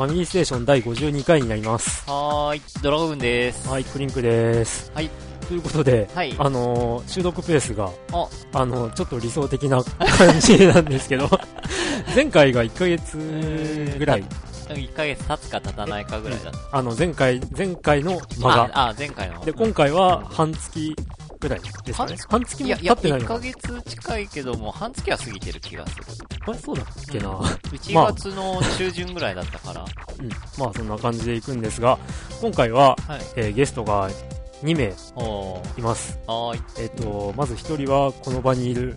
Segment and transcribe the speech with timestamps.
[0.00, 2.08] はい、ファミリーステーション第52回になります。
[2.08, 3.68] はーい、ドラゴンです。
[3.68, 4.90] はい、クリンクです。
[4.94, 5.10] はい。
[5.46, 11.28] ということで、はいあのー収録ペースが、ああのちょっと理想的な感じなんですけど、
[12.16, 13.18] 前回が1ヶ月
[13.98, 14.24] ぐらい、
[14.68, 16.78] 1ヶ月経つか経たないかぐらいだった。
[16.78, 19.44] あの、前回、前回の間が、あ、あ、前回の。
[19.44, 20.96] で、今回は半月
[21.40, 22.16] ぐらいですかね。
[22.28, 22.62] 半月？
[22.62, 26.04] もいや、いや、1経ってないのかヶ月近いけども、半月は過ぎてる気がする。
[26.46, 29.84] あれそうだっけな、うんま1月の中旬ぐらいだったから。
[30.20, 30.28] うん。
[30.58, 31.98] まあそんな感じでいくんですが、
[32.40, 33.20] 今回は、はい。
[33.36, 34.10] えーゲストが
[34.62, 34.84] 2名。
[35.78, 36.18] います。
[36.26, 36.62] はーい。
[36.78, 38.96] えっ、と、まず1人はこの場にいる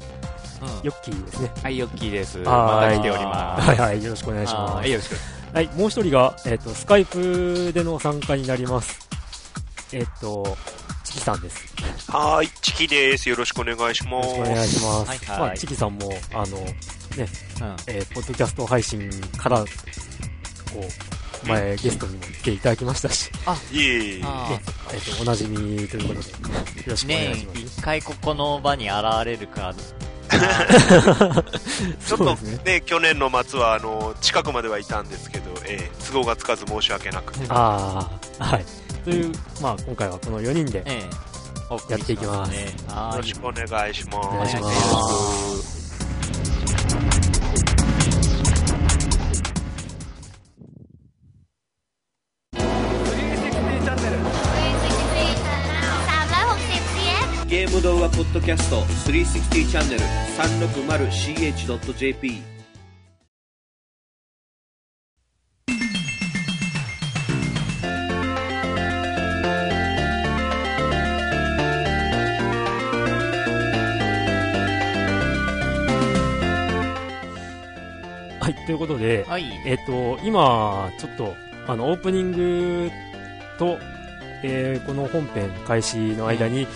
[0.62, 0.70] うん。
[0.84, 1.52] ヨッキーですね。
[1.64, 2.40] はい、ヨッキーです。
[2.40, 3.68] はいまた来ております。
[3.70, 4.92] はいはい、よろしくお願いしまはい、す。
[4.92, 5.56] よろしく。
[5.56, 9.08] はい、もう一人が、えっ、と、スカイプでの参加になります。
[9.92, 10.58] えっ、と、
[11.14, 12.12] チキさんです。
[12.12, 13.30] はーい、チキです。
[13.30, 14.80] よろしくお願いしまよろしくお願いす。
[14.80, 15.10] します。
[15.10, 16.66] はいはいまあ、チキさんも、あの、うん。
[16.66, 19.66] えーポッドキャスト配信から、こ
[21.44, 23.30] う、前ゲストにも来ていただきましたし、
[23.72, 24.24] イエーイ。
[24.24, 24.62] あね
[24.92, 27.62] えっ、と、おなじみということで、よろしくお願いねします。
[27.62, 29.72] 一回ここの場に現れるか。
[30.34, 32.60] ちょっとそうですね。
[32.66, 37.34] ね、去年の末は、あの、近くまではいたんですけど、えー都合がつかず申し訳なく。
[37.50, 38.66] ああ、はい。
[39.04, 40.84] という、まあ、今回はこの4人で、
[41.90, 42.68] やっていきますね。
[42.88, 43.34] はーいよろし。
[43.36, 44.18] くお願いします。
[44.18, 45.74] お願いします。
[52.54, 52.64] 360
[56.94, 62.53] CF ゲーム動画ポッドキャスト360チャンネル 360ch.jp
[78.44, 79.46] はい、ということで、はい。
[79.66, 81.34] えっ、と、今、ちょっと、
[81.66, 82.92] あの、オープニング
[83.58, 83.80] と、
[84.44, 86.68] えーこの本編開始の間に、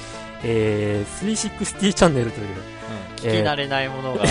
[0.46, 3.16] えー、360チャンネルという、うん。
[3.16, 4.26] 聞き慣れないものが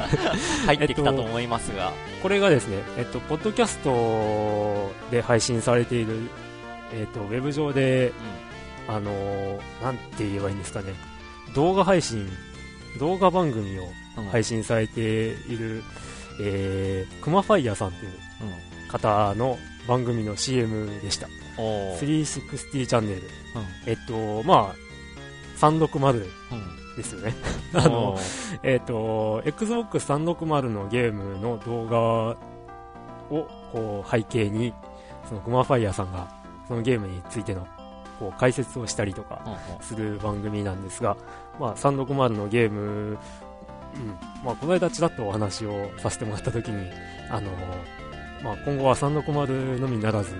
[0.64, 1.92] 入ってきたと思いますが。
[2.22, 6.30] これがですね、えっと、ポッドキャストで配信されている、
[6.94, 8.12] えっと、ウェブ上で、
[8.88, 10.94] あのーなんて言えばいいんですかね、
[11.54, 12.26] 動画配信、
[12.98, 13.82] 動画番組を
[14.16, 14.24] うん。
[14.30, 15.82] 配信されている、
[16.40, 18.12] えー、クマファイヤーさんという
[18.88, 21.26] 方の番組の CM でした。
[21.58, 21.64] うん。
[21.64, 21.98] おー。
[21.98, 23.22] 360チャンネル。
[23.86, 24.74] えっと、まあ、
[25.58, 27.34] 360うんですよね。
[27.74, 32.36] あの、おーえっ、と、Xbox 360のゲームの動画
[33.30, 34.72] をこう背景に、
[35.28, 36.28] そのグマファイヤーさんが
[36.66, 37.66] そのゲームについての
[38.18, 41.16] こう解説をしたりとかうんうんする番組なんですが、
[41.58, 43.18] まあ、360のゲーム、
[43.98, 44.16] うん。
[44.44, 46.90] まあ、この間ちらっとお話をさせてもらったときに、
[47.30, 47.50] あの、
[48.42, 50.30] まあ、今後は360のみならず、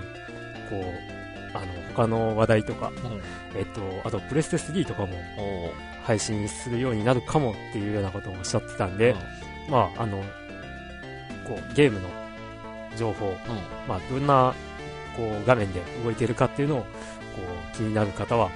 [0.69, 1.65] こう、あの、
[1.95, 2.91] 他の話題とか、
[3.55, 5.13] えっ、と、あとプレステ3とかも
[6.03, 9.15] 配信するようになるかもっていうようなことをおっしゃってたんで、
[9.69, 10.23] まあ、あの、
[11.47, 12.09] こう、ゲームの
[12.97, 13.35] 情報、
[13.87, 14.53] まあ、どんな、
[15.15, 16.85] こう、画面で動いているかっていうのを、こ
[17.73, 18.49] う、気になる方は、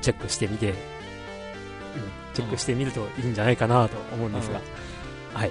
[0.00, 0.76] チェックしてみて、うん、
[2.34, 4.60] チェックしてみるといいんじゃないかなと思うんですが、
[5.34, 5.50] はい。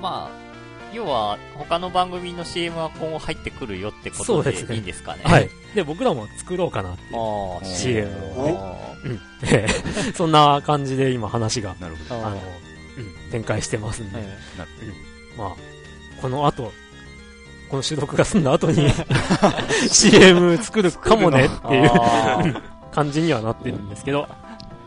[0.00, 0.48] まあ、
[0.92, 5.22] 要は、他の番組の CM は今後入ってくるよってことでいいんですかね。
[5.24, 5.50] はい。
[5.74, 8.08] で、僕らも作ろうかなっていう、ああ、CM
[8.40, 8.56] をね。
[8.56, 9.20] あうん。
[9.44, 9.72] ええ。
[10.14, 12.22] そんな感じで今話が、なるほど。
[12.22, 14.18] ああの、うん、展開してますんで、
[15.36, 15.52] まあ、
[16.20, 16.72] この後、
[17.68, 18.88] この収録が済んだ後に
[19.90, 21.90] CM 作るかもねっていう
[22.90, 24.26] 感じにはなってるんですけど、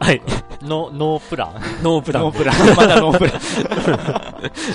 [0.02, 0.22] はい、
[0.64, 1.54] ノノープラン？
[1.84, 2.24] ノープラン。
[2.24, 2.56] ノープラン。
[2.76, 3.40] まだノープラン。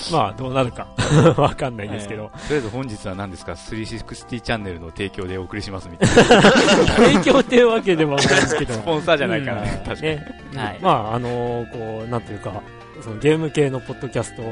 [0.13, 0.87] まあ、どうなるか
[1.37, 6.43] わかんないですけど、とりあえず本日は何ですか ?360 チャンネルの提供でお送りしますみたいな。
[6.43, 9.63] 提供っていうわけでもないですけど、スポンサーじゃないかな。
[9.63, 10.03] うん確かに。
[10.03, 10.25] ね、
[10.55, 12.63] はいまあ、あのこう、なんていうか、
[13.03, 14.43] そのゲーム系のポッドキャスト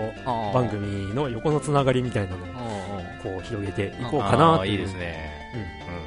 [0.53, 2.39] 番組の横のつながりみたいなのを
[3.23, 5.31] こう広げていこうかなあーいいでっていうすね。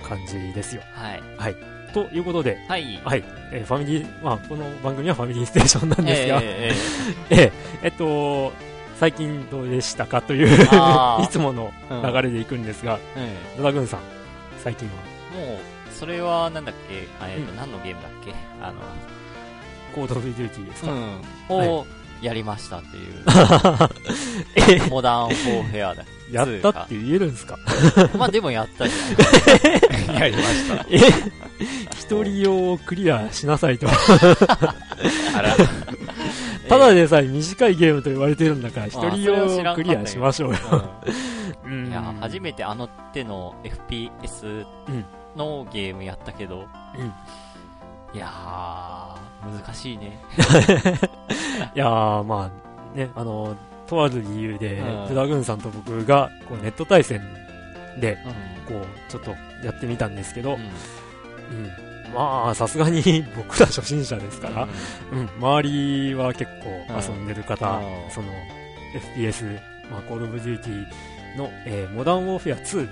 [0.02, 0.81] うん感じですよ。
[0.94, 1.76] はい。
[1.94, 3.00] ということで、はい。
[3.04, 6.74] はい、えーファミリー、まあ、この番組はファミリーステーションなんですが、え
[7.30, 7.51] え え
[7.84, 8.51] えっと、
[9.00, 10.48] 最近どうでしたかという
[11.24, 14.00] いつものえ流れでいくんですが、えドラグーンさん、
[14.63, 15.57] 最近は、もう、
[15.94, 17.07] それはなんだっけ？
[17.19, 17.57] あえっと、うん。
[17.57, 18.34] 何のゲームだっけ？
[18.62, 18.74] あ
[19.95, 21.68] コールオブデューティーですか、の、はい。
[21.69, 21.88] を
[22.22, 23.24] やりましたっていう。
[24.56, 26.04] え モダンウォーフェアだ。
[26.31, 27.57] やったって言えるんですか？
[28.18, 30.15] まあでもやったじゃん。
[30.15, 30.85] やりました。
[30.89, 30.97] え？
[32.00, 33.88] 一人用をクリアしなさいと。
[33.88, 35.56] あら。
[36.69, 40.57] ただでさえ短いゲームと言われてるんだから、一あ人用クリアしましょうよ。
[41.63, 44.65] う うんんいや、初めてあの手の FPS
[45.38, 47.13] のゲームやったけど、うん
[48.13, 50.19] いやー、難しいね。
[51.75, 52.50] いやー、ま
[52.95, 53.56] あ、ね、あの、
[53.88, 55.07] とある理由でう、ん。
[55.07, 57.22] プダグンさんと僕が、こう、ネット対戦
[58.00, 58.18] で、
[58.68, 58.80] うん。
[58.80, 59.31] こう、ちょっと
[59.63, 60.62] やってみたんですけど、うん。
[60.62, 62.13] うん。
[62.13, 64.68] まあ、さすがに 僕ら初心者ですから、
[65.12, 68.12] うん、周りは結構遊んでる方、うん。
[68.12, 68.31] その、
[69.18, 69.60] FPS、
[69.92, 72.89] まあ、コールオブデューティーの、えーモダンウォーフェア2で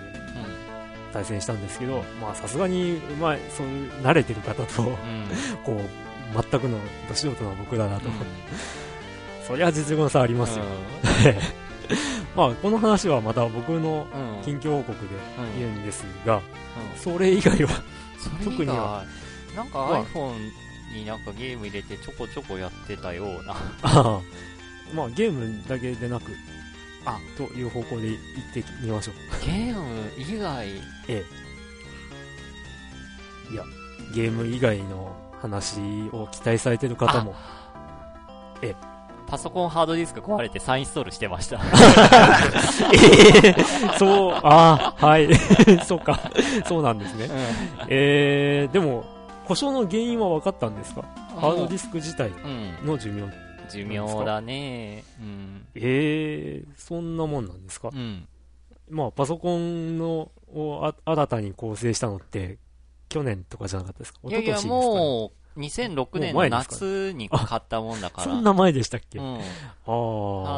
[1.14, 4.84] 対戦したんですけど、まあ、さすがに、うまい、そういう、慣れてる方と。
[5.64, 6.78] こう、全くの、
[7.08, 8.14] ど素人な僕らだと、うん
[9.48, 10.66] そりゃ実力の差ありますよ。
[12.36, 14.44] まあ、この話はまた僕のうん。
[14.44, 15.60] 近況報告でうん。
[15.60, 16.42] 言うんですが、うん。
[16.98, 17.70] それ以外は、
[18.44, 19.04] 特に外は。
[19.56, 20.06] なんかまあ。
[20.06, 20.52] iPhone
[20.94, 23.56] になんかゲーム入れてちょこちょこやってたような。
[24.94, 26.32] まあ、ゲームだけでなく、
[27.06, 27.18] あ。
[27.38, 28.18] という方向で行
[28.52, 29.16] ってみましょう。
[29.46, 30.68] ゲーム以外、
[31.08, 31.24] え
[33.50, 33.54] え。
[33.54, 33.64] いや、
[34.14, 35.80] ゲーム以外の話
[36.12, 37.36] を期待されてる方も、
[39.28, 41.60] パソコンハードディスク壊れて再インストールしてました。
[42.94, 43.64] ええ
[43.98, 45.28] そう、ああ、はい。
[45.86, 46.20] そうか。
[46.68, 47.28] そうなんですね。
[47.88, 49.04] えー、でも、
[49.48, 51.04] 故障の原因は分かったんですか？
[51.40, 52.34] ハードディスク自体う
[52.84, 52.86] ん。
[52.86, 53.24] の寿命。
[53.70, 55.04] 寿命だね。
[55.20, 55.66] うん。
[55.76, 57.90] えー、そんなもんなんですか？
[57.94, 58.28] うん。
[58.90, 62.60] まあ、パソコンのをあ新たに構成したのって、
[63.10, 64.20] 去年とかじゃなかったですか？
[64.26, 68.24] いやいや、一昨年ですかねもう、2006年の夏に買ったもんだから。
[68.24, 69.36] そんな前でしたっけ、うん。
[69.36, 69.40] ああ。
[69.40, 69.42] ハ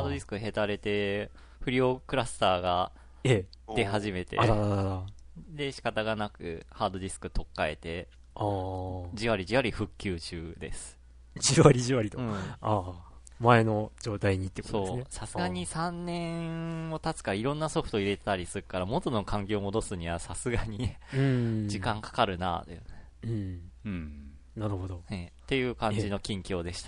[0.01, 2.91] ードディスクへたれて、不良クラスターが
[3.23, 3.73] ええ。
[3.75, 5.01] 出始めてあ、らららら。
[5.49, 9.09] で、仕方がなくハードディスク取っ替えて、ああ。
[9.13, 10.97] じわりじわり復旧中です。
[11.39, 12.17] じわりじわりと。
[12.17, 12.33] うん。
[12.33, 13.07] ああ。
[13.39, 15.01] 前の状態にってことですね。。
[15.03, 21.67] そうさすがに3年も経つからいろんなソフト入れたりするから元の環境を戻すにはさすがにねうん。
[21.67, 21.79] 時。
[21.79, 22.81] 間かかるなぁ、
[23.23, 23.61] うん。
[23.85, 24.26] うん。
[24.57, 25.01] なるほど。
[25.09, 26.85] ねっていう感じの近況でし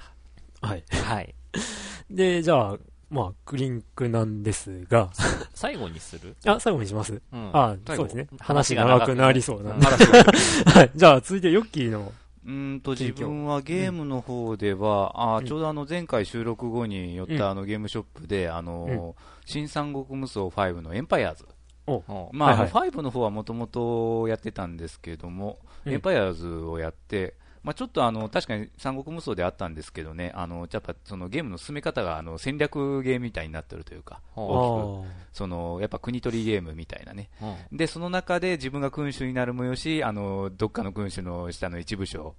[0.61, 0.83] はい。
[0.89, 0.97] た。
[0.97, 1.33] はい。
[2.09, 2.77] で、じゃあ、
[3.09, 5.09] まあ、クリンクなんですが、
[5.53, 6.35] 最後にする？
[6.45, 7.21] あ、最後にします？
[7.31, 7.49] うん。
[7.53, 8.27] あ最後そうですね。
[8.39, 9.73] 話話が長くなりそうな。
[9.79, 10.91] はい。
[10.95, 12.11] じゃあ、続いてヨッキーの、
[12.45, 19.13] うーんと、自分はゲームの方では、あうんーちょうどあの前回収録後に寄っうんたあのゲームショップで、あのー、
[19.45, 21.45] 新三国無双5のエンパイアーズ。
[21.87, 34.41] お、おまあ、はいはいあの5の方はもともとやってたんですけども、うんエンパイアーズをやって、まあ、ちょっとあの確かに三国無双であったんですけどね、あのやっぱそのゲームの進め方があの戦略ゲームみたいになってるというか、あ。
[34.41, 35.09] 大きく。
[35.09, 42.35] ーそのやっぱ国取りゲームみたいなね、うんでその中で自分が君主になるもよし、あのどっかの君主の下の一部将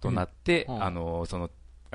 [0.00, 0.90] となって、あ。
[0.90, 1.50] のその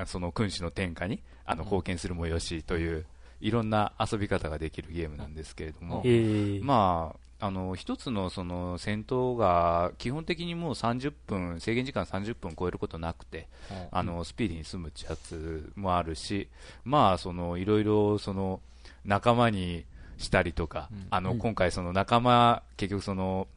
[0.06, 1.66] その君主の天下にあのうん。
[1.66, 3.06] 貢献するもよしという、
[3.40, 6.08] いろんな遊び方ができるゲームなんですけれども、え。
[6.08, 13.48] ー、まあ、あの一つのその戦闘が基本的にもう30分、制限時間30分超えることなくて、
[13.90, 16.46] あのスピーディーに済むやつもあるし、
[16.84, 18.60] まあ、そのいろいろその
[19.04, 19.84] 仲間に
[20.18, 21.06] したりとか、うん。
[21.10, 21.38] あのうん。
[21.38, 23.48] 今回、その仲間、結局その、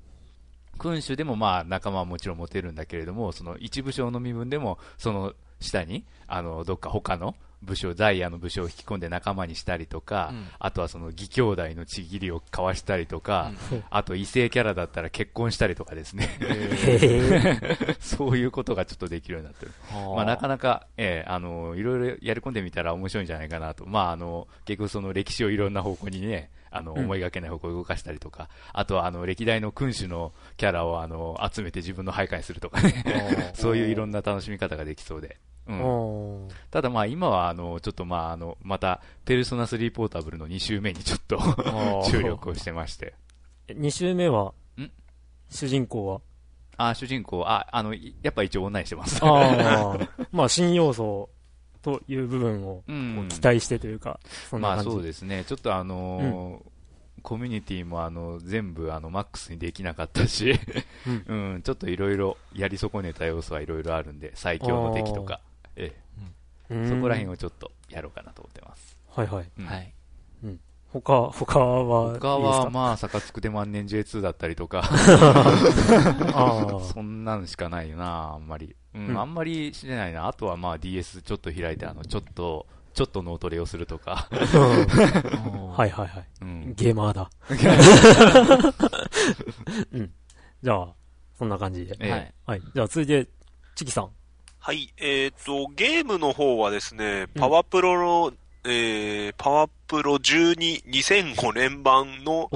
[0.79, 10.47] 君主でもまあ仲間はもちろん持てるんだけれども、その一部将の身分でも、その下に、あのどっか他の武将、ザイヤの武将を引き込んで仲間にしたりとか、うん。
[10.59, 13.83] あとはその義兄弟のちぎりを交わしたりとか、うん。
[13.89, 16.29] あと異性キャラだったら結婚したりとかですね、
[17.99, 19.71] そういうことがちょっとできるようになってる。
[20.15, 23.85] まあ、なかなか、ええあの、いろいろやり込んでみたら面白いんじゃないかなと。
[23.85, 26.99] まあ、あの、結局その歴史をいろんな方向にね、あの、うん。
[27.05, 35.37] 思いがけない方向に動かしたりとか、あとは、あの、歴代の君主のキャラを、あの、集めて自分の配下にするとかね、 そういういろんな楽しみ方ができそうで。
[35.67, 36.47] うん。
[36.71, 41.39] ただまあ、今は、あの、ちょっとまあ、あの、また、ペルソナ3ポータブルの2周目にちょっと
[42.09, 43.13] 注力をしてまして。
[43.69, 44.53] 2周目は？
[44.77, 44.91] ん、
[45.49, 46.21] 主人公は？
[46.77, 49.23] あ、主人公、あ、あの、いやっぱ一応女にしてます。
[50.31, 51.29] まあ、新要素
[51.81, 53.27] という部分をうん。
[53.29, 54.19] 期待してというか、
[54.49, 54.83] そんなまあ。
[54.83, 56.75] そうですね、ちょっとあのー
[57.25, 60.59] コミュニティもあの全部あのマックスにできなかったし、
[61.27, 65.41] ううん、ちょっといろいろやり損ねた要素はいろいろあるんで、最強の敵とか、
[66.69, 68.97] そこら辺をちょっとやろうかなと思ってます。
[69.09, 69.51] はいはい。
[69.57, 69.93] うんはい。
[71.01, 74.83] 他、他は他はまあ、サカツクで万年 J2 だったりとか、
[76.33, 78.75] あそんなんしかないよな、あんまり。
[78.93, 80.27] うん、うんあんまりしてないな。
[80.27, 84.35] あとはまあ DS ちょっと開いて、あの、ちょっと、ちょっと脳トレをするとか、あ。
[85.75, 86.27] はいはいはい。
[86.41, 86.73] うん。
[86.75, 87.29] ゲーマーだ。
[89.91, 90.11] うん。
[90.63, 90.93] じゃあ、
[91.37, 91.97] そんな感じで。
[91.99, 92.33] ええはい。
[92.45, 92.61] はい。
[92.73, 93.27] じゃあ続いて、
[93.75, 94.09] チキさん。
[94.65, 102.49] はい、えっ、と、ゲームの方はですね、パワプロの、えー、パワプロ12、2005年版の、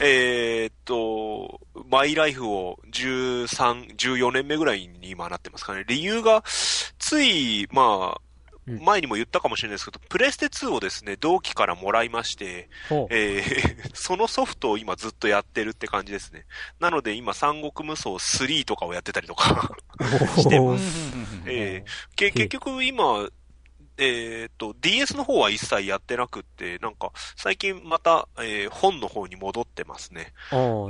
[0.00, 5.84] えっ、と、マイライフを13、14年目ぐらいに今なってますかね。
[5.86, 6.42] 理由が、
[6.98, 8.21] つい、まあ、うん
[8.66, 12.68] 前にも言ったかもしれないですけど、プレステ2をですね、同期からもらいまして、
[13.10, 16.44] えー そのソフトを今ずっとやってるって感じですね。
[16.80, 19.76] なので今、三国無双3とかをやってたりとか、
[20.36, 21.12] してます。
[21.46, 23.28] えーけ結局今、
[24.02, 30.32] えっ、と、DS の方は一切やってなくって、なんか、最近また、えー本の方に戻ってますね。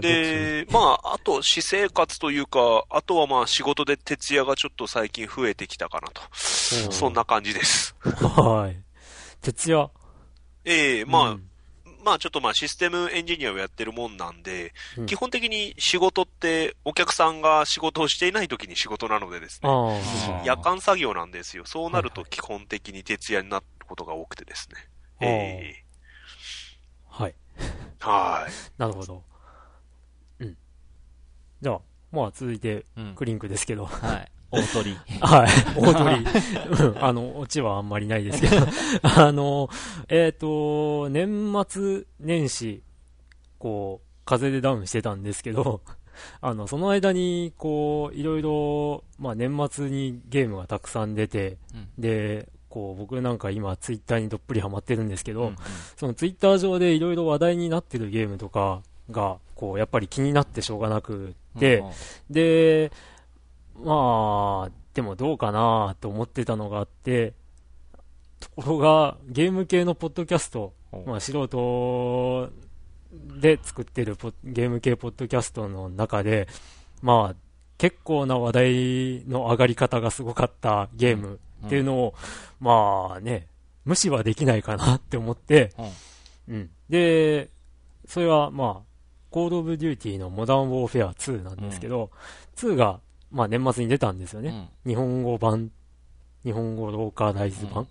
[0.01, 6.23] で、まあ、あと、私生活というか、あとはまあ、仕事で徹夜がちょっと最近増えてきたかなと。
[6.23, 7.95] うんそんな感じです。
[8.03, 8.81] はい。
[9.43, 9.91] 徹夜。
[10.65, 11.52] ええまあ、うん
[12.03, 21.65] まあちょっとまあシステムエンジニアをやってるもんなんで、うん基本的に仕事ってお客さんが仕事をしていない時に仕事なのでですね、ああー夜間作業なんですよ。
[21.65, 24.89] そうなるとはい基本的に徹夜になることが多くてですね。
[25.21, 25.85] あーえ
[27.11, 27.23] あ。
[27.23, 27.35] はい。
[27.59, 27.65] え
[28.01, 28.53] はい。
[28.79, 29.23] なるほど。
[30.41, 30.57] うん。
[31.61, 31.81] じゃあ、
[32.11, 33.87] まあ続いて、うんクリンクですけど。
[33.87, 34.33] はい。
[34.53, 34.97] 大鳥。
[35.21, 35.49] はい。
[35.81, 36.91] 大鳥。
[36.91, 37.05] うん。
[37.05, 38.67] あの、オチはあんまりないですけど。
[39.03, 39.71] あの、
[40.09, 42.83] えっ、と、年末年始、
[43.59, 45.81] こう、風邪でダウンしてたんですけど、
[46.43, 55.57] あの、その間に、こう、いろいろ、まあ年末にゲームがたくさん出て、うんで、こう、僕なんか今ツイッターにどっぷりハマってるんですけど、うん
[55.97, 61.91] そのツイッター上でいろいろ話題になってるゲームとかが、こう、やっぱり気になってしょうがなくって、うん
[62.31, 62.93] で、
[63.77, 67.35] まあ、でもどうかなと思ってたのがあって、
[68.41, 70.99] ところが、ゲーム系のポッドキャスト、う。
[70.99, 72.51] んまあ素人
[73.41, 76.49] で作ってるポゲーム系ポッドキャストの中で、
[77.03, 77.37] まあ、
[77.79, 82.15] 結構な話題の上がり方がすごかったゲームっていうのを、
[82.61, 83.49] まあね、
[83.85, 85.73] 無視はできないかなって思って、
[86.49, 86.71] うん。
[86.89, 87.51] で、
[88.07, 88.93] それはまあ、
[89.31, 92.11] コールオブデューティーのモダンウォーフェア2なんですけど、
[92.57, 93.01] 2が、
[93.33, 94.69] まあ年末に出たんですよね。
[94.85, 95.71] うん日本語版、
[96.45, 97.89] 日本語ローカライズ版。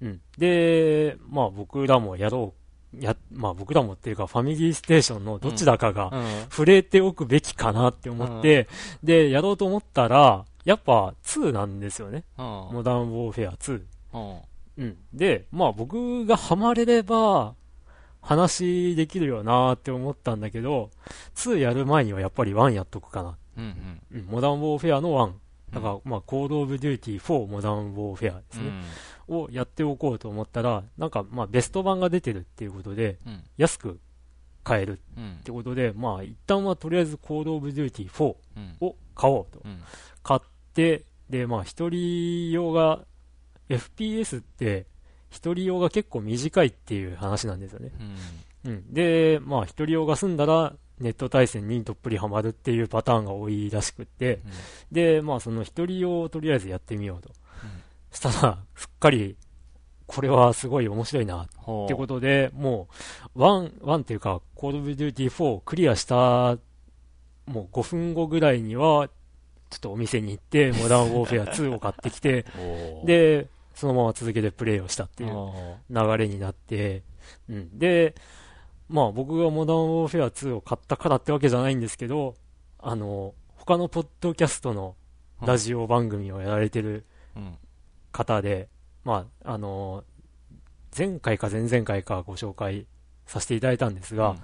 [0.00, 0.20] うん。
[0.38, 2.54] で、まあ僕らもやろ
[2.94, 8.68] う、や、まあ僕らもっていうかファミリーステーションのどちらかがうん触れておくべきかなって思って、
[9.02, 12.24] で、やろうと思ったら、やっぱ2なんですよね。
[12.38, 13.82] うんモダンウォーフェア2。
[14.14, 14.38] うん
[14.78, 14.96] うん。
[15.12, 17.54] で、まあ僕がハマれれば、
[18.20, 20.90] 話できるよなって思ったんだけど、
[21.36, 23.36] 2やる前にはやっぱり1やっとくかな。
[23.56, 25.32] うんうん、モダンウォーフェアの1。
[25.72, 28.70] だから、まあ、コールオブデューティー4モダンウォーフェアですね。
[29.28, 34.00] をやっておこうと思ったら、なんか、まあ、ベスト版が出てるっていうことで、うん安く
[34.62, 39.60] 買えるうんってことで、まあ、一旦はとりあえずコールオブデューティー4うんを買おうと。
[39.64, 39.80] うん
[40.22, 40.40] 買っ
[40.74, 43.04] て、で、まあ、一人用が、
[43.68, 44.86] FPS って、
[45.30, 47.92] 一人用が結構短いっていう話なんですよね。
[48.64, 48.92] うんうん。
[48.92, 54.40] で、まあ、一人用が済んだら、ネット対戦にどっぷりハマるっていうパターンが多いらしくって、
[54.90, 57.30] で、まあ、その一人用をとりあえずやってみようと。
[58.10, 59.36] したら、すっかり、
[60.06, 61.48] これはすごい面白いな、っ
[61.88, 62.88] てことで、も
[63.34, 66.56] う、ワン、ワンっていうか、コールオブデューティー4クリアした、
[67.46, 69.08] もう5分後ぐらいには、
[69.68, 72.46] ちょっとお店に行って、 モダンウォーフェア2を買ってきて、
[73.04, 77.02] で、そのまま続けてプレイをしたっていうほ流れになって、
[77.48, 77.78] うん。
[77.78, 78.14] で、
[78.88, 82.34] まあ僕がモダンウォーフェア2を買ったからってわけじゃないんですけど、
[82.78, 84.94] あの、他のポッドキャストの
[85.42, 87.04] ラジオ番組をやられてる
[87.36, 87.58] ううん。
[88.12, 88.68] 方で、
[89.04, 90.04] まあ、あの、
[90.96, 92.86] 前回か前々回かご紹介
[93.26, 94.36] させていただいたんですが、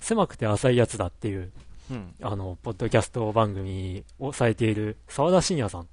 [0.00, 1.52] 狭くて浅いやつだっていう、
[1.90, 2.14] うん。
[2.22, 5.88] あの、ポッドキャスト番組をされている沢田信也さん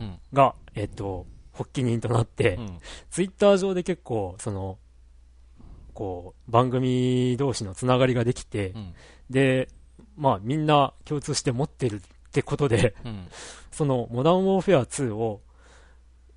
[0.00, 0.18] うん。
[0.32, 2.78] が、えっと、発起人となって、うん。
[3.10, 4.78] ツイッター上で結構、その、
[5.98, 8.94] こう、番組同士のつながりができて、うん。
[9.30, 9.68] で、
[10.16, 12.00] まあみんな共通して持ってるっ
[12.30, 13.26] てことで、うん。
[13.72, 15.40] そのモダンウォーフェア2を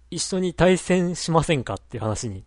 [0.09, 2.43] 一緒に対戦しませんかっていう話に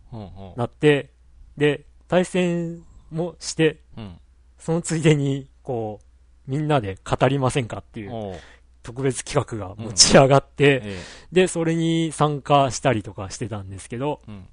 [0.57, 1.11] なって、
[1.55, 4.19] で、対戦もして、うん。
[4.59, 6.01] そのついでに、こ
[6.47, 8.41] う、みんなで語りませんかっていう
[8.83, 10.99] 特別企画が持ち上がって、え
[11.31, 14.47] で、それに参加したりとかしてたんですけど、えうん。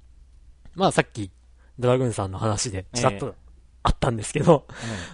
[0.75, 1.29] まあさっき、
[1.79, 3.35] ドラグーンさんの話でちらっえと
[3.83, 4.65] あったんですけど、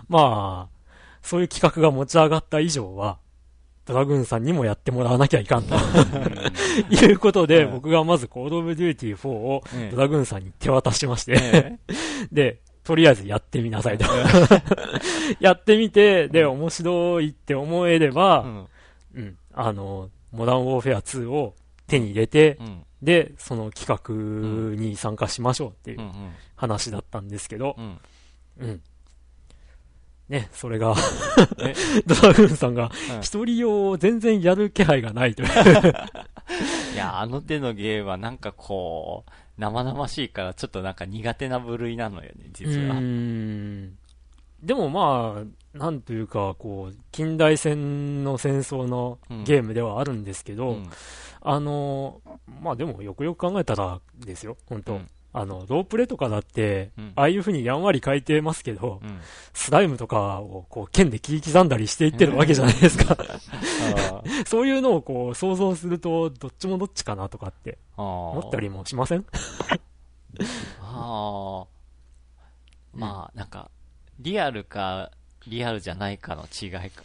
[0.08, 0.80] まあ、
[1.22, 3.18] そういう企画が持ち上がった以上は、
[3.86, 5.76] ドラグーンさんにもやってもらわなきゃいかんと。
[6.92, 7.72] いうことで、うん。
[7.72, 11.80] 僕がまずコードオブデューティー4をええドラグーンさんに手渡しまして、え
[12.32, 14.06] で、とりあえずやってみなさいと。
[15.40, 18.68] やってみて、で、面白いって思えれば、うん。
[19.16, 21.56] うん、あの、モダンウォーフェア2を
[21.88, 22.84] 手に入れて、うん。
[23.02, 23.88] で、その企
[24.76, 26.12] 画に参加しましょうっていううん。
[26.56, 28.00] 話だったんですけどう、ん。
[28.60, 28.82] うん。
[30.28, 30.94] ね、それが
[31.60, 31.74] え、
[32.06, 35.50] ドラグーンさんがうん一人用を全然やる気配がないという。
[36.94, 42.96] いや、あの手のゲームはなんかこう、生々しいからちょっとなんか苦手な部類なのよね、実は。
[44.62, 50.90] でもまあ、なんというか、こう、近代戦の戦争のゲームではあるんですけど、うん
[51.42, 52.22] あの、
[52.62, 59.20] まあでもよくよく考えたらですよ、本当、うんあの、ロープレとかだって、うんああいう風にやんわり書いてますけど、うん。
[59.54, 63.16] スライムとかをこう剣で切り刻んだりしていってるわけじゃないですか。
[64.48, 67.78] そういうのをこう想像すると、どっちもどっちかなとかって。
[67.96, 69.26] 思ったりもしません？
[70.82, 71.68] ああ。
[72.94, 73.70] まあ、なんか、
[74.20, 75.12] リアルか、
[75.48, 77.04] リアルじゃないかの違いか。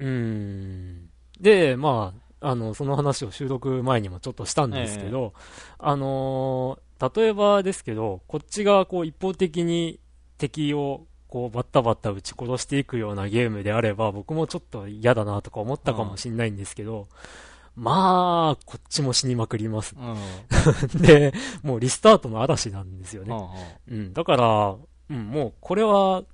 [0.00, 1.08] うーん。
[1.40, 5.32] で、まあ、あの、その話を収録前にもちょっとしたんですけど、
[5.78, 10.00] あのー例えばですけど、こっちがこう一方的に
[10.38, 17.08] 敵をこうバッタバッタ撃ち殺していくようなゲームであれば、僕もちょっと嫌だなとか思ったかもしれないんですけど、
[17.74, 19.94] まあ、こっちも死にまくります。
[19.98, 20.16] うん。
[21.02, 23.80] で、もうリスタートの嵐なんですようんね。
[23.88, 24.76] うん、だから、
[25.10, 26.24] うん、もうこれは、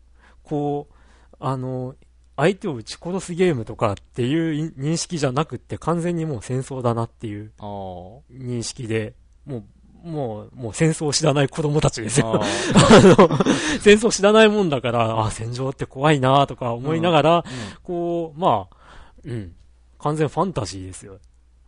[0.44, 0.94] こう、
[1.40, 1.96] あの、
[2.36, 9.58] 相手を撃ち殺すゲームとかっていう認識じゃなくって完全にもう戦争だなっていう認識で、も
[10.04, 12.40] う、もう、もう戦争を知らない子供たちですーよ。
[12.40, 13.38] ああの、
[13.80, 17.46] 戦争を知らないもんだから、あ、戦場って怖いなとか思いながら、ー
[17.82, 18.76] こう、まあ、
[19.24, 19.54] うん、
[19.98, 21.18] 完全ファンタジーですよ。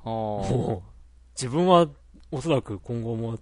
[0.04, 0.90] もう、
[1.36, 1.86] 自分は
[2.30, 3.38] おそらく今後も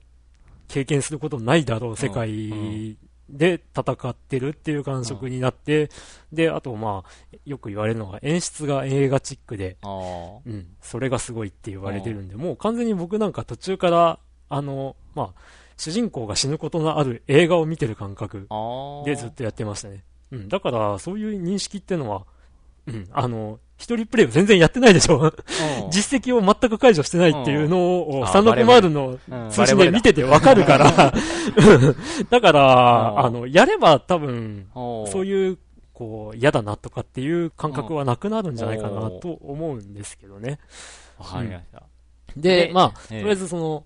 [0.68, 2.98] 経験することないだろう世界
[3.32, 5.90] で戦ってるっていう感触になって、
[6.32, 14.18] で、あとまあ、よく言われるのが演出が映画チックで、うん、それがすごいって言われてるんで、もう完全に僕なんか途中から、
[14.50, 15.40] あの、まあ、
[15.78, 18.46] 主人公が死ぬことのある映画を見てる感覚。
[19.06, 20.04] でずっとやってましたね。
[20.30, 22.26] うん、だから、そういう認識ってのは、
[22.86, 25.18] うん、あの、一人プレイを全然やってないでしょ。
[25.18, 25.90] うん。
[25.90, 31.12] 実績を全く解除してないっていうのを、あ360のうん通信で見ててわかるから、
[32.30, 35.58] だから、ああの、やれば多分、そういう、
[35.92, 40.60] こう、嫌だなとかっていう感覚はなくなるんじゃないかなうんと思うんですけどね。
[41.18, 41.82] わかりました。
[42.36, 43.20] で、でまあ、ええ。
[43.20, 43.84] とりあえずその、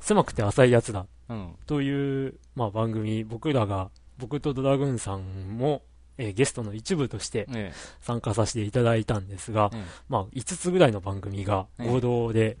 [0.00, 1.54] 狭くて浅いやつだうん。
[1.66, 5.82] という、まあ番組、僕らが、僕とドラグーンさんも、
[6.20, 9.84] えーゲストの一部としてえ参加させていただいたんですがえ、え。
[10.08, 12.58] まあ5つぐらいの番組が合同で、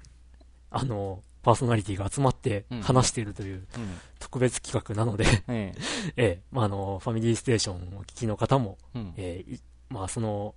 [0.70, 2.82] あの、パーソナリティが集まってうん。
[2.82, 3.98] 話しているというえうん。
[4.18, 5.80] 特別企画なので、ええ。
[6.16, 9.14] えまあ、あの、ファミリーステーションをお聞きの方も、えうん。
[9.16, 10.54] えーいまあ、その、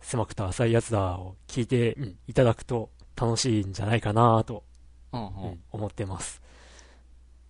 [0.00, 4.64] 狭くて浅いやつだを聞いて、うんいただくと楽しいんじゃないかなと、
[5.12, 6.42] うんううんん思ってます。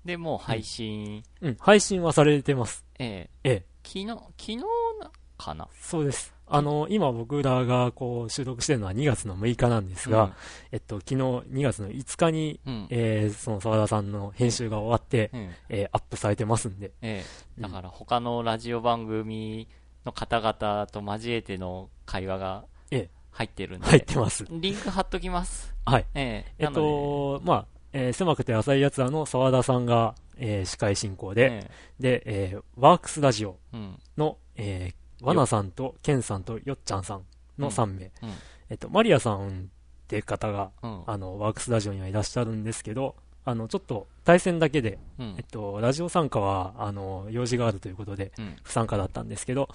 [0.05, 2.85] で、もう配信、うん、配信はされてます。
[2.99, 3.51] ええ。
[3.51, 4.65] え、え昨日、昨日な
[5.37, 5.69] かな？
[5.81, 6.33] そうです。
[6.47, 10.35] あの、今僕らがこう収録してるのは2月の6日なんですが、
[10.73, 12.75] えっと、昨日2月の5日に、うん。
[12.75, 12.87] うん。
[12.91, 17.25] えーその沢田さんの編集が終わって、えええーアップされてますんで、え
[17.59, 19.69] えだから他のラジオ番組
[20.05, 24.45] の方々と交えての会話がええ入ってるんで、入ってます。
[24.51, 25.75] リンク貼っときます。
[25.87, 26.07] はい。
[26.15, 31.71] えええっと、まあ、えー狭くて浅いやつらの沢田さんが、えー司会進行で、なので、
[32.01, 33.99] で、えーワークスラジオええうん。
[34.17, 37.23] の、えー、ワナさんとケンさんとよっちゃんさん
[37.59, 38.11] の3名、うん。
[38.71, 41.03] えっと、マリアさんっていう方が、うん。
[41.07, 45.35] あの、ワークスラジオにはいらっしゃるんですけど、あの、ちょっと対戦だけで、うん。
[45.37, 48.57] えっと、ラジオ参加は、あの、用事があるということで、うん。
[48.63, 49.69] 不参加だったんですけど、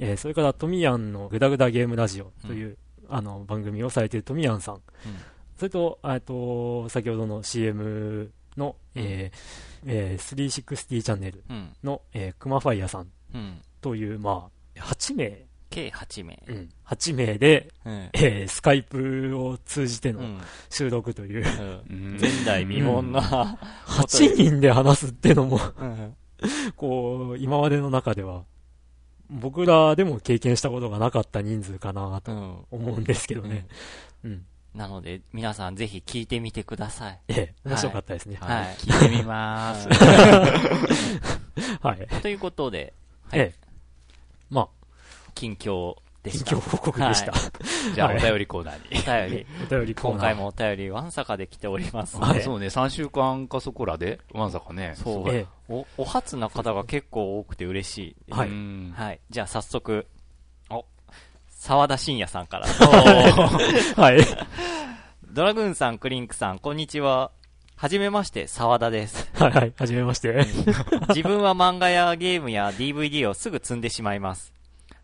[0.00, 4.80] えーそれからトミヤンのグダグダゲームラジオという、あの、番組をされているトミヤンさん、
[5.56, 11.70] それと、えっと、先ほどの CM の、えーえー360チャンネルうん。
[11.82, 13.60] の、えー、クマファイヤさんうん。
[13.80, 16.42] という、まあ、8名、計8名。
[16.46, 18.10] うん、8名で、うん。
[18.12, 20.38] えースカイプを通じてのうん。
[20.70, 21.44] 収録という、
[21.88, 26.16] うんうん前代未聞な、8人で話すってのも、うん。
[26.76, 28.44] こう、今までの中では、
[29.30, 32.64] 僕らでも経験したことがなかった人数かなとうん。
[32.70, 33.66] 思うんですけどね。
[34.24, 34.44] うん。
[34.78, 37.18] なので、皆さんぜひ聞いてみてください。
[37.26, 38.38] ええ、面白かったですね。
[38.40, 38.76] はいはい。
[38.76, 39.88] 聞いてみます。
[41.82, 42.06] はい。
[42.22, 42.94] ということで、
[43.28, 43.68] はいええ。
[44.48, 44.68] まあ、
[45.34, 46.56] 近況で近した。
[46.56, 47.32] 況報告でした。
[47.32, 47.38] は
[47.92, 49.26] じゃあ、はいお便りコーナーに。
[49.26, 49.46] お便り。
[49.66, 54.94] お便りコーナー今回もお便り、わんさかで来ておりますのはいで、そうね、3週間かそこらで、わんさかね。
[54.94, 58.32] そうええお、お初な方が結構多くて嬉しい。
[58.32, 59.20] はいうんはい。
[59.28, 60.17] じゃあ早速、お、
[61.60, 62.66] 沢田信也さんから。
[64.00, 64.20] はい。
[65.32, 67.32] ドラグーンさん、クリンクさん、こんにちは。
[67.74, 69.28] はじめまして、沢田です。
[69.34, 70.46] はいはい、はじめまして。
[71.08, 74.52] 自分は漫画やゲームや DVD をすぐ積んでしまいます。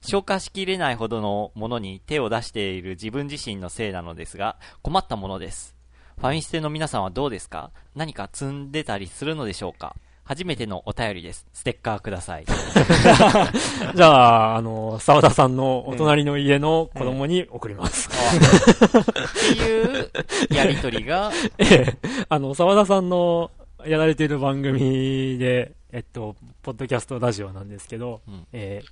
[0.01, 5.75] 消化しきれないほどのものに手を出している自分自身のせいなのですが、困ったものです。
[6.19, 7.73] ファミステの皆さんはどうですか？
[7.97, 9.97] 何か積んでたりするのでしょうか？
[10.25, 11.47] 初めてのお便りです。
[11.53, 12.47] ステッカーください。
[13.95, 18.09] じゃあ、あの、沢田さんのお隣の家の子供に送ります。
[18.09, 20.11] っていう
[20.51, 21.97] やりとりが、 ええ、
[22.31, 23.51] あの、沢田さんの
[23.85, 28.83] やられている番組で、えっと、ポッドキャストラジオなんですけど、うん、え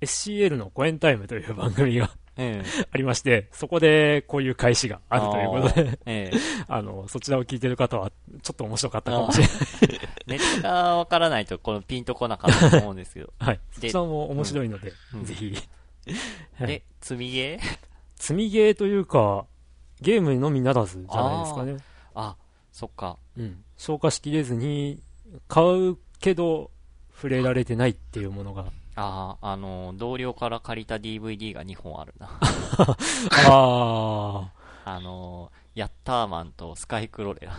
[0.00, 2.10] ー、SCL のコエンタイムという番組が
[2.90, 6.36] ありまして、そこでこういう返しがあるということで、ええ、
[6.68, 8.10] あの、そちらを聞いてる方は、
[8.42, 9.56] ちょっと面白かったかもしれない。
[10.26, 13.32] ネタがわからないと、このピンとこなかったと思うんですけど。
[13.38, 13.60] はい。
[13.72, 15.56] そちらも面白いので、うん、ぜひ。
[16.60, 17.78] で、積みゲー？
[18.16, 19.46] 積みゲーというか、
[20.00, 21.76] ゲームのみならずじゃないですかね。
[22.14, 22.36] あ
[22.72, 23.18] そっか。
[23.36, 23.62] うん。
[23.76, 25.02] 消化しきれずに、
[25.48, 26.70] 買うけど、
[27.14, 32.28] 触れられてないっていうものがああ、あの、同僚から借りた DVD が2本あるな。
[33.48, 34.50] あ
[34.84, 34.92] あ。
[34.92, 37.52] あの、ヤッターマンとスカイクロレラ。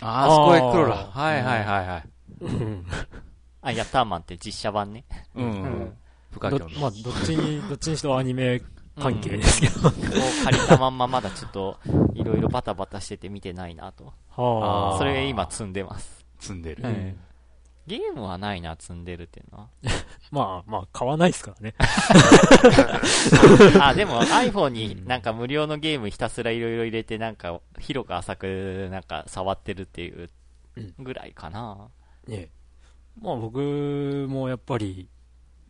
[0.00, 0.96] ああ、スカイクロレラ。
[0.96, 2.08] はいはいはいはい。
[3.60, 5.04] あ、ヤッターマンって実写版ね。
[5.34, 5.44] うん。
[5.44, 5.98] うん。
[6.40, 6.60] まあ、どっ
[7.24, 8.62] ちに、どっちにしろアニメ
[8.98, 9.88] 関係ですけど。
[9.88, 9.94] うん、
[10.44, 10.96] 借りたまん。
[10.96, 11.78] ままだちょっと、
[12.14, 14.12] いろいろバタバタしてて見てないなと。
[14.30, 14.98] はあ。
[14.98, 15.72] それ今積ん。
[15.72, 16.24] でます。
[16.38, 16.62] 積ん。
[16.62, 16.82] でる。
[16.84, 17.18] うん
[17.88, 19.68] ゲームはないな、積んでるっていうのは。
[20.30, 21.74] まあまあ、買わないですからね。
[23.80, 30.28] あ、でも iPhone になんか無料のゲームひたすらいろいろ入れて、なんか広く浅くなんか触ってるっていう
[30.98, 31.88] ぐらいかな。
[32.26, 32.50] うん、ね
[33.20, 35.08] まあ僕もやっぱり、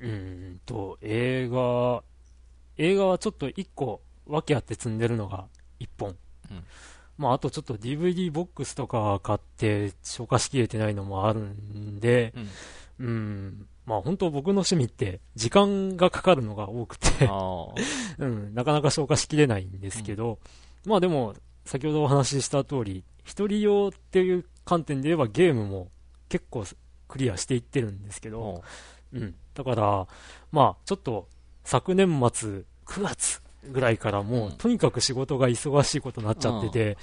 [0.01, 2.03] うんと、映画、
[2.77, 5.47] 映画はちょっと一個訳あって積んでるのが
[5.79, 6.17] 一本。
[6.51, 6.65] うん
[7.19, 12.33] まあ、あとちょっと DVD ボックスとか買って消化しきれてないのもあるんで、
[12.99, 13.67] うん、うん。
[13.87, 17.09] まあ本当僕の趣味って時間がかかるのが多くて。
[18.19, 20.39] うん、なかなか消化しきれないんですけど、
[20.85, 25.91] うん、まあでも、先ほどお話しした通り、一人用っていう観点で言えばゲームも
[26.29, 26.65] 結構
[27.09, 28.63] クリアしていってるんですけど、
[29.13, 29.19] う。
[29.19, 30.07] ん、だから、
[30.53, 31.29] まあちょっと
[31.65, 36.99] 昨年末9月ぐらいからもう、とにかく仕事が忙しいことになっちゃってて、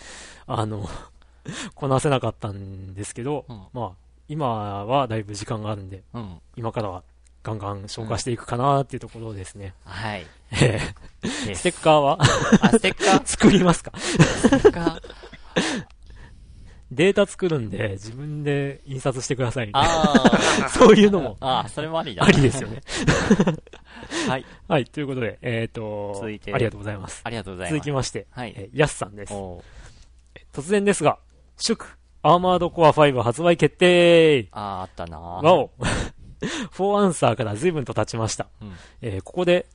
[0.47, 0.89] あの、
[1.75, 3.91] こなせなかったんですけど、まあ、
[4.27, 6.01] 今はだいぶ時間があるんで、
[6.55, 7.03] 今からは
[7.43, 9.73] ガンガン消化していくかなっていうところですね。
[9.85, 10.25] はい。
[10.51, 10.79] え
[11.53, 12.17] ステッカーは？
[12.61, 13.21] あ、ステッカー？
[13.25, 13.91] 作りますか？
[13.97, 15.01] ステッカー？
[16.91, 20.69] データ作るんで、自分で印刷してくださいみたいな。
[20.69, 21.37] そういうのも。
[21.39, 22.23] ああ、それもありだ。
[22.23, 22.81] ありですよね。
[24.29, 24.45] はい。
[24.67, 27.21] はい、ということで、えっ、ー、と、続いて、ありがとうございます。
[27.23, 27.73] ありがとうございます。
[27.75, 28.53] 続きまして、はい。
[28.55, 29.33] えー、ヤスさんです。
[30.53, 31.19] 突然ですが、
[31.57, 31.85] 祝、
[32.21, 35.71] アーマードコア5発売決定ああ、あったなわお。
[36.73, 38.47] 4アンサーから随分と経ちました。
[38.61, 39.67] うん、えー、ここで、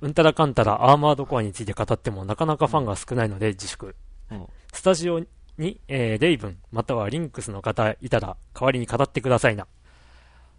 [0.00, 3.94] うんたらかんたらアーマードコアについて語ってもなかなかファンが少ないので自粛。
[4.30, 5.20] うん、スタジオ
[5.58, 9.66] に、えー、レイブン、またはリンクスの方いたら、代わりに語ってくださいな。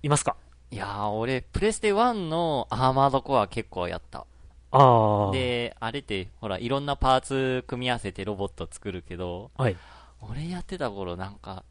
[0.01, 0.35] いますか？
[0.73, 4.25] いやー、俺、プレステ1のアーマードコア結構やった。
[4.71, 5.31] ああ。
[5.31, 9.77] で、あれって、ほら、いろんなパーツ組み合わせてロボット作るけど、はい。
[10.19, 11.63] 俺やってた頃なんか、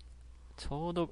[0.56, 1.10] ちょうど、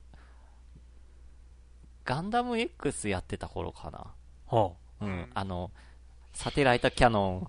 [2.05, 4.07] ガンダム X やってた頃かな。
[4.47, 5.05] はあ。
[5.05, 5.73] うん、あの、
[6.33, 7.49] サテライトキャノン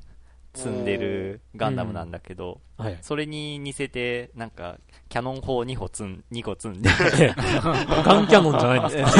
[0.53, 6.89] 積んでるガンダムなんだけど、はい、それに似せて、なんか、キャノン砲2個積ん、2個積んで。
[8.03, 9.17] ガンキャノンじゃないです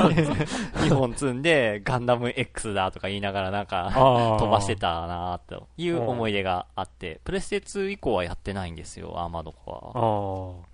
[0.00, 0.08] か？
[0.08, 3.90] 2本積んで、ガンダム X だとか言いながらなんか、
[4.38, 9.72] 飛ばしてたなという思い出があって、プレステ2以降はやってないんですよ、アーマードコ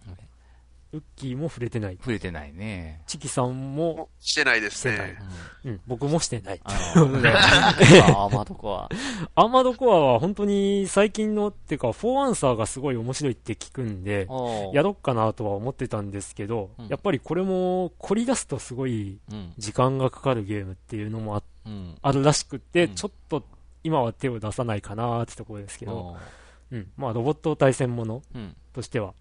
[0.08, 0.12] ア。
[0.92, 1.96] ウッキーも触れてない。
[1.96, 3.00] 触れてないね。
[3.06, 4.10] チキさんも。
[4.20, 5.16] してないですね。
[5.64, 6.60] うん、僕もしてない。
[6.64, 8.90] アーマードコア。
[9.34, 14.28] アーマードコアは本当に最近の、っていうか、フォーアンサーがすごい面白いって聞くんで、
[14.74, 19.18] やろっかなとは思ってたんですけど、うん、やっぱりこれも凝り出すとすごい
[19.56, 23.44] 時間がかかるゲームっていうのもあうん、あるらしくて、ちょっと
[23.84, 26.16] 今は手を出さないかなってところですけど、
[26.70, 28.22] うん、まあロボット対戦もの
[28.72, 29.14] としては、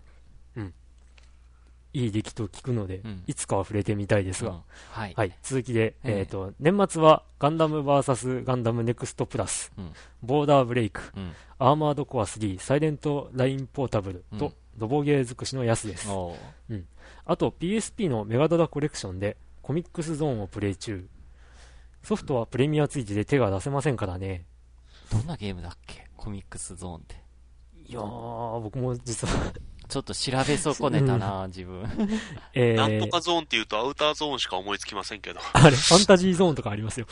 [1.93, 4.60] いい出来と聞くので、うん、いつかは触れてみたいですが、うん、
[4.91, 9.91] はい、はい、続きで、えっ、ー、と、年末はガンダム VS ガンダムネクストプラス、うん、
[10.23, 11.01] ボーダーブレイク、
[11.60, 16.08] アーマードコア3、サイレントラインポータブルと、ロボゲー尽くしのやすです。
[16.10, 16.73] う。
[16.73, 16.88] ん。
[17.25, 21.08] あと、PSP のメガドラコレクションで、コミックスゾーンをプレイ中。
[22.04, 24.45] ソフトはプレミアついてで手が出せませんからね。
[25.12, 26.08] どんなゲームだっけ？
[26.17, 27.15] コミックスゾーンって。
[27.86, 29.54] いやー、僕も実は
[29.91, 31.84] ちょっと調べ損ねたな、自分。
[32.56, 35.41] えなんとー、かゾーンって言うとアウターゾーンしか思いつきませんけど。
[35.51, 37.08] あれ、ファンタジーゾーンとかありますよ。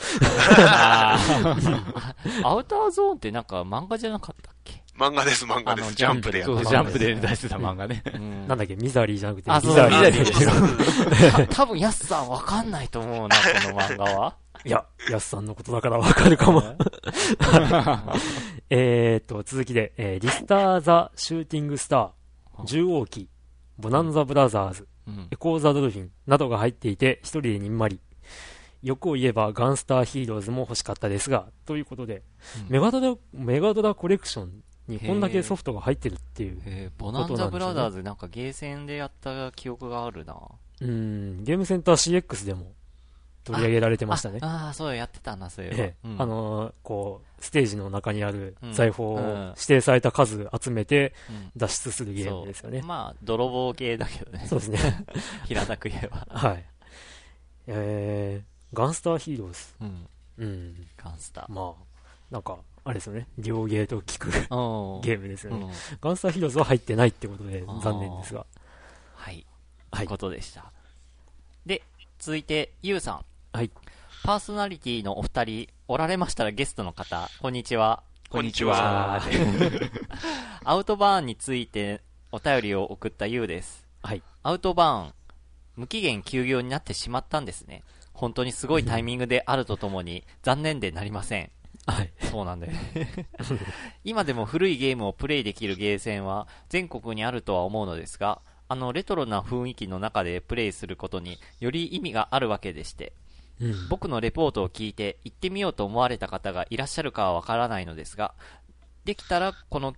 [2.42, 4.82] アウターゾーンってなんか漫画じゃなかったっけ？
[4.98, 5.94] 漫画です、漫画です。
[5.94, 8.02] ジャンプでやってそう、ジャンプで出してた漫画ね。
[8.14, 9.98] うんなんだっけ、ミザリーじゃなくて、あ、そう、ビザリー。
[9.98, 10.32] ミザリーで
[11.30, 11.32] す。
[11.32, 14.34] た 多分、ヤスさんわかんないと思うな、この漫画は。
[14.64, 16.62] いや、ヤスさんのことだからわかるかも。
[18.68, 22.10] えーっと、続きで、えーリスター・ザ・シューティング・スター、
[22.66, 23.28] 獣王記、
[23.78, 28.00] ボナンザ・ブラザーズ、うんエコー・ザ・ドルフィンなどが入っていて、一人でにんまり。
[28.82, 32.22] 欲を言えばガンスター・ヒーローズも欲しかったですが、ということで、
[32.66, 36.62] うんメガドラ、メガドラコレクションにこんだけソフトが入ってるっていう。
[36.64, 40.36] えーボナンザブラザーズなんかゲーセンでやった記憶があるな。
[40.80, 42.72] うん、ゲームセンター CX でも
[43.44, 44.38] 取り上げられてましたね。
[44.42, 45.76] ああー、そうやってたな、そういえば。
[45.78, 52.88] ええうんあのーこう、ステージの中にあるうん財宝をうん指定された数集めてうん脱出するゲームですよねそう。
[52.88, 54.46] まあ、泥棒系だけどね。
[54.46, 55.04] そうですね。
[55.46, 56.26] 平たく言えば。
[56.30, 56.64] はい。
[57.66, 59.58] えー、ガンスターヒーローズ。
[59.80, 60.08] うん。
[60.38, 60.86] うん。
[60.96, 61.52] ガンスター。
[61.52, 61.84] まあ、
[62.30, 63.26] なんか、あれですよね。
[63.38, 65.64] 両ゲーと聞くうんゲームですよね。
[65.64, 68.46] うんガンスターヒーローズは入ってないってことで残念ですが。
[69.16, 69.34] はい。
[69.34, 69.44] はい
[69.98, 70.72] ということでした。
[71.66, 71.82] で、
[72.18, 73.24] 続いて、ゆうさん。
[73.52, 73.70] はい。
[74.22, 78.04] パーソナリティのお二人、おられましたらゲストの方、こんにちは。
[78.28, 79.20] こんにちは。
[80.64, 83.88] アウトバーンについてお便りを送ったゆうです。
[84.02, 84.22] はい。
[84.44, 85.14] アウトバーン、
[85.74, 87.82] 無期限休業になってしまったんですね。
[88.12, 91.50] 本当にすごいタイミングであるとともに、残念でなりません。
[91.86, 92.12] はい。
[92.30, 93.28] そうなんだよね。
[94.04, 103.12] 今でも古いゲームをプレイできるゲーセンは全国にあるとは思うのですが、あのレトロな雰囲気の中でプレイすることにより意味があるわけでして、
[103.60, 103.88] うん。
[103.88, 108.34] 僕のレポートを聞いて行ってみようと思われた方がいらっしゃるかはわからないのですが、
[109.04, 109.94] できたらこの、ん？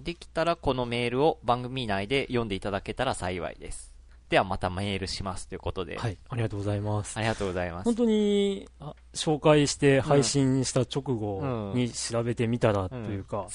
[0.00, 3.90] できたらこのメールを番組内で読んでいただけたら幸いです。
[4.30, 6.16] ではまたメールしますということで、はい。
[6.28, 7.20] ありがとうございますあ。
[7.20, 7.96] りがとうございます本。
[7.96, 13.48] 当に、あ紹介して配信した直後に調べてみたらというか、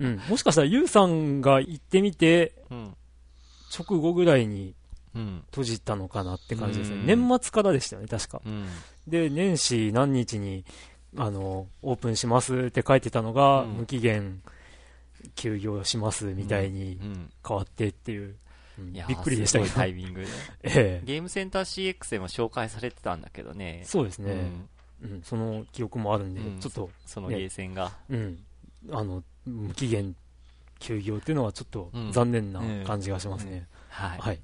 [0.00, 2.96] うんもしかしたらユウさんが行ってみて、うん。
[3.78, 4.74] 直後ぐらいにうん。
[5.50, 6.96] 閉じたのかなって感じですね。
[6.96, 8.40] うん年末からでしたよね、確か。
[8.44, 8.66] うん。
[9.06, 10.64] で、年始何日に、
[11.16, 14.42] あの、オープンしますって書いてたのが、うん無期限
[15.34, 17.30] 休業しますみたいにうん。
[17.46, 18.36] 変わってっていう、
[18.78, 19.86] びっくりでしたけどタ。
[19.86, 20.26] イミングで。
[20.62, 23.82] ええゲームセンター CX でも紹介されてたんだけどね。
[23.84, 24.68] そうですね、うん
[25.02, 27.92] うんその記憶もあるんで、うんちょっと、そのゲーセンが。
[28.08, 28.38] うん、
[28.90, 30.16] あの、無期限
[30.78, 33.66] 休業っていうのはちょっとうん残念な感じがしますね。
[33.88, 34.40] はい。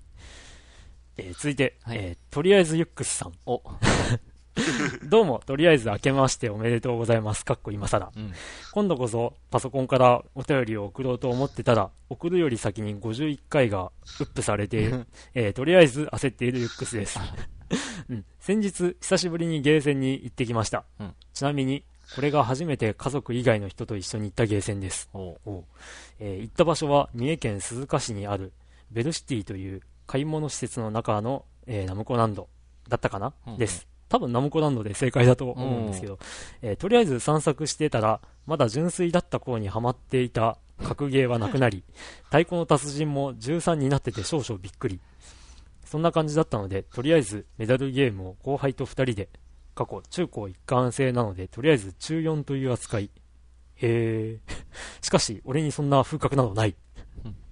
[1.16, 1.26] はい。
[1.26, 3.32] えー続いて、はいえーとりあえずユックスさん。
[3.46, 3.62] お、
[5.08, 7.44] どうも、とりあえず明けましておめでとうございます。
[7.44, 8.12] かっこ今更。
[8.14, 8.32] うん。
[8.72, 14.90] 今度こそパソコンからお便りを送ろうと思ってたら、送るより先に51回がウップされて、
[15.34, 17.18] えーとりあえず焦っているユックスです。
[18.08, 20.84] うん、先日、久しぶりにゲーセンに行ってきました。
[21.00, 25.08] うんちなみに、これが初めて家族以外の人と一緒に行ったゲーセンです。
[25.14, 25.64] おおう
[26.18, 28.52] えー行った場所は三重県鈴鹿市にある
[28.90, 32.48] ベルシティという買い物施設の中の、えーナムコランド
[32.88, 33.86] だったかな、うんうんです。
[34.08, 36.18] 多分ナムコランドで正解だと思うんですけど、
[36.60, 41.84] えーとりあえず散策してたら、まだ純粋だった頃にハマっていた格ゲーはなくなり、
[42.26, 45.00] 太鼓の達人も13になってて少々びっくり。
[45.84, 49.28] そんな感じだったので、とりあえずメダルゲームを後輩と2人で、
[49.74, 53.10] 過去中高一貫制なので、とりあえず中4という扱い。
[53.76, 54.40] へえ。
[55.02, 56.74] しかし、俺にそんな風格などない。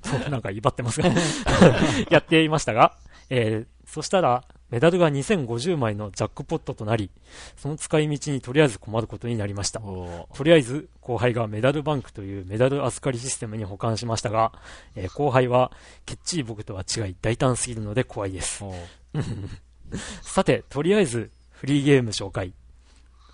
[0.31, 1.11] なんか威張ってますが。
[2.11, 2.97] やっていましたが、
[3.29, 7.11] えー、そしたら、メダルが2050枚のジャックポットとなり、
[7.57, 9.81] その使い道にとりあえず困ることになりました。
[9.81, 14.53] おとりあえず、後輩がメダルバンクというメダル預かりシステムに保管しましたが、
[14.95, 15.73] えー後輩は、
[16.07, 18.63] ケッチー僕とは違い大胆すぎるので怖いです。
[18.63, 18.75] お
[20.23, 22.55] さて、とりあえず、フリーゲーム紹介。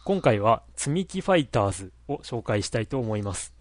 [0.06, 3.52] 今回は、積み木ファイターズを紹介したいと思います。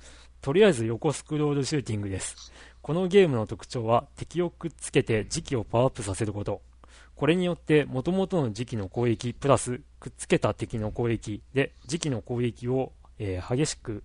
[0.41, 2.53] とりあえず横スクロールシューティングです。
[2.85, 6.61] このゲームの特徴は、敵をくっつけて時期をパワーアップさせること。
[7.15, 14.03] これによって、元々の時期の攻撃、プラス、くっつけた敵の攻撃で、時期の攻撃を、えー激しく、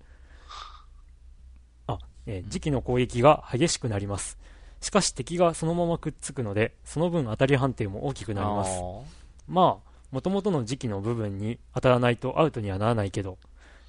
[1.88, 4.38] あ、えー時期の攻撃が激しくなります。
[4.80, 8.78] しかし敵がそのままくっつくので、その分当たり判定も大きくなります。
[8.80, 9.04] お
[9.46, 13.36] まあ、元々の時期の部分に当たらないとアウトにはならないけど、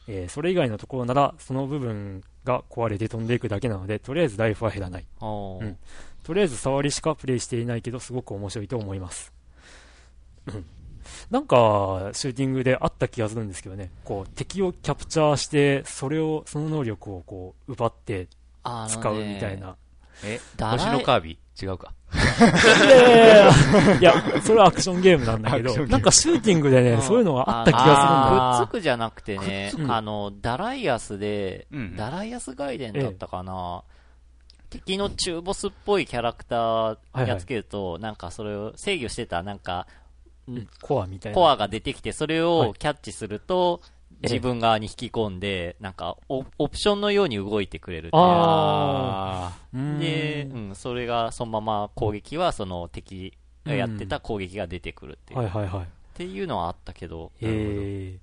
[0.07, 5.05] えーそれ以外のところなら、その部分が壊れて飛んでいくだけなので、とりあえずライフは減らない。
[5.19, 5.77] おうん
[6.23, 9.33] とりあえず触りしかプレイしていないけど、すごく面白いと思います。
[10.47, 10.65] うん
[11.29, 18.27] なんか、シューティングであった気がするんですけどね、こう、敵をキャプチャーして、それを、その能力をこう、奪って、
[18.87, 19.75] 使うみたいな。
[20.23, 21.37] え、だらい星のカービィ？
[21.59, 21.93] 違うか。
[22.13, 23.99] いやいやいやいや。
[23.99, 33.83] いや、それはアクションゲームなんだけど、なんかシューティングでね、うんそういうのがあった気がするんだくっなつくじゃなくてねあの、ダライアスで、うんダライアスガイデンだったかな、
[34.69, 39.87] 敵の中ボスっぽいキャラクターやっつけると、なんかそれを制御してた、なんか、
[40.47, 41.35] うんコアみたいな。
[41.35, 42.69] コアが出てきて、それはい。
[42.69, 48.21] をキャッチすると、ええ自分側に引き込んで、なんかオ、オプションのように動いてくれるっていう。
[48.21, 53.33] あで、うん、それが、そのまま攻撃は、その敵
[53.65, 55.39] がやってた攻撃が出てくるっていう。
[55.39, 55.83] はいはいはい。
[55.83, 58.19] っていうのはあったけど、え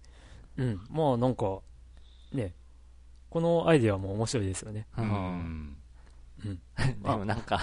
[0.58, 0.62] え。
[0.62, 0.80] うん。
[0.90, 1.60] まあなんか、
[2.32, 2.52] ね、
[3.30, 4.86] このアイディアも面白いですよね。
[4.96, 5.02] う
[6.44, 6.50] うん。
[6.52, 6.58] ん。
[7.02, 7.60] でもなんか、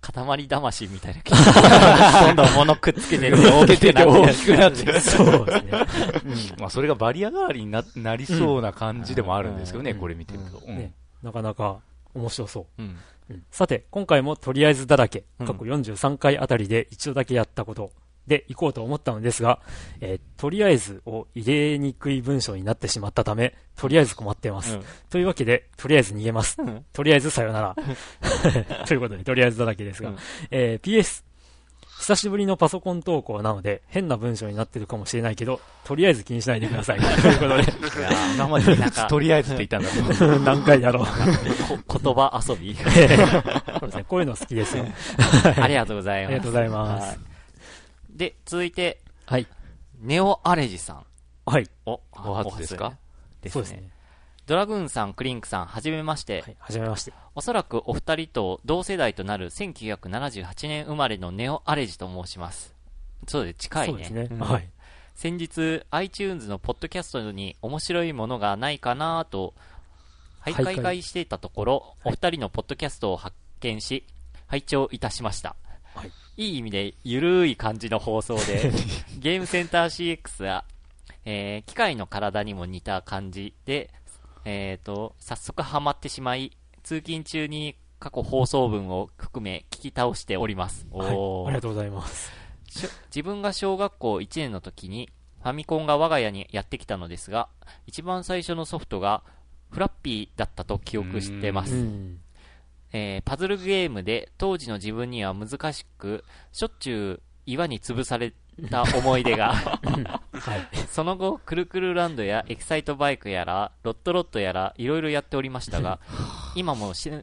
[0.00, 4.04] 塊魂みたいな気がどんどん物くっつけて大きくなって。
[4.04, 4.84] 大きくなって。
[4.84, 5.00] る。
[5.00, 6.52] そうですね。
[6.58, 9.98] まあ、それがバリア代わりにななりそうな感じでもあるんですけどね、うん。
[9.98, 10.62] これ見てると。
[11.22, 11.80] なかなか
[12.14, 12.82] 面白そう。
[12.82, 12.96] うん。
[13.30, 13.42] うん。
[13.50, 15.46] さて、今回もとりあえずだらけ、うん。
[15.46, 17.92] 過去43回あたりで一度だけやったこと
[18.26, 19.60] で行こうと思ったのですが、
[20.00, 24.74] えーとりあえずを入れにくい文章になってしまったため、とりあえず困っています。
[24.74, 26.62] うんというわけで、とりあえず逃げます。
[26.62, 27.76] んとりあえずさよなら。
[28.86, 30.16] ということで、とりあえずだらけですが、うん
[30.50, 31.24] えー PS、
[32.00, 36.98] 久しぶりのパソコン投稿なので、変な文章になってるかもしれないけど、とりあえず気にしないでください。
[37.20, 40.38] ということで、いや今までなんかとりあえずって言ったんだと。
[40.38, 41.06] 何回だろう。
[41.86, 44.86] こ言葉遊びそうですね、こういうの好きですよ。
[45.60, 46.32] ありがとうございます。
[46.32, 47.29] ありがとうございますはい。
[48.20, 49.46] で、続いて、はい。
[49.98, 51.06] ネオアレジさん。
[51.46, 51.66] はい。
[51.86, 52.98] お、お初ですか？
[53.40, 53.52] ですね。
[53.52, 53.90] そうですね。
[54.44, 56.42] ドラグーンさん、クリンクさん、はじめまして。
[56.42, 56.56] はい。
[56.58, 57.14] はじめまして。
[57.34, 62.74] おそらくお二人と同世代となる1978年生まれのネオアレジと申します。
[63.26, 64.04] そうで、近いね。
[64.04, 64.28] そうですね。
[64.30, 64.68] うんはい。
[65.14, 69.54] 先日、iTunes のポッドキャストに面白いものがないかなと、
[70.44, 74.04] 徘徊会していたところ、お二人のポッドキャストを発見し、
[74.46, 75.56] 拝聴いたしました。
[75.94, 78.72] はいいい意味で、ゆるい感じの放送で、
[79.20, 80.64] ゲームセンター CX や、
[81.26, 83.90] えー機械の体にも似た感じで、
[84.46, 90.86] えっ、と、早速ハマってしまい、通勤中に過去放送分を含め聞き倒しております。
[90.90, 91.14] はい。
[91.14, 92.32] おーありがとうございます。
[93.14, 95.10] 自分が小学校1年の時に
[95.42, 97.50] ファミコンが我が家にやってきたのですが、
[97.86, 99.22] 一番最初のソフトが
[99.68, 101.86] フラッピーだったと記憶してまうす。
[102.92, 102.96] ん。
[102.96, 108.32] えーパズルゲームで当時の自分には難しく、しょっちゅう岩に潰され
[108.70, 110.68] た思い出が、はい。
[110.88, 116.00] その後、くるくるランドやエキサイトバイクやら、ロットロットやら、いろいろやっておりましたが、
[116.54, 117.22] 今も鮮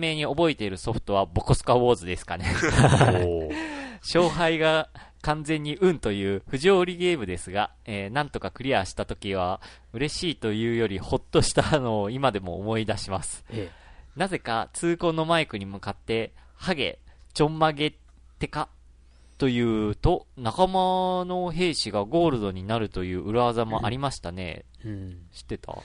[0.00, 2.46] 明に覚えているソフトはボコスカウォーズですかね。
[4.02, 4.90] 勝敗が
[5.22, 9.60] 完全に運という不条理ゲームですが、えーなんとかクリアした時は、
[9.92, 13.44] 嬉しいというよりほっとしたのを今でも思い出します。
[13.50, 13.70] え
[14.16, 16.98] なぜか痛恨のマイクに向かって、ハゲ、
[17.32, 17.94] ちょんまげっ
[18.38, 18.68] てか？
[19.36, 24.64] というと、仲間の兵士がゴールドになるという裏技もありましたね。
[24.84, 24.88] え。
[24.88, 25.26] うん。
[25.32, 25.76] 知ってた？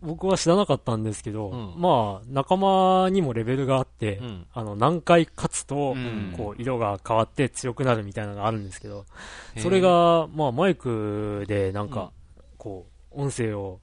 [0.00, 9.06] 僕は知らなかったんですけど、うんまあ、仲間にもレベルがあって、うんあの、何回勝つと、うんこう、色が変わって強くなるみたいなのがあるんですけど、
[9.56, 12.12] それが、まあ、マイクでなんか、
[12.58, 13.80] こう、音声を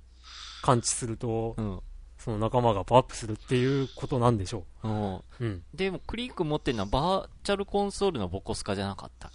[0.62, 1.80] 感知すると、うん。
[2.24, 5.16] その仲間がパワーアップするっていうことなんでしょうん。
[5.16, 5.24] う。
[5.40, 5.64] うん。
[5.74, 9.32] でも、クリーク持ってるのはバーチャルコンソールのボコスカじゃなかったっ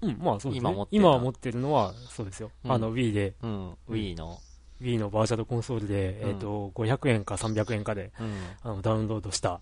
[0.00, 0.06] け？
[0.06, 0.70] うん、まあそうですね。
[0.70, 2.50] 今持ってた今持ってるのは、そうですよ。
[2.64, 3.72] うんあの、Wii で、うん。
[3.88, 4.38] Wii の。
[4.80, 8.34] Wii のバーチャルコンソールで、うんえっ、と、500円か300円かで、うん。
[8.62, 9.60] あの、ダウンロードした、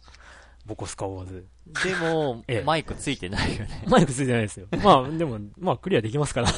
[0.66, 1.46] ボコスカウォーズ。
[1.84, 3.84] でも ええ、マイクついてないよね。
[3.88, 4.66] マイクついてないですよ。
[4.82, 6.50] まあ、でも、まあ、クリアできますから。
[6.52, 6.56] こ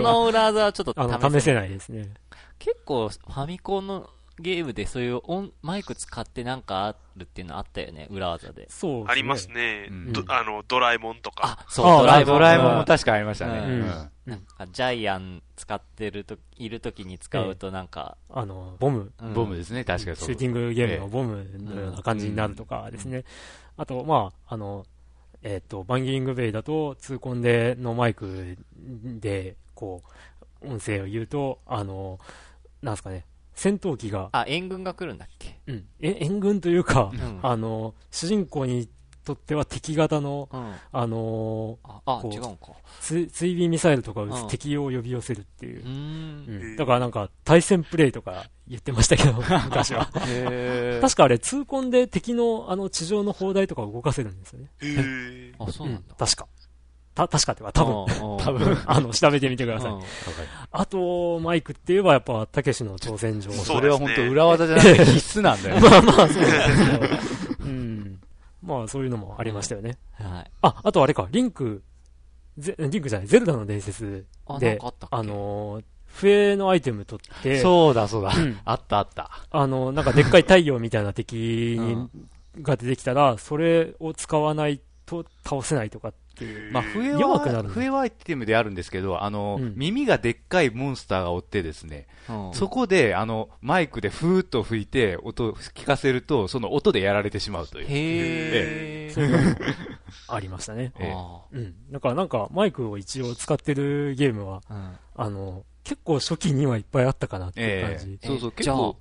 [0.00, 1.54] の裏技はちょっと試せい。
[1.54, 2.12] ないですね。
[2.58, 8.66] 結構、ファミコンのゲームでそういう音マイク使ってなんかあるっていうのあったよね、裏技で。
[8.68, 9.06] そうですね。
[9.08, 9.86] ありますね。
[9.90, 11.58] うんどあの、ドラえもんとか。
[11.60, 12.26] あ、そう、あドラえもん。
[12.26, 13.58] ドラえもんも確かありましたね。
[13.58, 20.26] うんうんなんかジャイアン使ってると、いるときに使うとなんか、あの、ボム、うんボムですね、確かにそう。
[20.26, 23.24] シューティングゲームのボムのような感じになるとかですね。
[23.76, 24.84] あと、まあ、あの、
[25.42, 30.02] えっ、と、バンギリングベイだと、痛恨でのマイクで、こ
[30.60, 32.18] う、音声を言うと、あの、
[32.82, 35.58] なんすかね、戦闘機が、あ、援軍が来るんだっけ？
[35.66, 38.88] うん、え援軍というか、んあの、主人公に
[39.24, 40.74] とっては敵型の、うん。
[40.92, 42.68] あのあ、あ違うんか。
[43.00, 45.84] つ追尾ミサイルとか撃うんつ敵を呼び寄せるっていうう。
[45.84, 46.44] ーん。
[46.48, 49.32] うんだからなんか、対戦プレイとか言ってましたけど、
[49.64, 50.08] 昔は。
[50.28, 54.70] へ確かあれ、痛恨で敵のあの地上の砲台とかを動かせるんですよね。
[55.58, 56.14] あ、そうなんだ。
[56.14, 56.46] 確か。
[57.16, 59.92] た、確かっていうか、多分、うん 多分、 あの、調べてみてください。
[59.92, 60.00] うん
[60.70, 63.50] あと、マイクって言えばやっぱ、たけしの挑戦状。
[63.50, 65.80] それは本当裏技じゃなくて 必須なんだよ。
[65.80, 67.64] まあまあ、そうなんですけど。
[67.64, 68.20] うん。
[68.62, 69.96] まあ、そういうのもありましたよね。
[70.12, 70.50] はい。
[70.60, 71.82] あ、あとあれか、リンク、
[72.58, 74.26] ゼリンクじゃない、ゼルダの伝説
[74.60, 75.16] でかあったっ、け？
[75.16, 78.58] あのー、笛のアイテム取って、そうだそうだうん。
[78.64, 79.30] あったあった。
[79.50, 81.78] あの、なんかでっかい太陽みたいな敵
[82.60, 86.14] が出てきたら、それを使わないと倒せないとかっ。
[86.72, 87.74] まあ、笛は、弱くなるの？
[87.74, 89.74] 笛はアイテムであるんですけど、あの、うん。
[89.76, 92.54] 耳がでっかいモンスターがおってですね、うん。
[92.54, 97.86] そこで、あの、マイクでふーっと吹いて、音を聞かせると、その音でやられてしまうという。
[97.88, 99.56] へそういうのも
[100.28, 100.92] ありましたね。
[100.98, 101.14] え
[101.52, 101.74] うん。
[101.90, 104.92] だからなんか、マイクを一応使ってるゲームは、ーうん。
[105.16, 108.18] あの、結構初期にはいっぱいあったかなっていう感じ。
[108.26, 108.96] そうそう、えじゃあ結構、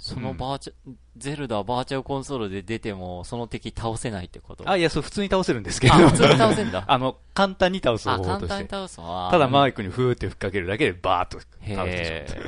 [0.00, 0.72] そのバーチャ、
[1.18, 4.68] ゼルダバーチャルコンソールで出ても、その敵倒せないってこと？
[4.68, 6.84] あ、いや、そう、普通に倒せるんですけど、あ、普通に倒せんだ。
[6.88, 8.48] あの、簡単に倒すあ、方法として。
[8.48, 9.28] 簡単に倒すわ。
[9.30, 12.42] ただマイクにふーって吹っかけるだけでバーっとへ倒してしま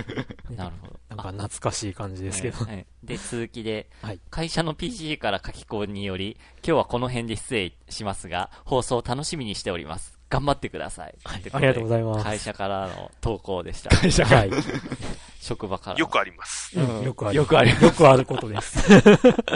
[0.51, 0.55] え。
[0.57, 0.99] なるほど。
[1.11, 2.57] なんか懐かしい感じですけど。
[2.71, 10.19] ええで、続きで、はい会社の PC から書き込みにより、今日はこの辺で失礼しますが、放送を楽しみにしております。
[10.31, 11.15] 頑張ってください。
[11.25, 13.95] はいありがとうございます会社からの投稿でした。
[13.95, 14.51] 会社はい。
[15.45, 15.99] 職場からの。
[15.99, 16.79] よくあります。
[16.79, 17.37] うんよくある。
[17.37, 18.79] よくあるよくあることです。
[18.95, 18.97] あ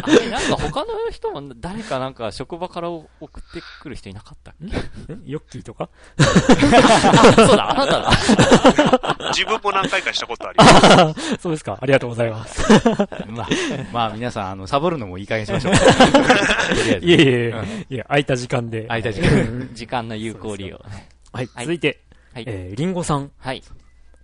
[0.07, 4.77] れ、なんか他の人も誰かなんか職場から送ってくる人いなかったっけ？
[5.13, 5.17] え？
[5.25, 5.89] ヨッキーとか？
[6.19, 6.23] あ、
[7.37, 9.29] そうだ、あなただ。
[9.33, 11.37] 自分も何回かしたことあります。
[11.41, 11.79] そうですか。
[11.81, 12.63] ありがとうございます。
[13.29, 13.49] まあ、
[13.93, 15.75] まあ皆さん、あの、サボるのもいい加減にしましょう。
[15.75, 15.91] とり
[16.95, 17.55] あえずいえいえ、
[17.91, 18.83] いえ、空いた時間で。
[18.87, 19.69] 空いた時間。
[19.73, 21.09] 時間の有効利用ね。
[21.33, 21.49] はい。
[21.55, 22.01] はい続いて、
[22.35, 23.31] はいえー、リンゴさん。
[23.39, 23.63] はい。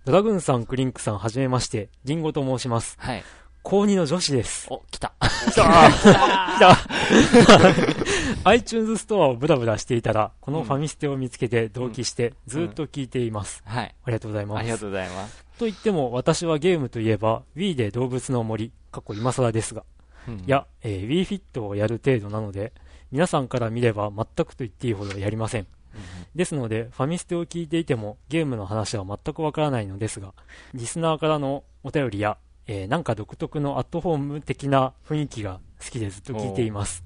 [0.05, 1.87] ドラグーンさん、クリンクさん、はじめまして。
[2.03, 2.97] リンゴと申します。
[2.99, 3.23] はい。
[3.61, 4.67] 高2の女子です。
[4.69, 5.13] お、来た。
[5.21, 5.63] 来た
[5.95, 6.77] 来た
[8.49, 13.63] iTunes ストアをブラブラしていたら、このファミステを見つけて同期して、ずっと聞いています。
[13.65, 13.95] はい。
[14.03, 14.59] ありがとうございます。
[14.59, 15.45] ありがとうございます。
[15.57, 19.85] と言っても、私はゲームといえば、Wii で動物の森、過去今更ですが、
[20.27, 22.73] うんいや、えー、Wii Fit をやる程度なので、
[23.13, 25.67] 皆さんから見れば全くと言っていいほどやりません。
[26.35, 30.33] ですので、ファミステを聞いていても、ゲームの話は全くわからないのですが、
[30.73, 32.37] リスナーからのお便りや、
[32.67, 37.03] えーなんか独特のアットホーム的な雰囲気が好きでずっと聞いています。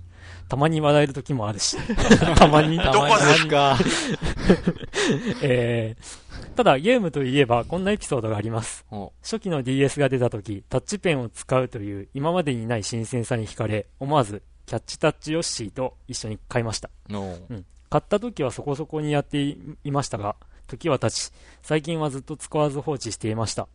[0.50, 1.78] たまに笑える時もあるし、
[2.36, 3.78] たまに、たどこまに、ですか？
[5.42, 8.84] えーただゲームといえばこんなエピソードがあります。
[8.90, 16.90] お初期の DS が出た時、タッチペンを使うという今までにない新鮮さに惹かれ、思わずキャッチタッチヨッシーと一緒に買いました。
[17.10, 17.66] の、うん。
[17.90, 20.36] 買った時はそこそこにやっていいましたが、
[20.68, 21.32] 時は経ち、
[21.62, 23.68] 最近はずっと使わず放置していました。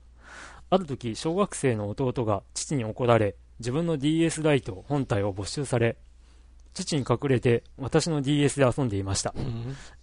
[0.70, 5.96] ある時、小学生の弟が父に怒られ、自分の DS ライト本体を没収され、
[6.74, 9.34] 父に隠れて私の DS で遊んでいました。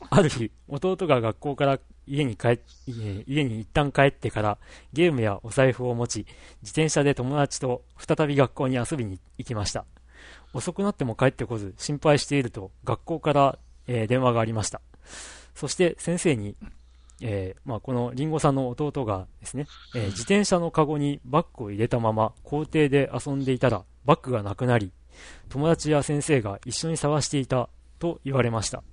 [0.09, 4.57] ある日、弟が学校から家に帰家に一旦帰ってから
[4.93, 6.25] ゲームやお財布を持ち、
[6.61, 9.85] 自転車で友達と再び学校に遊びに行きました。
[10.53, 13.59] 遅くなっても帰ってこず心配していると学校から、
[13.91, 14.81] えー電話がありました。
[15.55, 16.55] そして先生に、
[17.21, 19.65] えーまあ、このリンゴさんの弟がですね、
[19.95, 24.93] えー自転車のカゴにバッグを入れたまま校庭で遊んでいたらバッグがなくなり、
[25.49, 28.83] 友達や先生が一緒に探していたと言われました。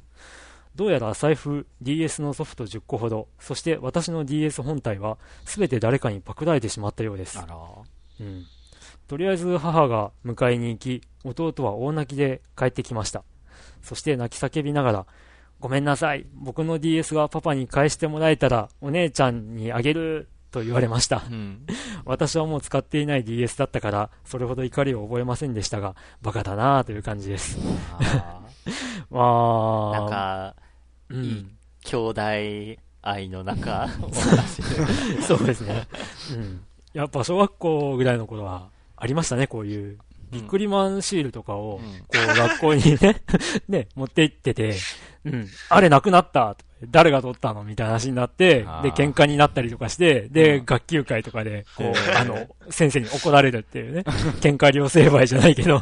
[0.74, 7.38] どうやら財布、DS のソフト10個ほど、そして私の DS 本体は全て誰かにパクられてしまったようです。
[8.20, 8.44] うん、
[9.08, 13.24] とりあえず母が迎えに行き、弟は大泣きで帰ってきました。
[13.86, 15.06] そして泣き叫びながら、
[15.60, 21.22] ごめんなさい、僕の DS はパパに返してもらえたらお姉ちゃんにあげると言われました。
[21.30, 21.64] うん。
[22.04, 27.58] 私はもう使っていない DS だったから、それほど怒りを覚えませんでしたが、バカだなぁという感じです。
[27.92, 28.40] あ
[29.08, 30.56] まー あ、なんか、
[31.10, 31.46] うんいい
[31.84, 32.20] 兄弟
[33.02, 33.88] 愛の中。
[35.22, 35.86] そうですね。
[36.34, 36.64] うん。
[36.92, 39.98] やっぱ小学校ぐらいの頃は、ありましたね、こういう。
[40.30, 41.98] ビックリマンシールとかを、うん。
[42.00, 43.22] こう学校にね、
[43.68, 44.74] ね、持って行ってて、
[45.26, 46.56] うん、あれなくなった。
[46.90, 50.64] 誰が取ったのみたいな話になってで、喧嘩になったりとかして、で、うん。
[50.66, 54.02] 学級会とかで、こう、あの、先生に怒られるっていうね、
[54.42, 55.80] 喧嘩両成敗じゃないけど、あ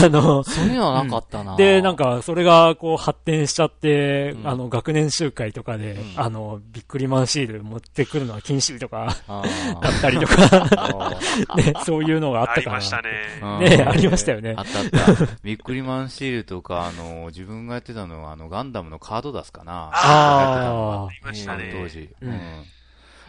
[0.08, 1.56] の、そういうのはなかったな。
[1.56, 4.48] で、なん、か、それが、こう、発展しちゃって、うん。
[4.48, 6.20] あの、学年集会とかで、うん。
[6.22, 9.42] あの、ビックリマンシール持ってくるのは禁止とか、あ
[9.82, 11.54] だ ったりとか、ー。
[11.56, 12.78] ね、そういうのがあっあたから。
[12.78, 13.10] りましたね。
[13.42, 13.58] うん。
[13.58, 14.54] ね、ありましたよね。
[14.56, 14.62] あ。
[14.62, 15.26] ったあった。
[15.42, 19.90] ビックリマンシールとか、あの、自分がやってたのは、あの、ガンダムのカード出すかな。
[19.92, 21.70] あありましたね。
[21.72, 22.08] 当時。
[22.22, 22.64] ううんん。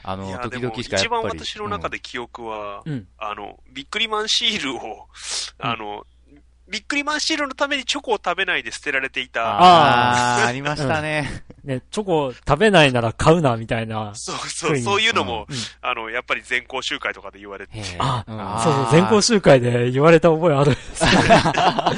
[0.04, 1.04] あの、時々しかやっぱり。
[1.04, 3.08] 一番私の中で記憶は、うん。
[3.18, 5.08] あの、ビックリマンシールを、
[5.60, 6.06] あの、
[6.72, 9.42] ビックリマンシールのためにチョコを食べないで捨てられていた。
[9.44, 11.44] ああ、ありましたね。
[11.66, 14.14] ね、チョコ食べないなら買うな、みたいな。
[14.16, 17.74] そうそう、そういうのも、うんあの、やっぱり全校集会とかで言われて。
[18.00, 20.78] あうんそうそう、全校集会で言われた覚えある。
[21.02, 21.92] あ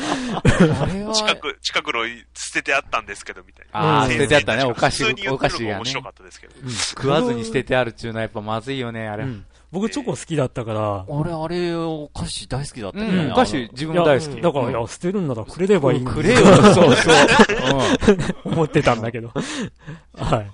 [0.88, 3.80] れは、 近く、近くの捨ててあったんですけど、みたいな。
[3.80, 6.02] ああ、うん捨ててあったね、お菓子お菓子が面白。
[6.02, 6.54] かったですけど。
[6.70, 9.26] 食わずに捨ててあるっていうのはやっぱまずいよね、あれ。
[9.74, 13.06] 僕チョコ好きだったから、俺、あれ、お菓子大好きだったね。
[13.06, 14.40] うん、お菓子自分も大好き。
[14.40, 16.46] だから、いや、捨てるんならくれればいいくれよ、
[16.76, 17.16] そうそう。
[18.54, 19.32] 思ってたんだけど。
[20.14, 20.52] はい。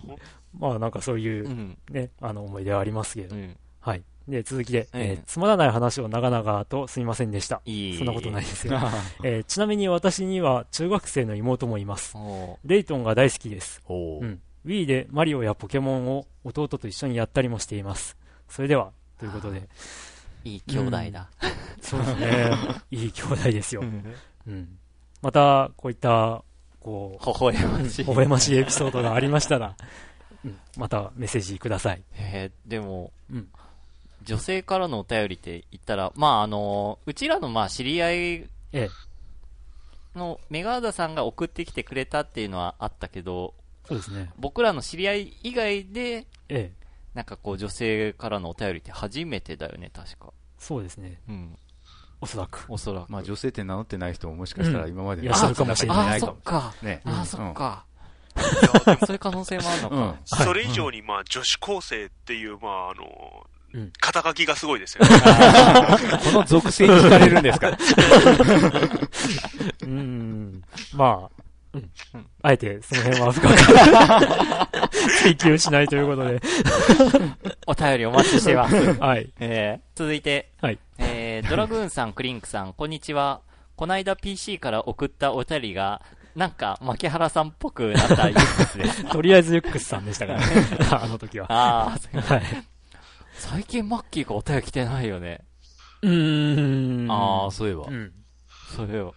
[0.58, 1.78] まあなんかそういうう、ん。
[1.92, 3.36] ね、あの思い出はありますけど。
[3.36, 3.58] うん。
[3.82, 4.04] はい。
[4.30, 7.62] で、続きで、えつまらない話を長々とすみませんでした。
[7.66, 7.98] いい。
[7.98, 8.46] そんなことないい。
[8.46, 8.80] ですよ。
[9.26, 12.16] えーちなみに私には中学生の妹もいます。
[12.64, 13.82] レイトンが大好きです。
[13.90, 14.40] うん。
[14.66, 18.18] Wii でマリオやポケモンを弟と一緒にやったりもしています。
[18.48, 19.68] それでは、ということで、
[20.46, 21.30] いい兄弟だ。
[21.82, 22.52] そうですね。
[22.92, 23.86] いい兄弟ですよう。
[23.86, 24.16] ん
[24.48, 24.78] うん。
[25.22, 26.44] また、こういった、
[26.80, 28.06] こう、微笑ましい。
[28.06, 29.76] 微笑ましいエピソードがありましたら、
[30.46, 32.02] うん、またメッセージください。
[32.16, 33.50] えーでも、うん
[34.22, 38.90] 女性からのお便りって言ったら、まああの、うちらのまあ知り合いええ、
[40.14, 43.54] のメガーダさんが送ってきてくれたっていうのはあったけど、
[43.88, 44.30] そうですね。
[44.38, 46.72] 僕らの知り合い以外で、ええ、
[47.14, 50.32] なんかこう女性からのお便りって初めてだよね、確か。
[50.58, 51.20] そうですね。
[51.28, 51.58] うん。
[52.22, 52.66] おそらく。
[52.70, 53.10] おそらく。
[53.10, 56.74] まあ女性って名乗ってない人ももしかしたら今までうんいらっしゃるかもしれないかもそっか。
[56.82, 57.02] ね。
[57.06, 57.86] ああ、そっか。
[58.38, 60.14] いやでもそういう可能性もあるのうん。
[60.14, 60.20] か。
[60.44, 65.10] それ以上に、まあ、女子高生っていう、まあ、あのうん、肩書きがすごいですよね。
[66.34, 67.70] この属性に惹かれるんですか？
[67.70, 70.64] うーん。
[70.94, 71.39] まあ、
[71.74, 71.92] うん。
[72.42, 74.90] あえて、その辺は深く
[75.22, 76.42] 追求しないということで。
[77.68, 78.76] お便りお待ちしてます。
[79.00, 79.32] はい。
[79.40, 80.80] えー、続いて、はい。
[80.98, 83.42] えー、ドラグーンさん、クリンクさん、こんにちは。
[83.76, 86.02] こないだ PC から送ったお便りが、
[86.36, 89.04] なんか、牧原さんっぽくなったユックスです。
[89.06, 90.46] とりあえずユックスさんでしたからね。
[90.92, 91.48] あの時は。
[91.50, 92.44] ああ、そうはい。
[93.34, 95.42] 最近マッキーがお便り来てないよね。
[96.02, 97.12] うーん。
[97.12, 97.92] ああ、そういえばう。
[97.92, 98.12] ん。
[98.76, 99.06] それを。
[99.06, 99.14] うん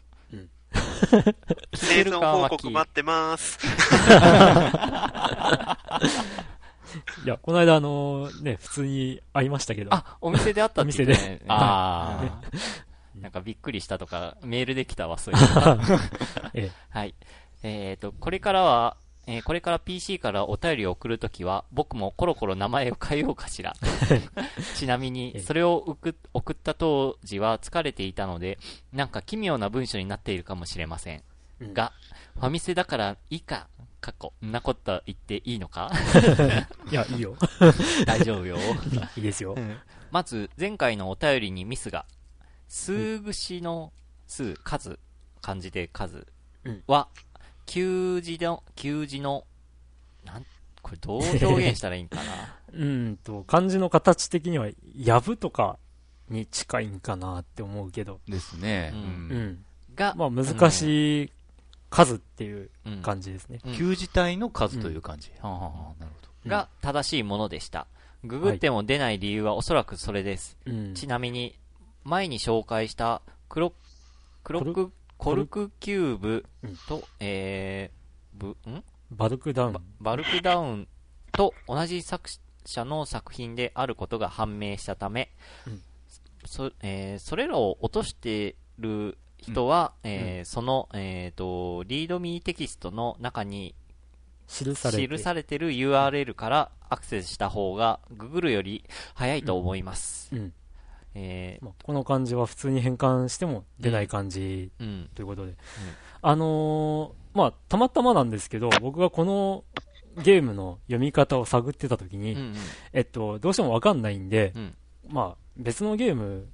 [1.74, 3.58] 生存報告待ってます。
[7.24, 9.94] いや、この間あの、ね、普通に会いましたけど。
[9.94, 12.42] あ、お店で会ったって言って、ね、ああ。
[13.20, 15.78] なんかびっくりしたとか、メールできたわ、そういうの。
[16.54, 17.14] ええはい。
[17.62, 18.96] えっ、と、これからは、
[19.26, 23.74] えーこれから PC からお便りを送るときは、僕もコロコロ名前を変えようかしら。
[24.74, 25.76] ちなみえに、えそれを
[26.34, 28.58] 送った当時は疲れていたので、
[28.92, 31.22] なんか奇妙な文章になっているかもしれません。
[31.60, 31.92] うんが、
[32.34, 33.68] ファミセだからいいか、
[34.00, 34.32] 過去。
[34.44, 35.92] んなこと言っていいのか？
[36.90, 37.36] いや、いいよ。
[38.04, 38.56] 大丈夫よ。
[39.16, 39.54] いいですよ。
[40.10, 42.04] まず、前回のお便りにミスが、
[42.68, 43.92] 数串の
[44.26, 44.98] 数、数、
[45.40, 46.26] 漢字で数
[46.64, 47.08] うんは、
[47.66, 49.44] 旧字の、旧字の、
[50.24, 50.46] なん、
[50.82, 52.22] これどう表現したらいいんかな？
[52.72, 55.78] うーんと、漢字の形的には、やぶとか
[56.28, 58.20] に近いんかなって思うけど。
[58.28, 58.90] ですね。
[58.94, 59.06] うううん
[59.50, 59.64] ん。
[59.94, 61.32] が、まあ、難しい
[61.90, 63.60] 数っていううん感じですね。
[63.64, 65.30] うん旧字体の数という感じ。
[65.40, 66.50] はあはあはあなるほど。
[66.50, 67.86] が正しいものでした。
[68.24, 70.56] ググっても出ない理由はおそらくそれです。
[70.64, 70.94] うん。
[70.94, 71.58] ちなみに、
[72.04, 73.72] 前に紹介したクロ、
[74.44, 74.92] クロック、
[75.22, 76.44] コルクキューブ
[76.88, 78.82] と、えー、ブ、ん？
[79.12, 79.76] バルクダウン。
[80.00, 80.88] バルクダウン
[81.30, 82.28] と同じ作
[82.66, 85.30] 者の作品であることが判明したため、
[85.68, 85.80] うん。
[86.44, 93.76] そえーそれらを落としてる人は、えーその、えー、とリードミーテキストの中に
[94.48, 95.56] 記されて。
[95.56, 100.34] る URL からアクセスした方がググるより早いと思います。
[100.34, 100.52] うん。
[101.14, 105.10] えまあ、この漢字は普通に変換しても出ない漢字ーうん。
[105.14, 105.54] ということで。
[106.22, 109.64] あのーまあ、たまたまなんですけど、僕がこの
[110.22, 112.54] ゲームの読み方を探ってた時に、うんうん。
[112.92, 114.74] えっと、どうしてもわかんないんで、うん
[115.08, 116.46] まあ、別のゲーム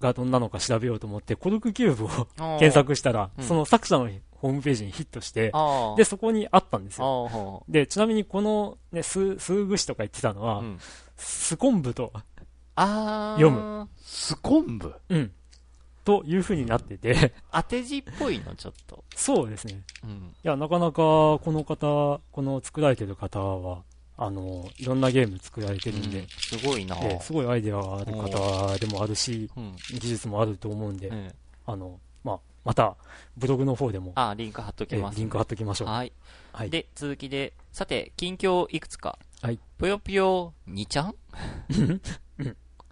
[0.00, 2.08] がどんなのか調べようと思って、コルクキューブを
[2.58, 5.52] 検索したら、うんその作者のホームページにヒットして、
[5.96, 7.64] で、そこにあったんですあよ。
[7.68, 10.78] ー、で、ちなみにこの、ね、数、数串とか言ってたのは、うん。
[11.16, 12.12] スコンブと、
[12.76, 13.88] 読む。
[14.02, 14.94] スコンブ？
[15.08, 15.32] うん、
[16.04, 19.02] という風になってて、当て字っぽいの、ちょっと。
[19.14, 19.82] そうですね。
[20.04, 20.10] うん。
[20.10, 20.12] い
[20.42, 23.82] や、なかなか、この方、この作られてる方は、
[24.18, 29.76] あの、いろんなゲーム作られてるんで、すごいなええすごいアイデアがある方でもあるし、うん。
[29.98, 31.34] 技術もあると思うんで、うん。
[31.66, 32.96] あの、まあ、また、
[33.36, 35.16] ブログの方でも、あ、リンク貼っときます。
[35.16, 35.88] ええリンク貼っときましょう。
[35.88, 36.12] はい。
[36.52, 36.70] はい。
[36.70, 39.18] で、続きで、さて、近況いくつか。
[39.42, 39.58] はい。
[39.76, 41.14] ぷよぷよ2ちゃん？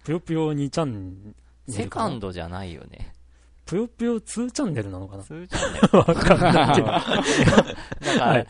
[0.05, 1.33] ぷよぷよ2チャンネ
[1.67, 3.11] ルセカンドじゃないよね。
[3.65, 6.87] ぷよぷよ2チャンネルなのかな？2チャンネルわかんないけど。
[6.87, 8.47] だから、はい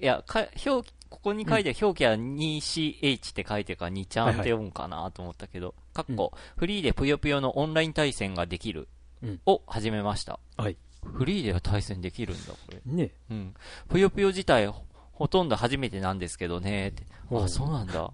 [0.00, 8.88] い、や、か、表記、ここに書いてる表記は 2CH って書いてるから2ちゃんって読むかなと思ったけど、かっこ、フリーでぷよぷよのオンライン対戦ができる
[9.22, 10.40] うんを始めました。
[10.56, 10.76] はい。
[11.04, 12.80] フリーでは対戦できるんだ、これ。
[12.86, 13.54] ねうん。
[13.90, 17.04] ぷよぷよ自体ほ、ほとんど初めてなんですけどね、って。
[17.30, 18.10] あ、そうなんだ。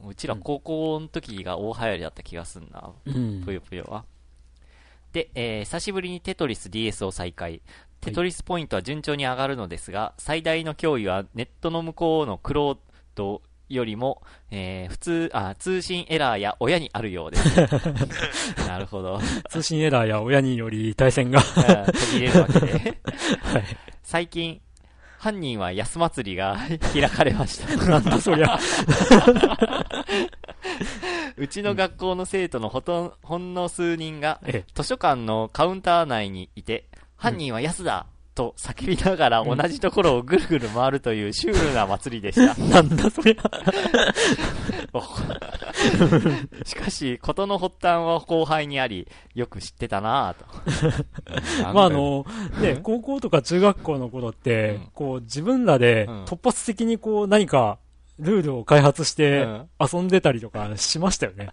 [0.00, 2.92] もううちら高校の時が大流行りだった気がすんな。
[3.06, 3.42] うん。
[3.44, 4.04] ぷよぷよは。
[5.12, 7.62] で、えー久しぶりにテトリス DS を再開。
[8.00, 12.78] テトリスポイントは順調に上がるのですが、最大の脅威はネットの向こうのクロー
[13.16, 14.22] ドよりも、
[14.52, 17.56] えー普通、あ、通信エラーや親にあるようです。
[18.68, 19.20] なるほど。
[19.50, 21.40] 通信エラーや親により対戦が。
[21.56, 22.68] うん途切れるわけで。
[23.42, 23.64] はい。
[24.04, 24.60] 最近、
[25.18, 26.56] 犯人は安祭りが
[26.94, 27.76] 開かれました。
[27.90, 28.58] なんだそりゃ。
[31.36, 42.54] うちの学校の生徒のほとん、ほんの数人が、え図書館のカウンター内にいて、犯人は安だと叫びながら同じところをぐるぐる回るというシュールな祭りでした。
[42.56, 42.68] え。
[42.68, 43.50] なんだそりゃ。
[46.62, 50.46] おしかし、ことの発端は後輩にあり、よく知ってたなぁと。
[51.72, 52.26] まああの、
[52.60, 57.78] ね、高校とか中学校の頃って、うんこう自分らでうん突発的にこう何か
[58.18, 61.50] ルールを開発してうん遊んでたりとかしましたよね。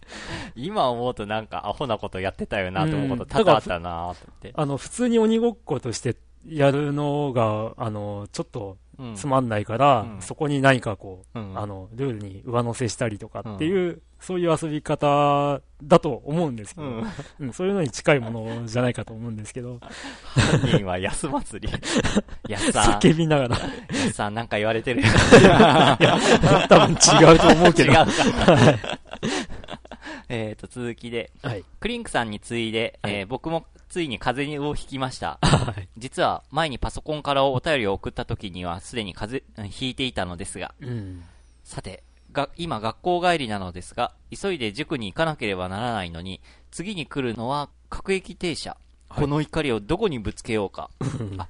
[0.55, 4.53] 今思うとなんかアホなことやってたよなと思うことうん多々あったなぁと思って。
[4.55, 6.15] あの、普通に鬼ごっことして
[6.47, 8.78] やるのが、あの、ちょっとうん
[9.16, 10.22] つまんないから、うん。
[10.22, 11.58] そこに何かこう、うん。
[11.58, 17.08] あの、ルールに上乗せしたりとかっていう、そういう遊び方だと思うんですけど、うん。
[17.39, 21.74] うんそういうのに近いものじゃないかと思うんですけど、犯人は安祭り。
[22.50, 22.98] 安さ。
[22.98, 23.58] ん、叫びながら、
[23.89, 25.02] 安さんなんか言われてる。
[25.02, 25.08] よ。
[26.70, 27.91] 多分違うと思うけど。
[27.91, 28.06] 違うか。
[30.30, 31.63] えっと、続きで、はい。
[31.80, 35.38] クリンクさんに次いで、はいえー僕もついに風邪をひきました。
[35.41, 35.88] はい。
[35.97, 41.23] 実は前にパソコンからお便りを送った時にはすでに風邪、うんひいていたのですが、うん。
[41.63, 42.03] さて、
[42.34, 48.71] が、今学校帰りなのですが、急いで塾に行かなければならないのに、次に来るのは各駅停車。
[48.71, 50.89] はいこの怒りをどこにぶつけようか。
[51.38, 51.47] あ、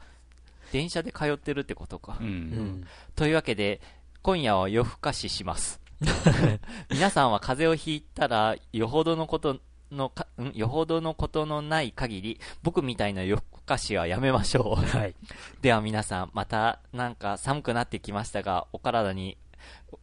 [0.71, 2.17] 電車で通ってるってことか。
[2.19, 2.23] う。
[2.23, 2.88] うんん。
[3.15, 3.82] というわけで、
[4.21, 5.82] 今夜は夜更かしします。
[6.91, 9.60] 皆さんは風邪をひいたら、よほどのこと
[9.91, 10.52] のか、ん？
[10.54, 14.86] よほどのことのない限り、僕みたいな夜更かしはやめましょう。
[14.98, 15.16] はい。
[15.62, 19.38] では皆さん、またなんか寒くなってきましたが、お体に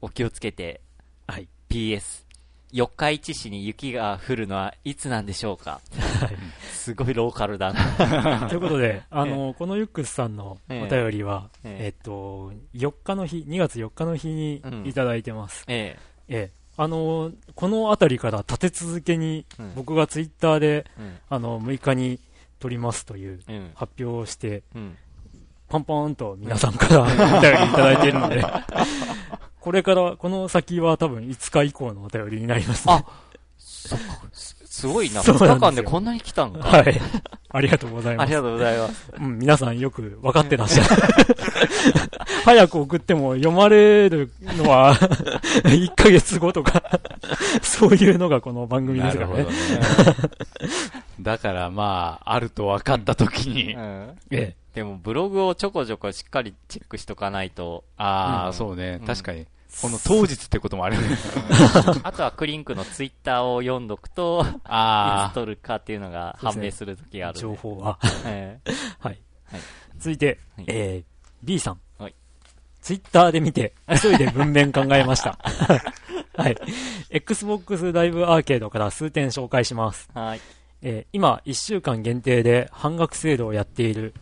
[0.01, 0.81] お気をつけて、
[1.27, 1.49] はい。
[1.69, 2.22] PS、
[2.73, 5.81] 四日市市に雪が降るのはいつなんでしょうか？
[6.73, 8.47] すごいローカルだな。
[8.51, 15.65] ということで、あの、このユックスさんのお便りは、えええっと、4日の日、2月4日の日にいただいてます。
[15.69, 15.97] え
[16.29, 16.63] ええ。
[16.77, 20.85] あの、このあたりから立て続けにうん、僕がツイッターで、え。
[20.99, 21.19] うん。
[21.29, 22.19] あの、6日に
[22.59, 23.71] 撮りますといううん。
[23.75, 24.97] 発表をして、うん。
[25.69, 28.45] パンパンと皆さんから お便りいただいているので、
[29.63, 32.95] これから、この先は多分5日以降のお便りになります、ね。
[32.95, 33.05] あ
[33.59, 35.21] すすごいな。
[35.21, 36.59] 2そうなんですよ日間でこんなに来たんか。
[36.67, 37.01] はい。
[37.49, 38.27] ありがとうございます。
[38.27, 39.13] ありがとうございます。
[39.17, 40.91] うん、皆さんよく分かってらっしゃる。
[42.45, 44.95] 早く送っても読まれるのは
[45.65, 46.83] 1ヶ月後とか、
[47.63, 49.45] そういうのがこの番組でなすからね。
[49.45, 49.49] ね。
[51.21, 54.19] だからまあ、あると分かった時に、うん。
[54.31, 59.07] えでもブログをちょこちょこしっかりチェックしとかないと、ああ、うんそうねうん。
[59.07, 59.47] 確かに。
[59.81, 61.03] この当日ってこともあるね。
[62.05, 67.41] あとはクリンクのツイッターを読んどくと、いつあ撮るかっていうのが判明するときがあえるんで。
[67.41, 67.99] 情報は。
[68.27, 69.19] ええはい。
[69.51, 69.61] はい
[70.03, 71.05] 続いて、はいえー、
[71.45, 71.81] B さん。
[72.83, 75.39] はいツイッターで見て、急いで文面考えました。
[76.37, 76.57] はい。
[77.11, 80.09] Xbox ライブアーケードから数点紹介します。
[80.15, 80.41] はい。
[80.83, 84.15] えー今、1週間限定で半額セールをやっている、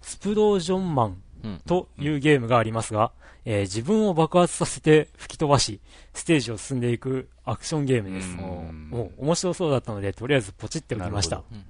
[0.00, 1.58] スプロージョンマンうん。
[1.66, 3.10] というゲームがありますが、
[3.44, 5.80] えー自分を爆発させて吹き飛ばし、
[6.14, 8.28] ステージを進んでいくアクションゲームです。
[8.28, 11.42] うんもう面白そうだったので、とりあえずポチっておきました。
[11.50, 11.64] うん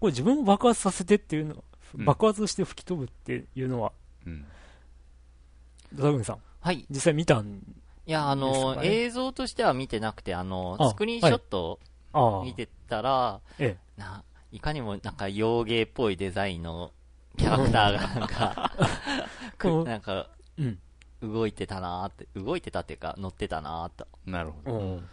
[0.00, 3.92] これ自分を爆発させてっていうの、うん爆発して吹き飛ぶっていうのは、
[4.26, 4.44] うん
[5.92, 6.86] ドラグンさん、はい。
[6.90, 7.62] 実際見たん、
[8.06, 11.78] いや、あの、かね映像としては見てなくて、あの、あスクリーンショット
[12.12, 16.92] を見てたら、えな、いかにもなんか洋芸っぽいデザインの
[17.36, 18.72] キャラクターが なんか、
[19.58, 20.28] くこうなんか、
[20.58, 20.78] え、うん。
[21.20, 24.06] 動いてたなーって、動いてたっていうか、乗ってたなーと。
[24.24, 24.78] なるほど。
[24.78, 25.08] うん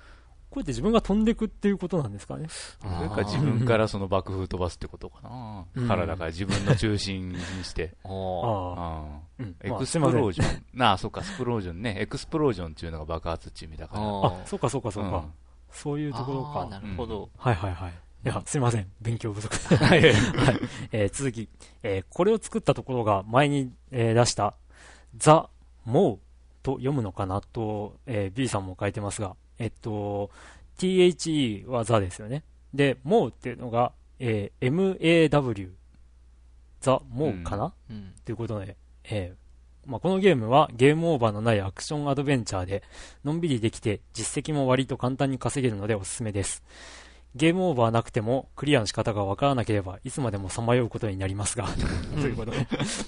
[0.50, 2.48] こうやって自分が飛んでくっていうことなんですかね？
[2.50, 5.66] それか自分からその爆風飛ばすってことかな。
[5.76, 7.96] うん体から自分の中心にして。
[8.06, 8.12] ああ。
[8.12, 9.56] あうん。
[9.62, 10.64] エまあクスプローすジョン。
[10.74, 11.96] な あ、そうか、スプロージョンね。
[12.00, 14.02] エクスプロージョンっていうのが爆発っていう意味だから。
[14.02, 15.18] あ、そうかそうかそうか。
[15.18, 15.34] うん
[15.72, 16.66] そういうところか。
[16.70, 17.30] なるほど。
[17.38, 17.92] はいはいはい。
[18.24, 18.88] いや、すいません。
[19.02, 19.54] 勉強不足。
[19.76, 20.02] はい。
[20.94, 21.50] えー、続き、
[21.84, 24.56] えー、これを作ったところが前に、えー、出した、
[25.18, 25.50] ザ・
[25.84, 26.20] モー
[26.64, 30.30] と読むのかなと、えー、B さんも書いてますが、えっと、
[30.78, 32.44] THE はザですよね。
[32.74, 35.70] で、モーっていうのが、えー、MAW、
[36.82, 38.76] ザ・モーかな、うん、ということで、
[39.06, 39.46] えー
[39.90, 42.84] まあ、このゲームはゲームオーバーのないアクションアドベンチャーで、
[43.24, 46.64] のんびりできて実績も割と簡単に稼げるのでおすすめです。
[47.36, 51.68] ゲームオーバーなくてもクリアの仕方がわからなければいつまでもさまようことになりますが
[52.22, 52.66] ということで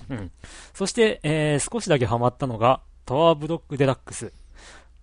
[0.10, 0.32] うん。
[0.74, 4.34] そして、えー、少しだけハマったのがタワーブロックデラックス。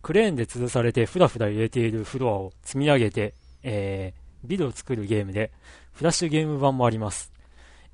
[0.05, 3.33] クレーンで吊るされてふらふら揺れているフロアを積み上げて、
[3.63, 5.51] えー、ビルを作るゲームで、
[5.95, 7.33] フラッシュゲーム版もあります。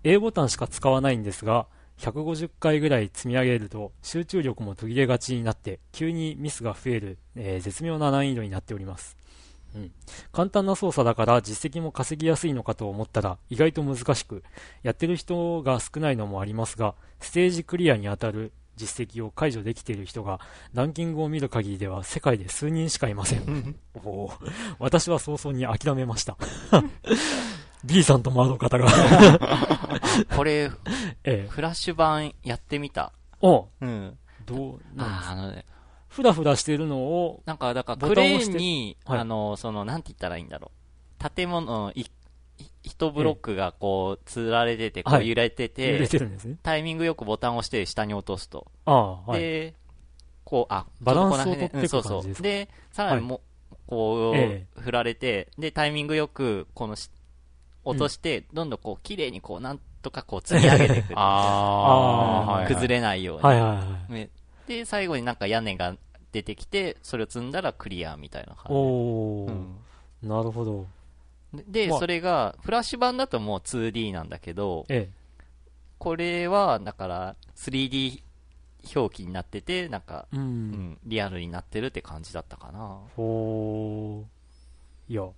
[0.02, 9.16] A ボタンしか使わないんですが、150回ぐらい積み上げると集中力も途切れがちになって急にミスが増える、えー、絶妙な難易度になっております。
[9.76, 9.92] うん、
[10.32, 14.42] 簡単な操作だから実績も稼ぎやすいのかと思ったら意外と難しく、
[14.82, 20.41] やってる人が少ないのもありますが、ステージクリアに当たる実績を解除できている人が
[20.72, 23.76] ランキングを見る限りでは世界で数人しかいません。
[24.05, 24.31] お
[24.78, 26.37] 私は早々に諦めました。
[27.85, 28.89] B さんと窓方が
[30.37, 30.70] これ、
[31.24, 33.12] ええ、フラッシュ版やってみた。
[33.41, 34.18] おうん。
[34.45, 35.64] どう、ああのね、
[36.09, 41.31] ふらふらしてるのを、なんか、だから、クレーンに、はい、あの、その、なんて言ったらいいんだろう。
[41.31, 42.05] 建物、い、
[42.91, 46.09] 一ブロックがこう、つられてて、こう揺れてて。
[46.62, 48.66] タイミングよくボタンを押して下に落とすと。
[48.84, 49.41] ああ、はい。
[49.41, 49.74] で、
[50.45, 52.43] こう、あ、バランスを取ってそうそう。
[52.43, 53.41] で、さらにも、
[53.86, 56.97] こう、振られて、で、タイミングよく、この、
[57.84, 61.14] 落として、どんどんこう、綺麗にこう、なんとかこう、積み上げて いく。
[61.16, 63.45] ああ、崩れないように。
[63.45, 63.74] はいは
[64.09, 64.30] いはい。
[64.66, 65.95] で、最後になんか屋根が
[66.32, 68.72] 出てきて、それを積んだらクリアみたいな感じ。
[68.72, 70.86] おー、うん、なるほど。
[71.53, 75.44] で、まあ、それが、フラッシュ版だともう 2D なんだけど、ええ、
[75.98, 78.22] これは、だから、3D
[78.94, 82.98] 表記になってて、なんか、うん、うん、リアルになってるって感じだったかな。
[83.16, 85.12] ほー。
[85.12, 85.28] いや、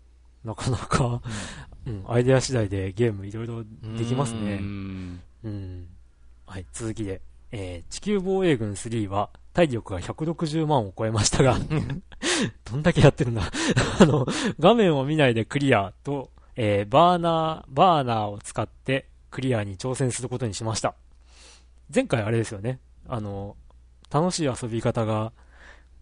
[0.44, 1.22] なかなか、
[1.86, 3.64] うん、アイデア次第でゲームいろいろ
[3.96, 4.58] できますね。
[4.60, 5.22] うん。
[5.44, 5.86] うん。
[6.46, 7.20] はい、続きで。
[7.54, 11.57] えー、地球防衛軍3は体力が160万を超えましたが
[12.70, 13.42] どんだけやってるんだ
[14.00, 14.26] あの、
[14.59, 20.94] 画面を見ないでクリアと、えー、バーナー、バーナーを使ってクリアに挑戦することにしました。
[21.94, 22.80] 前回あれですよね。
[23.07, 23.57] あの、
[24.11, 25.32] 楽しい遊び方が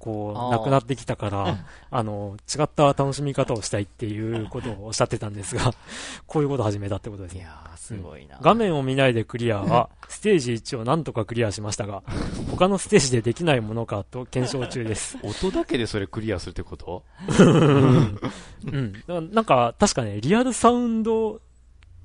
[0.00, 1.58] こう、なくなってきたから、
[1.90, 5.72] あの、違った楽しみ方をしたいっていうことをおっしゃってたんですが、
[6.26, 7.40] こういうことを始めたってことですね。
[7.40, 12.02] いやー、すごいな、うん、画面を見ないでクリアは、ステージ1をなんとかクリアしましたが、
[12.50, 15.18] 他のステージでできないものかと検証中です。
[15.22, 17.04] 音だけでそれクリアするってこと？
[17.38, 19.32] うん。
[19.32, 21.42] なんか、確かね、リアルサウンド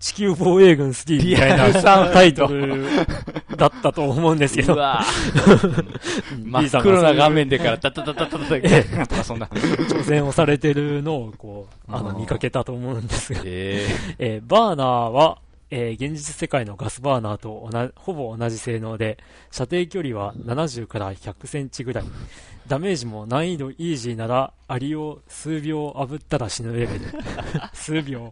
[0.06, 2.86] 地球防衛軍3みたいなタイトル
[3.58, 4.76] だったと思うんですけど。
[4.76, 5.04] うわ
[6.46, 9.48] 真っ黒な画面でからタタタタタタとかそんな。
[9.48, 13.42] 挑戦をされてるのをこう、あの、見かけたと思うんですが。
[13.46, 15.40] えー、えー、バーナーは、
[15.72, 19.18] えー、現実世界のガスバーナーとほぼ同じ性能で、
[19.50, 22.04] 射程距離は70から100センチぐらい。
[22.68, 27.02] ダメージも難易度イージーなら、アリを数秒炙ったら死ぬレベル。
[27.74, 28.32] 数秒。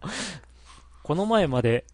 [1.04, 1.86] この前まで、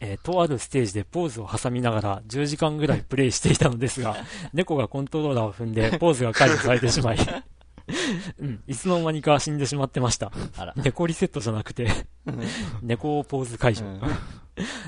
[0.00, 4.16] えー、とあるステージでポーズを挟みながら10時間ぐらいプレイしていたのですが、
[4.52, 7.18] 猫がコントローラーを踏んでポーズが解除されてしまい
[8.38, 10.30] うん、いつの間にか死んでしまってました。
[10.76, 11.88] 猫リセットじゃなくて
[12.82, 13.84] 猫ポーズ解除。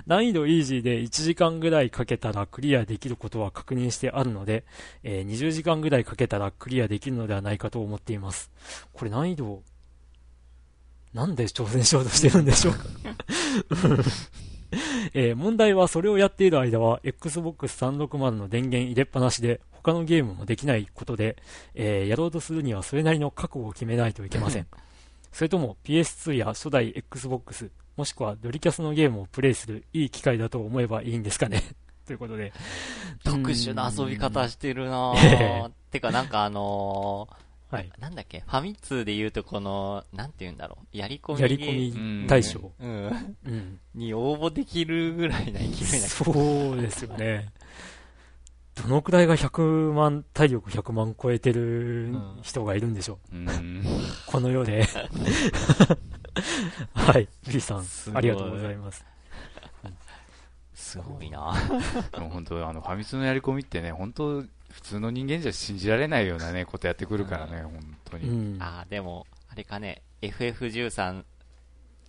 [0.06, 4.64] 難易度イージーで1時間ぐらいかけたらクリアできることは確認してあるので、
[5.02, 8.50] えー、20時間ぐらいかけたらクリアできるのではないかと思っています。
[8.92, 9.62] これ難易度
[11.14, 12.80] なんで挑戦しようとしてるんでしょうか？
[15.14, 21.36] えー、問題はそれをやっている間は Xbox 360の電源入れっぱなしで他のゲームもできないことで、
[21.74, 24.66] えー、やろうとするにはそれなりの覚悟を決めないといけません。
[25.32, 31.62] それとも PS2 や初代 Xbox もしくはドリキャスのゲームをプレイするいい機会だと思えばいいんですかね？
[32.06, 32.52] ということで。
[33.24, 35.70] 特殊な遊び方してるなぁ。
[35.90, 37.92] てかなんかあのーはい。
[38.00, 38.40] なんだっけ？
[38.40, 40.96] ファミ通で言うとこの、なんて言うんだろう？
[40.96, 41.40] やり込み。
[41.40, 42.72] やり込み大賞。
[42.80, 43.36] うん。
[43.46, 43.78] うん。
[43.94, 45.76] に応募できるぐらいな勢いな
[46.08, 47.52] そうですよね。
[48.74, 53.36] どのくらいが100万、体力100万超えてる人がいるんでしょう？
[53.36, 53.82] うん、
[54.26, 54.86] この世で。
[56.94, 57.28] はい。
[57.52, 59.04] B さん、ありがとうございます。
[60.74, 61.52] すごいな
[62.30, 68.56] 本当あの、ファミ通のやり込みってね、本当普通の人間じゃ信じられないようなね、ことやってくるからね、本当に。
[68.60, 71.24] ああ、でも、あれかね、FF13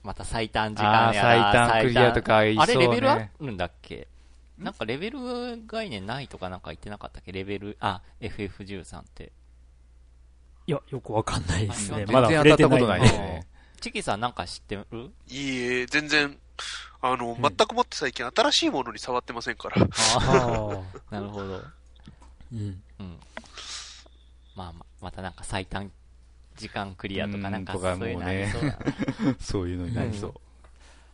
[0.03, 4.07] また最短時間やら最短クリアとかいそうねれレベルあるんだっけ？
[4.57, 5.19] なんかレベル
[5.65, 7.31] 概念ないとかなんか言ってなかったっけ？
[7.31, 9.31] レベル、あ、FF13 って。
[10.67, 12.05] いや、よくわかんないですね。
[12.07, 13.47] あまだ全然当たったことなないいですね。
[13.79, 14.85] チキさんなんか知ってる？
[15.27, 16.37] いいえ、全然、
[17.01, 19.81] あの、ん全くもって最近新しいものに触ってませんから。
[19.81, 19.87] あ
[20.19, 21.61] ああ、 なるほど。
[22.53, 22.83] ーうん。
[22.99, 23.19] うん。
[24.55, 25.91] まあまあ、またなんか最短
[26.57, 28.77] 時間クリアとかなんかそういうのありそうだな。
[29.39, 30.33] そういうのになりそう。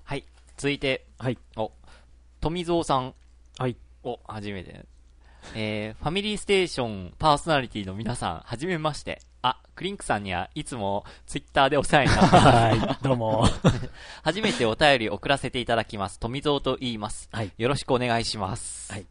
[0.03, 0.23] はい。
[0.57, 1.37] 続いて、はい。
[1.55, 1.71] お、
[2.41, 3.13] 富蔵さん。
[3.57, 3.75] はい。
[4.03, 4.85] お、初めて。
[5.55, 9.21] えー、ファミリーステーションパーソナリティの皆さん、はじめまして。
[9.41, 12.47] あ、クリンクさんにはいつもツイッターでお世話になってます。
[12.47, 13.45] はい、どうも。
[14.23, 16.19] 初めてお便り送らせていただきます。
[16.19, 17.29] 富蔵と言います。
[17.31, 17.51] はい。
[17.57, 18.91] よろしくお願いします。
[18.91, 19.05] はい。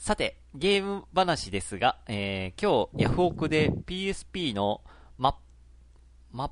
[0.00, 4.80] さて、ゲーム話ですが、えー、今日、ヤフオクで PSP の
[5.18, 5.34] マッ、
[6.32, 6.50] マッ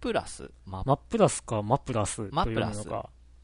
[0.00, 0.52] プラス？
[0.64, 2.88] ママップラスかマプラスというマプラス。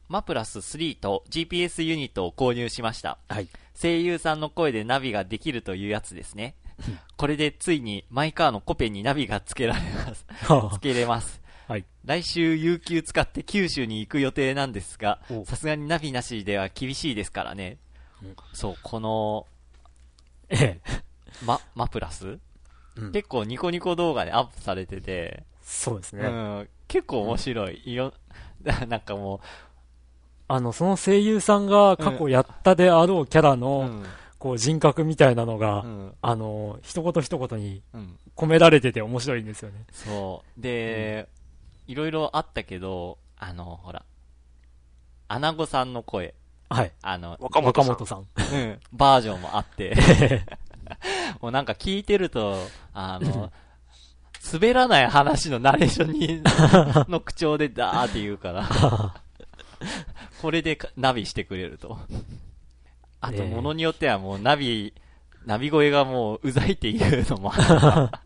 [0.08, 3.18] マプラス3と GPS ユニットを購入しました。
[3.28, 3.48] はい。
[3.74, 6.54] 声優さんの声でナビができるというやつですね。
[7.16, 10.24] これでついにマイカーのコペンにナビがつけられます。
[10.78, 11.42] つけれます。
[11.66, 11.84] はい。
[12.04, 17.78] 来週有給使って九州に行く予定なんですがお、さすがにナビなしでは厳しいですからね。
[18.22, 19.46] うんそう、この、
[20.48, 20.80] ええ。
[21.44, 22.38] マ、マプラス、
[22.96, 26.24] うん結構ニコニコ動画でアップされてて、そうですね。
[26.24, 27.82] うん、結構面白い。
[27.86, 28.12] いろ、
[28.88, 29.40] なんかも
[30.48, 34.04] あの、その声優さんが過去やったであろうキャラう、の、うん、
[34.38, 38.18] こう人格みたいなのが、うん、あの、一言一言にうん。
[38.36, 39.84] 込められてて面白いんですよね。
[39.92, 40.60] そう。
[40.60, 41.28] で、
[41.86, 44.04] いろいろあったけど、あの、ほら、
[45.28, 46.34] アナゴさんの声、
[46.72, 46.92] はい。
[47.02, 48.20] あの、若若本さん。
[48.20, 48.22] ん。
[48.22, 49.94] うん、バージョンもあって、
[51.40, 52.56] もうなんか聞いてると、
[52.94, 53.52] あの、
[54.52, 56.42] 滑らない話のナレーションに、
[57.10, 58.68] の口調でダーって言うから、
[60.40, 61.98] これでかナビしてくれると。
[63.20, 64.92] あと、ものによってはもうナビ、
[65.46, 68.18] ナビ声がもううざいっていうのもある。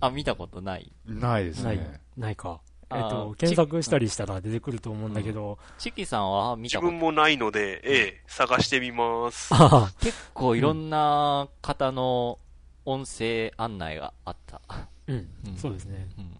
[0.00, 0.92] あ、見たことない？
[1.06, 2.60] ないですないね。、ないか。
[2.90, 6.92] えっと、検索したりしたら出てくると思うんだけど、チキさんは見自たこと？
[6.92, 9.50] 分もないので、ええ、探してみます。
[9.52, 12.38] あ結構いろんな方の
[12.86, 14.60] 音声案内があった。
[14.68, 16.08] あ、うんうん、そうですね。
[16.18, 16.36] うん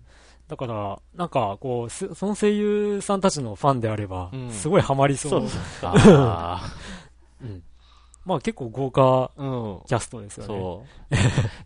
[0.49, 5.47] だから、なんか、こう、すその声優さんたちのファンであればうん、すごいハマりそう。
[5.83, 6.73] あ
[7.43, 7.63] うん。
[8.25, 9.81] まあ結構豪華うん。
[9.87, 10.47] キャストですよね。
[10.47, 11.15] そう。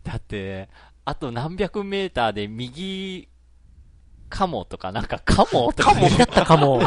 [0.03, 0.67] だって、
[1.05, 3.29] あと何百メーターで右、
[4.33, 5.93] かもとか、なんかかもとか。
[5.93, 6.09] かも
[6.45, 6.81] かも。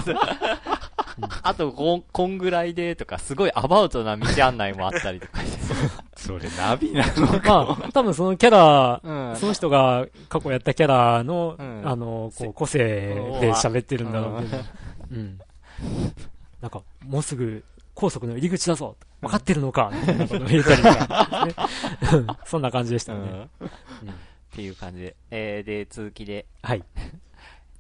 [1.43, 5.41] あとこん、こんぐらいでとか、すごいアバウトな道案内もあったりとか
[6.15, 9.37] それナビなのまあ、多分そのキャラ、うん。
[9.37, 12.79] その人が過去やったキャラの、うんあの、こう、個性
[13.41, 14.63] で喋ってるんだろうけど、
[15.13, 15.39] うん。
[16.61, 21.69] なんか、もうすぐ高速の入り口だぞ分かってるのかみたいなことを言ったりとか、
[22.45, 23.49] そんな感じでしたね。
[23.63, 24.15] うん
[24.57, 25.17] っていう感じで。
[25.31, 26.47] えー、で、続きで。
[26.63, 26.83] はい。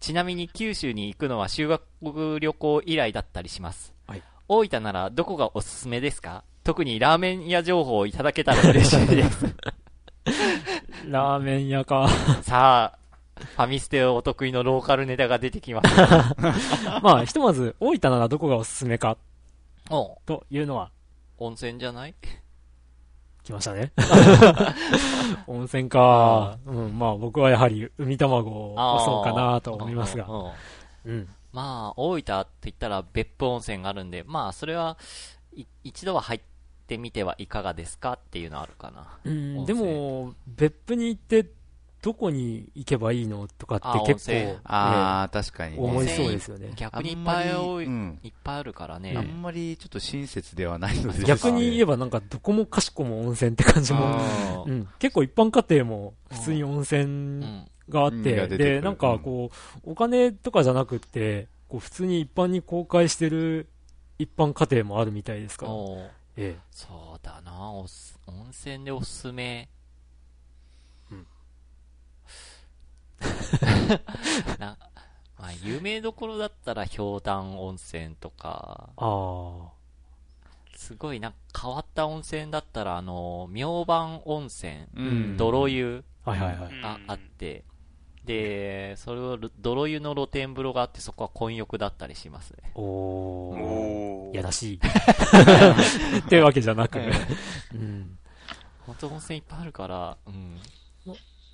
[0.00, 3.94] ちなみに九州に行くのは修学旅行以来だったりします。
[4.06, 6.44] はい大分ならどこがおすすめですか？
[6.62, 9.46] 特にラーメン屋情報をいただけたら嬉しいです。
[11.08, 12.08] ラーメン屋か。
[12.42, 12.98] さあ、
[13.36, 15.94] ファミステお得意のローカルネタが出てきます。
[17.02, 19.16] まあ、ひとまず、大分ならどこがおすすめか
[19.90, 20.90] おというのは、
[21.38, 22.14] 温泉じゃない？
[23.46, 23.92] 来ましたね。
[25.46, 26.58] 温泉か。
[26.66, 30.26] うん、まあ僕はやはり海卵を押そうかなと思いますが。
[31.52, 34.98] まあ、大分って言ったら別府温泉があるんで、まあ、それは、
[35.54, 36.40] い一度は入っ
[36.86, 39.18] てみてはいかがですかっていうのはあるかな。
[39.24, 41.46] うん、温で泉も、別府に行って、
[42.06, 45.78] どこに行けばいいのとかってあ結構、ああ、確かにね。
[45.80, 46.70] 思いそうですよね。
[46.76, 48.20] 逆にいっぱい多い、うん。
[48.22, 49.12] いっぱいあるからね。
[49.16, 57.06] あんまりちょっと親切ではないので、逆に言えば、ばなんかどこもかしこも温泉って感じも、ううん、結構一般家庭も普通に温う泉ん。
[57.42, 57.68] うん。
[57.88, 58.74] があって、が出てくる。
[58.76, 59.50] で、なんかこ
[59.84, 63.68] う、お金とかじゃなくって、こう普通に一般に公開してる
[64.20, 67.72] 一般家庭もあるみたいですから、おうえそうだな。
[67.72, 67.86] 温
[68.52, 69.68] 泉でおすすめ。
[71.10, 71.26] うん
[74.58, 74.76] な、
[75.38, 78.92] まあ、有名どころだったら、氷炭温泉とか、え。
[78.98, 79.72] あ
[80.76, 86.80] すごいなんか変わった温泉だったら、あの、明晩温泉、うん泥湯あ、はいはいはい。
[86.80, 87.64] があって、
[88.24, 92.72] で、それを泥湯の露天風呂があって、そこは混浴だったりしますね。
[92.74, 92.84] おー。
[93.58, 94.80] おーやらしい。
[96.18, 96.98] ってわけじゃなく、
[97.72, 98.18] うん。
[98.84, 100.60] 本当温泉いっぱいあるから、うん。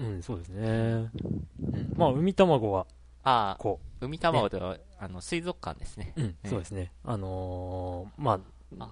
[0.03, 0.63] うん、そうですね。
[0.63, 2.87] うんまあ、海卵は
[3.25, 6.13] ああ、こ海卵と、あの、水族館ですね。
[6.17, 6.93] う、うん、そうですね。
[7.05, 8.91] あのーまああ、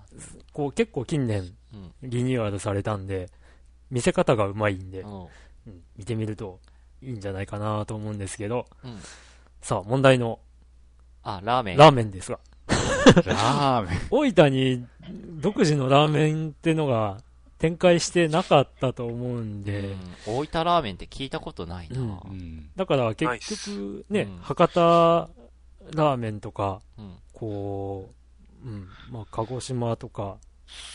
[0.53, 1.93] こう結構近年うん。
[2.03, 3.31] リニューアルされたんで、
[3.91, 5.21] 見せ方がうまいんで、うん。
[5.23, 5.29] うん
[5.97, 6.59] 見てみると
[7.03, 8.99] いいんじゃないかなと思うんですけど、うん。
[9.61, 10.39] さあ、問題の
[11.23, 11.77] あ、ラーメン。
[11.77, 12.39] ラーメンですが、
[13.27, 14.01] ラーメン。
[14.11, 14.87] 大分に
[15.41, 17.19] 独自のラーメンってのが
[17.61, 22.01] 展開してなかったと思うんで、うん大分ラーメンって聞いたことないな。
[22.01, 22.71] うんうん。
[22.75, 25.31] だから結ス局ね、うん博多
[25.95, 27.15] ラーメンとか、うん。
[27.35, 28.11] こ
[28.65, 30.39] う、うん、まあ、鹿児島とか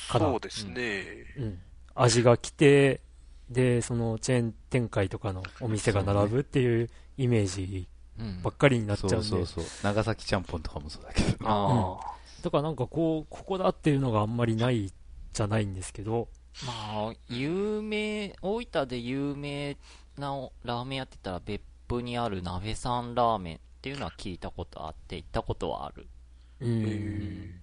[0.10, 1.04] からそう、ですね。
[1.38, 1.60] うん、
[1.94, 3.02] 味が来て、
[3.50, 7.88] で、そのチェーン展開とかのお店が並ぶっていうイメージ
[8.20, 9.66] うんばっかりになっちゃそうんで、うそうそう。
[9.84, 11.48] 長崎ちゃんぽんとかもそうだけど。
[11.48, 12.16] ああ。
[12.42, 14.92] だからなんかこう、ここだっていうのがあんまりない
[15.34, 16.30] じゃないんですけど、
[16.64, 19.78] まあ、有名、大分で有名
[20.18, 26.08] なラーメン屋って言ったら別府にある鍋さんラーメンっていうのは聞いたことあって、行ったことはある。
[26.62, 27.62] うん。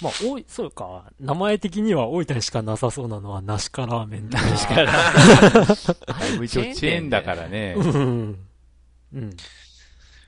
[0.00, 6.12] まあ、おい、そうか、名前的には大分にしかなさそうなのは、ナシカラーメンとか。
[6.18, 7.74] だいぶ一応チェーンだからね。
[7.76, 8.38] うん。
[9.14, 9.36] うん。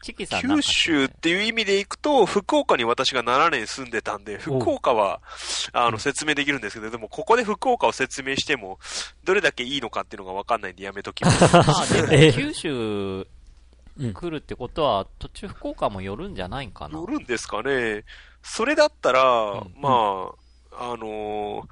[0.04, 5.22] チキさん九州っていう意味でいくと、福岡に私が7年住んでたんで、福岡は、
[5.72, 8.78] あの、説明できるんですけど、でもここで福岡を説明しても、
[9.24, 11.46] どれだけいいのかっていうのがわかんないんでやめときます。
[12.34, 13.26] 九州
[13.96, 17.06] うん来るってことは、途中福岡も寄るんじゃないんかな乗。
[17.06, 18.04] るんですかね。
[18.42, 20.32] それだったら、んま
[20.70, 21.68] あ、あのー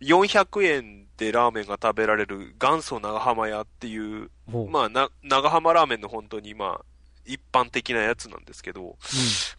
[0.00, 4.30] 400円でラーメンが食べられる元祖長浜屋っていう、
[4.70, 6.84] まあ、な、長浜ラーメンの本当に、まあ、
[7.32, 8.96] 一般的なやつなんですけど、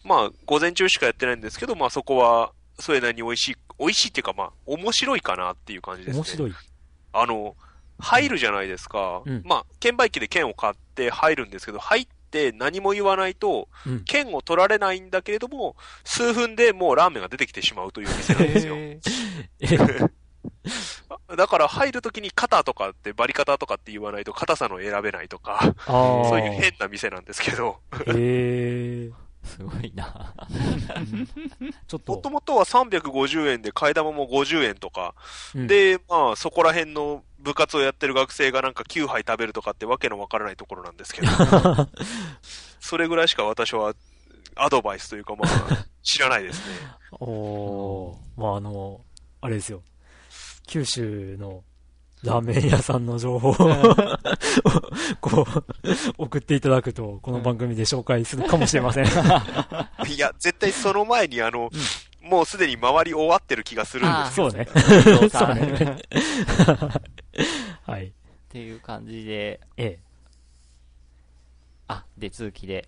[0.04, 6.06] まあ、午前中しかやってないんですけど、まあそこは、それなりに美味しい、美味しいっていうかまあ、面白いかなっていう感じうん。
[6.06, 6.18] ですね。
[6.20, 6.52] 面白い。
[7.12, 7.56] あの、
[7.98, 9.22] 入るじゃないですか。
[9.24, 14.04] うんまあ、券売機で券を買って入るんですけど、入って何も言わないと、うん。
[14.04, 20.10] 券を取られないんだけれども、数分でもうラーメンが出てきてしまうという店なんですよ。
[21.32, 26.28] へだから入るときに肩とかって、バリカタとかって言わないと硬さの選べないとか、ああ。
[26.28, 29.10] そういう変な店なんですけど、へえ。
[29.10, 29.12] ー
[29.44, 30.34] すごいな。
[31.88, 35.14] ちょっともと、もとは350円で替え玉も50円とか、
[35.54, 41.28] うん、で、まあ、そこら辺の部活をやってる学生がなんか9杯食べるとかってわけのわからないところなんですけど、
[42.80, 43.94] それぐらいしか私は
[44.54, 46.74] アドバイスというかまあ、知らないですね。
[47.18, 49.00] おーまああの、
[49.40, 49.82] あれですよ。
[50.66, 51.64] 九州の
[52.22, 53.54] ラーメン屋さんの情報を
[55.20, 55.64] こう、
[56.18, 59.06] 送っていただくと、この番組で紹介するかもしれません。
[60.08, 61.70] いや、絶対その前にあの、
[62.22, 64.68] もうすでに回り終わってる気がするんです そうね。
[65.02, 65.98] そう産ね。
[67.84, 68.06] はい。
[68.06, 68.12] っ
[68.48, 69.98] ていう感じで、ええ。
[71.88, 72.86] あ、で、続きで。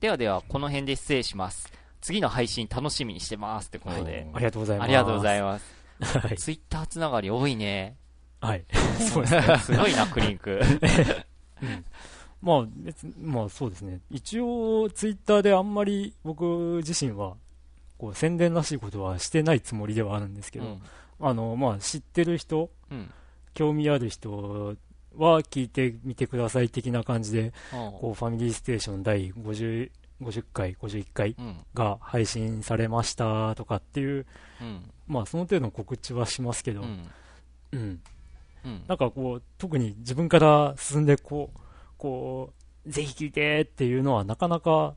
[0.00, 1.72] ではでは、この辺で失礼します。
[2.00, 4.26] 次の配信楽しみにしてますってことで。
[4.32, 4.86] ありがとうございます。
[4.86, 5.77] ありがとうございます。
[6.00, 6.36] はい。
[6.36, 7.96] ツイッターつながり多いね。
[8.40, 8.64] はい。
[9.12, 9.58] そうですね。
[9.58, 10.60] すごいな、クリンク。
[12.40, 12.66] まあ、
[13.20, 14.00] まあそうですね。
[14.10, 17.34] 一応、ツイッターであんまり僕自身は、
[17.98, 20.82] こう、宣伝らしいことはしてないつもりではあるんですけど、うん。
[21.20, 23.10] あの、まあ、知ってる人、うん。
[23.54, 24.76] 興味ある人
[25.16, 29.90] は聞いてみてください的な感じで、こう、ファミリーステーション第50、
[30.22, 31.56] 50回、51回うん。
[31.74, 34.26] が配信されましたとかっていう、
[34.60, 34.90] うん。
[35.08, 37.10] まあ、その程度の告知はしますけど、うん。
[37.72, 38.00] うん。
[38.64, 38.84] うん。
[38.86, 41.58] なんかこう、特に自分から進んでこう、
[41.96, 42.52] こ
[42.86, 44.94] う、ぜひ聞いてっていうのはなかなか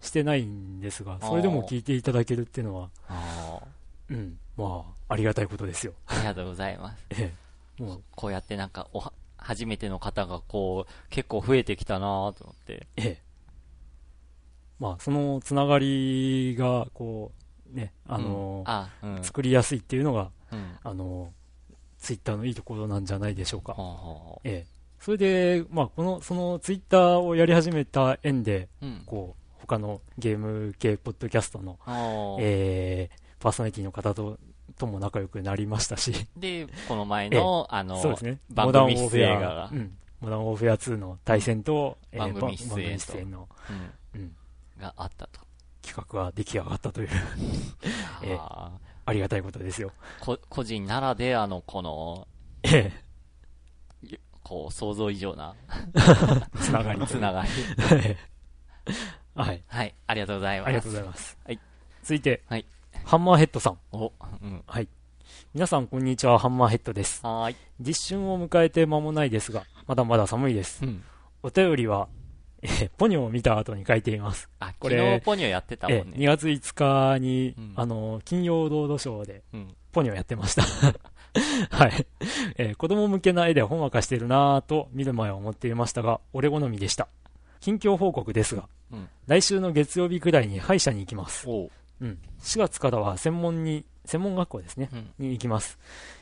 [0.00, 3.60] してないんですが、それでも聞いていただけるっていうのは、あ
[4.08, 5.92] うん、まあ、ありがたいことですよ。
[6.06, 7.06] ーありがとうございます。
[7.10, 7.34] え
[7.78, 7.82] え。
[7.82, 12.86] もう、こうやってなんか、おは、初めての方がこう、結構増えてきたなと思って。
[12.96, 13.22] ええ。
[14.78, 17.39] まあ、そのつながりが、こう、
[17.72, 19.24] ね、あのうん、あ、うん。
[19.24, 20.76] 作りやすいっていうのが、うん。
[20.82, 21.32] あの、
[21.98, 23.74] ツイッターのいいところなんじゃないでしょうか。
[23.74, 24.80] ほうええ。
[24.98, 28.86] それで、まあ、この、そのツイッターをやり始めた縁で、う。
[28.86, 29.02] うん。
[29.06, 34.38] こう、他のゲーム系ポッドキャストの、あーえー、パーソナリティの方と、
[34.78, 38.38] とも仲良くなりましたし、で、この前の、あの、そうですね。
[38.50, 39.96] 番モダン組オフェアが、うん。
[40.20, 43.48] モダンオフェア2の対戦と、えー番組出演と組出演の、
[44.14, 44.20] うん。
[44.20, 44.32] うん、
[44.80, 45.40] があったと。
[45.82, 47.08] 企画が出来上がったという、
[48.22, 48.72] ええあ
[49.06, 49.92] ありがたいことですよ。
[50.20, 52.28] ーこ個人ならではのこの、
[52.62, 52.92] え
[54.42, 55.54] こう、想像以上な
[55.94, 57.48] え、つながりつながり。
[59.34, 59.62] はい。
[59.66, 60.68] はい、ありがとうございます。
[60.68, 61.38] ありがとうございます。
[61.44, 61.60] はい。
[62.02, 62.66] 続いて、はい
[63.04, 63.78] ハンマーヘッドさん。
[63.92, 64.12] お、
[64.42, 64.62] うん。
[64.66, 64.88] はい。
[65.54, 66.38] 皆さん、こんにちは。
[66.38, 67.24] ハンマーヘッドです。
[67.26, 67.56] はーい。
[67.80, 70.84] 実春を迎えて間もないですが、まだまだ寒いです。
[70.84, 71.02] うん。
[71.42, 72.08] お便りは、
[72.62, 74.48] えーポニョを見た後に書いています。
[74.58, 76.26] あ、これ昨日ポニョやってたもんえー2ね。
[76.26, 76.74] 月5
[77.14, 79.74] 日に、うんあの、金曜ロードショーでうん。
[79.92, 80.62] ポニョやってました。
[81.70, 82.06] はい。
[82.58, 87.08] えー子供向けな絵でほんわかしてるなぁと見る前は思っていましたが、俺好みでした。
[87.60, 91.48] 近況報告ですが、うん来週の月曜日くらいに歯医者に行きます。
[91.48, 92.18] うん。
[92.40, 94.88] 4月からは専門に、専門学校ですね。
[94.92, 95.10] うん。
[95.18, 95.78] に行きます。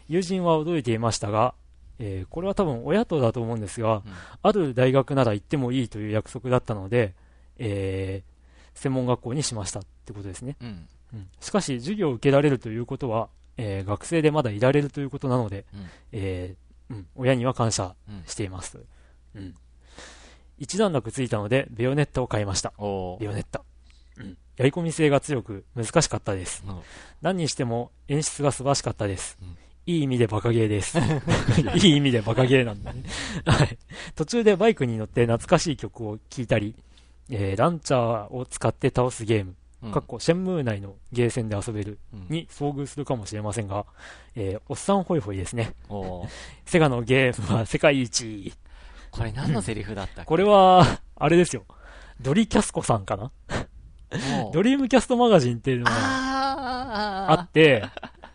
[0.09, 1.55] 友人は驚いていましたが、
[1.99, 4.03] えーこれは多分親とだと思うんですが、うん
[4.43, 7.15] ある大学なら行ってもいいという約束だったので、
[7.59, 8.39] えー
[8.79, 10.57] 専門学校にしましたってことですね。
[10.61, 10.89] うん。
[11.15, 18.23] うんしかし、授業を受けられるということは、えー学生でまだいられるということなので、うんえーうん、親には感謝うん。
[18.27, 18.79] しています。
[19.35, 19.55] うん、
[20.59, 22.73] 一段落ついたので、ベヨネッタを買いました。
[22.79, 23.63] ベヨネッタ。
[24.19, 26.63] うん、やり込み性が強く難しかったです。
[26.67, 26.79] うん
[27.21, 29.37] 何にしても演出が素晴らしかったです。
[29.89, 30.99] うんいい意味でバカゲーです。
[31.83, 33.03] いい意味でバカゲーなんだね。
[33.47, 33.79] はい。
[34.15, 36.75] 途中でバイクに乗って懐かしい曲を聴いたり、
[37.31, 43.87] えーランチャーを使って倒すゲーム、うんかっこシェンムー内のゲーセンで遊べるうんに遭遇するかもしれませんが、
[44.37, 45.73] えーおっさんホイホイですね。
[46.67, 48.53] セガのゲームは世界一。
[49.11, 50.29] これ何のセリフだったっけ？
[50.29, 50.85] これは、
[51.17, 51.65] あれですよ。
[52.21, 53.33] ドリキャスコさんかな？
[54.53, 57.85] ドリームキャストマガジンっていうのがああって、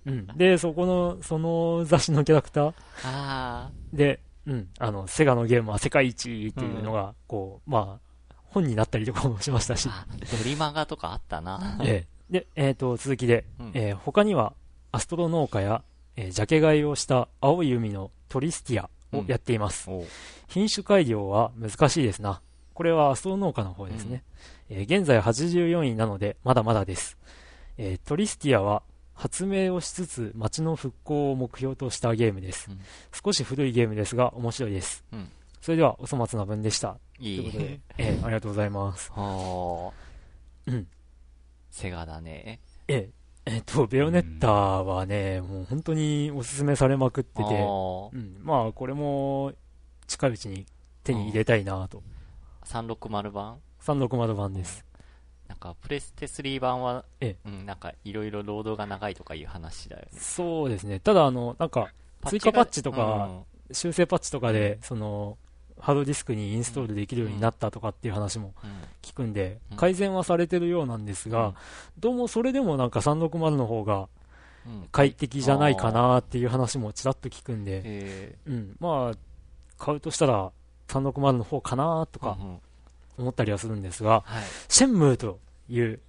[0.05, 0.27] うん。
[0.35, 2.73] で、そこの、その雑誌のキャラクター
[3.05, 4.69] あで、うん。
[4.79, 9.89] あの、セガのゲームは世界一っていうのが、こう、まあ、本になったりとかもしましたし。
[9.89, 11.79] あドリマガとかあったな。
[11.83, 14.53] ええで、えっ、と、続きで、うんえー他には、
[14.91, 15.83] アストロ農家や、
[16.15, 19.89] えージャケ買いをした青い海のトリスティアをやっています。
[19.89, 20.05] おう
[20.47, 22.41] 品種改良は難しいですな。
[22.73, 24.23] これはアストロ農家の方ですね。
[24.69, 27.17] えー現在84位なので、まだまだです。
[27.77, 28.83] えートリスティアは、
[29.13, 32.69] 発明をしつつ街の復興を目標としたゲームです。
[32.69, 32.79] うん
[33.23, 35.03] 少し古いゲームですが、面白いです。
[35.11, 35.29] うん
[35.61, 36.97] それでは、お粗末な分でした。
[37.19, 39.11] いということでい。、えーありがとうございます。
[39.15, 39.93] お
[40.67, 40.87] ううん。
[41.71, 42.59] セガだね。
[42.89, 49.53] えーえーっと、ベヨネッタはね、もう本当におすすめされまくってて、うん、まあ、これも、
[50.07, 50.65] 近いうちに
[51.03, 52.01] 手に入れたいなと。
[52.65, 54.85] 360版360版です。
[55.47, 60.19] なんか、プレステ3版は、えうん、なんか、いろいろロードが長いとかいう話だよね。
[60.19, 60.99] そうですね。
[60.99, 61.89] ただ、あの、なんか、
[62.27, 65.37] 追加パッチとか修正パッチとかで、その、
[65.79, 68.53] ハードディスクにインストールできるようになったとかっていう話も
[69.01, 71.55] 聞くんでうん、改善はされてるようなんですが、
[71.99, 74.07] どうもそれでもなんか360の方が
[74.65, 74.87] うん。
[74.91, 79.17] 快適じゃないかなっていう話もちらっと聞くんで、えうん、まあ、
[79.77, 80.51] 買うとしたら
[80.87, 82.37] 360の方かなとか
[83.17, 84.43] 思ったりはするんですが、はい。
[84.69, 85.39] シェンムーと
[85.69, 85.99] いう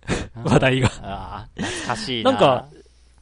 [0.45, 2.33] 話題が、懐かしいな。
[2.33, 2.69] なんか、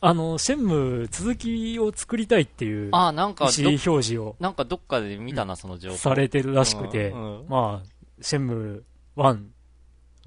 [0.00, 5.96] あの、シェンムー続きを作りたいっていう意ああ、なんか思ど、表示をなんかどっかで見たな、その情報。
[5.96, 7.88] されてるらしくて、うんうんまあ、
[8.20, 9.44] シェンムー1、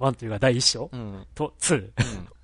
[0.00, 1.00] 1というか第1章うん。
[1.00, 1.26] うん。
[1.34, 1.90] と 2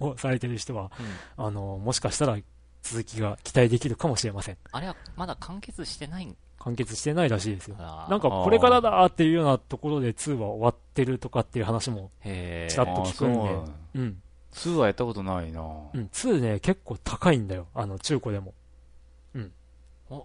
[0.00, 0.90] をされてる人は、
[1.36, 2.36] あの、もしかしたら
[2.82, 4.58] 続きが期待できるかもしれません。
[4.70, 7.76] あれはまだ完結してないん完結してないらしいですよ。
[7.76, 12.10] かなんかこれからだーっていうようなところで2は終わってるとかっていう話も。
[12.22, 13.64] ちらっと聞くんでう
[13.96, 14.22] うん。
[14.54, 17.66] 2はやったことないなうん、2ね、結構高いんだよ。
[17.74, 18.54] あの、中古でも。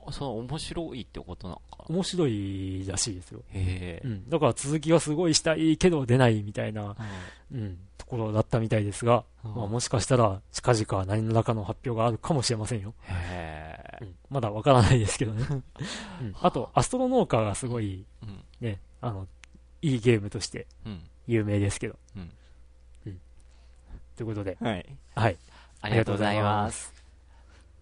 [0.05, 1.85] おそう、面白いってことなのか。
[1.87, 3.39] 面白いらしいですよ。
[3.53, 4.07] へえ。
[4.07, 4.29] うん。
[4.29, 6.95] だから続きがすごいしたいけど出ないみたいな、
[7.51, 12.93] うんうん、ところだったみたいですが、うんまあもしかしたら近々何らかの発表があるかもしれませんよ。
[13.03, 13.66] へえ。
[14.01, 14.15] うん。
[14.29, 15.45] まだわからないですけどね。
[16.21, 16.35] うん。
[16.41, 18.43] あと、アストロ農家がすごい、うん。
[18.59, 19.27] ね、あの、
[19.81, 21.03] いいゲームとしてうん。
[21.27, 21.95] 有名ですけど。
[24.15, 24.85] ということで、はい。
[25.15, 25.37] はい。
[25.81, 26.91] ありがとうございます。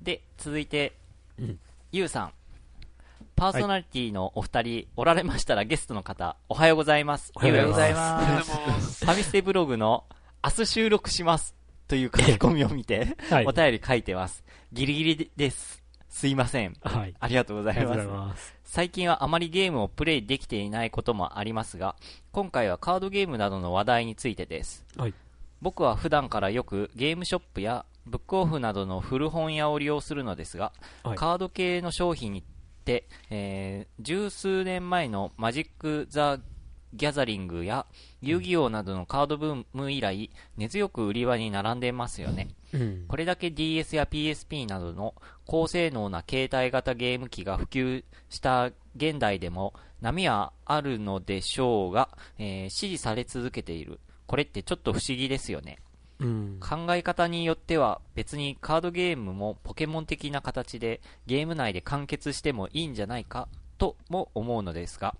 [0.02, 0.94] で、続いて、
[1.40, 1.60] うん
[1.92, 2.34] ゆうさん。
[3.38, 7.32] パーソナリティのお二人、おられましたらゲストの方、おはようございます。
[7.36, 8.26] おはようございます。
[8.26, 9.06] ありがとうございます。
[9.06, 10.04] ファミステブログの、
[10.44, 11.56] 明日収録します。
[11.88, 13.46] という書き込みを見て、はい。
[13.46, 14.44] お便り書いてます。
[14.74, 15.85] ギリギリです。
[16.16, 16.78] すいません。
[16.82, 17.14] はい。
[17.20, 18.08] ありがとうございます。
[18.08, 18.56] ます。
[18.64, 21.98] 最近はあまりゲームをプレイできていないこともありますが、
[22.32, 24.86] 今回はカードゲームなどの話題についてです。
[24.96, 25.14] はい。
[25.62, 30.72] 僕は普段からよくゲームショップやブックオフなどの古本屋を利用するのですが、
[31.04, 31.18] はい。
[31.18, 32.44] カード系の商品っ
[32.86, 36.40] て、えー十数年前のマジック・ザ・
[36.96, 37.86] ギャザリングや
[38.22, 42.50] 遊戯王などのカードブーム以来、根強く売り場に並んでますよね。
[42.74, 43.06] うん。
[43.08, 45.14] これだけ DS や PSP などの
[45.46, 54.00] 高性能な携帯型ゲーム機が普及した現代でも波はあるのでしょうが、えー支持され続けている。
[54.28, 55.80] これってちょっと不思議ですよね。
[56.20, 56.60] うん。
[56.60, 63.48] 考え方によっては別にカードゲームもポケモン的な形でゲーム内で完結してもいいんじゃないか
[63.78, 65.16] とも思うのですが、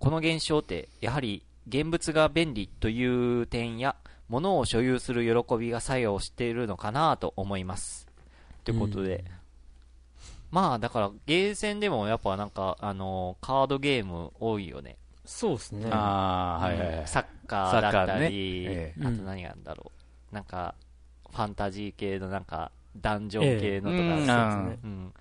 [0.00, 3.94] この現象ってやはり現物が便利という点や、
[4.28, 8.08] 物を所有する喜びが作用しているのかなと思います。
[8.64, 9.24] ということで、
[10.50, 14.96] まあ、だから、ゲーセンでもやっぱなんか、あのーカードゲーム多いよね。
[15.24, 15.88] そうですね。
[15.92, 17.06] ああ、はいはいはい。
[17.06, 19.92] サッカーだったサッカーねり、ええあと何があるんだろ
[20.32, 20.34] う。
[20.34, 20.74] なんか、
[21.30, 24.78] ファンタジー系のなんか、ダンジョン系のとか、ええうんそうですね。
[24.82, 25.12] うん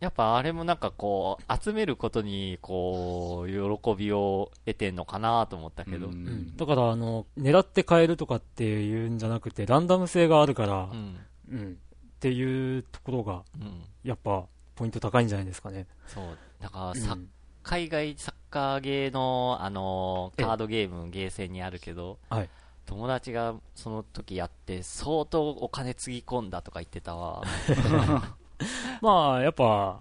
[0.00, 6.10] やっぱあれもなんかこう、集めることに、こう、喜びを得てんのかなと思ったけど。
[6.56, 11.18] だから、あの、狙って変えるとかっていうんじゃなくて、ランダム性があるから、うん。
[11.50, 11.72] うん。
[11.72, 13.82] っていうところが、うん。
[14.04, 14.44] やっぱ、
[14.74, 15.86] ポイント高いんじゃないですかね。
[16.06, 16.38] そう。
[16.60, 17.16] だから、うんさ
[17.62, 22.48] 海外サッカーゲーの、あのカードゲーム、ゲーセンにあるけど、はい。
[22.84, 27.42] 友達がその時やって、相当お金つぎ込んだとか言ってたわ。
[29.02, 30.00] まあ、やっぱ、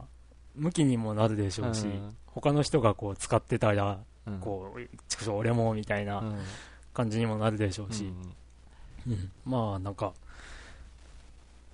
[0.56, 2.16] 向きにもなるでしょうし、うん。
[2.28, 4.40] 他の人がこう使ってたら、うん。
[4.40, 6.38] こう、ちくしょう俺も、みたいなうん。
[6.94, 8.06] 感じにもなるでしょうし、
[9.06, 9.14] うん。
[9.14, 9.32] うん。
[9.46, 10.14] まあなんか、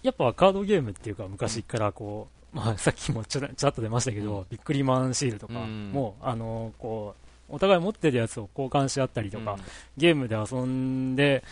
[0.04, 4.46] やっぱカードゲームっていうか昔からこう、まあさっきもちょらっと出ましたけど、うん。
[4.50, 5.92] ビックリマンシールとかうん。
[5.92, 7.16] も、あの、こ
[7.50, 9.58] う、お互い持ってるやつを交換し合ったりとか、
[9.98, 11.44] ゲームで遊んで、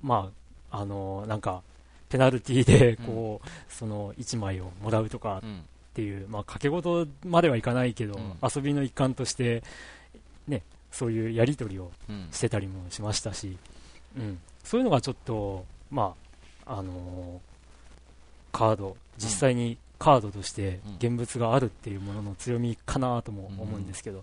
[0.00, 0.30] ま
[0.70, 1.62] あ、あの、なんか、
[2.10, 8.34] ペナルティーで、こう、その1枚をもらうとかうんっていう、まあ、掛け事まではいかないけど、うん。
[8.42, 9.62] 遊びの一環として、
[10.46, 10.62] ね、
[10.92, 12.28] そういうやり取りをうん。
[12.30, 13.56] してたりもしましたし、
[14.16, 16.14] うん、そういうのがちょっと、ま
[16.66, 20.94] ああのーカード、実際にカードとしてうん。
[20.96, 24.22] 現物があるっていうものの強みかなとも思うんですけど、だ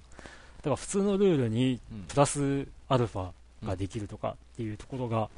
[0.64, 2.04] から普通のルールにうん。
[2.04, 3.30] プラスアルファ
[3.66, 5.30] ができるとかっていうところが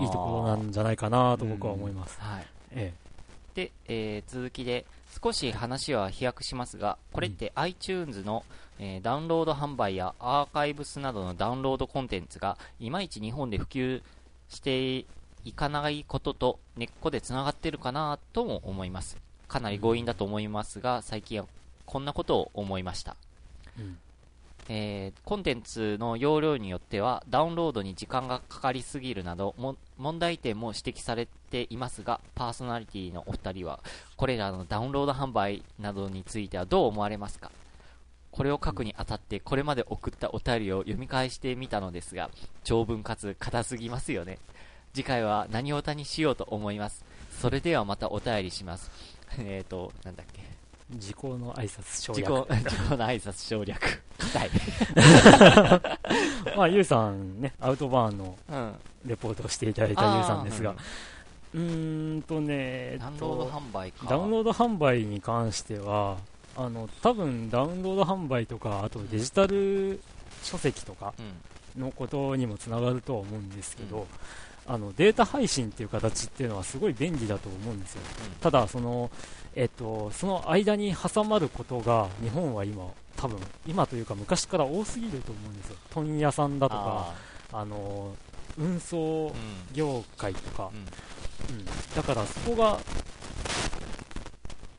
[0.00, 2.18] いいところなんじゃないかなと僕は思います。
[2.20, 2.46] はい。
[2.72, 2.92] え
[3.54, 4.86] で、えー続きで、
[5.22, 8.44] 少し話は飛躍しますが、これって iTunes の、
[8.78, 14.02] えーダウンロード販売やアーカイブスなどのダウンロードコンテンツがいまいち日本で普及
[14.48, 15.06] して
[15.44, 19.16] いかないことと根っこでつながってるかなとも思います。
[19.48, 21.46] かなり強引だと思いますが、最近は
[21.86, 23.16] こんなことを思いました。
[23.78, 23.98] えうん
[24.68, 33.80] えーコンテンツの容量によってはダウンロードに時間がかかりすぎるなども問題点も指摘されていますがパーソナリティのお二人は
[34.16, 37.50] これらのダウンロード販売などについてはどう思われますか？
[38.30, 42.30] これを書くにあたってこれまで送ったお便りを読み返してみたのですが
[42.62, 44.38] 長文かつ硬すぎますよね。
[44.94, 47.04] 次回は何をたにしようと思います？
[47.40, 48.90] それではまたお便りします。
[49.38, 50.42] えっとなんだっけ？
[50.96, 52.50] 時効の挨拶省自略己。
[52.64, 54.50] 自己 の挨拶省略硬い。
[56.56, 58.74] まあ、ゆうさんね、アウトバーンのうん。
[59.06, 60.70] レポートをしていただいたゆうさんですが。
[60.70, 60.74] あ、
[61.54, 64.06] うーんとね、えっとダウンロード販売か。
[64.08, 66.16] ダウンロード販売に関しては、
[66.56, 70.00] あの、多分ダウンロード販売とか、あとデジタル
[70.42, 71.80] 書籍とかうん。
[71.80, 74.06] のことにもつながるとは思うんですけど、
[74.66, 78.02] あの、データ配信っていう形っていうのはすごい便利だと思うんですよ。
[78.40, 79.10] ただ、その、
[79.54, 82.88] えっと、その間に挟まることが、日本は今、
[83.18, 85.76] 多分、今というか昔から多すぎると思うんですよ。
[85.90, 87.14] 問屋さんだとか、
[87.52, 88.16] ああの、
[88.56, 89.34] 運送。
[89.74, 91.56] 業界とか、うん。
[91.56, 91.64] うん、
[91.94, 92.78] だからそこが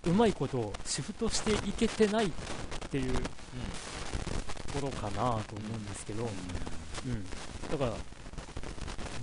[0.05, 2.29] うまいことをシフトしていけてないっ
[2.89, 3.21] ていうと
[4.79, 7.25] ころかなと思うんですけど、うん、
[7.71, 7.93] だから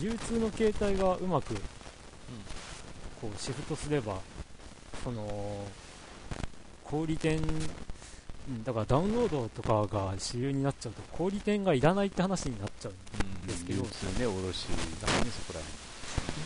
[0.01, 1.55] 流通の形態がうまく
[3.21, 4.19] こうシフトすれば
[5.03, 5.67] その
[6.85, 7.86] 小売店うん
[8.65, 13.83] だからダウンロードとかが主流になっちゃうと小売店がいらないって話になっちゃううんですけど。
[13.83, 14.67] 流通ね、卸
[15.01, 15.61] だからね、そこら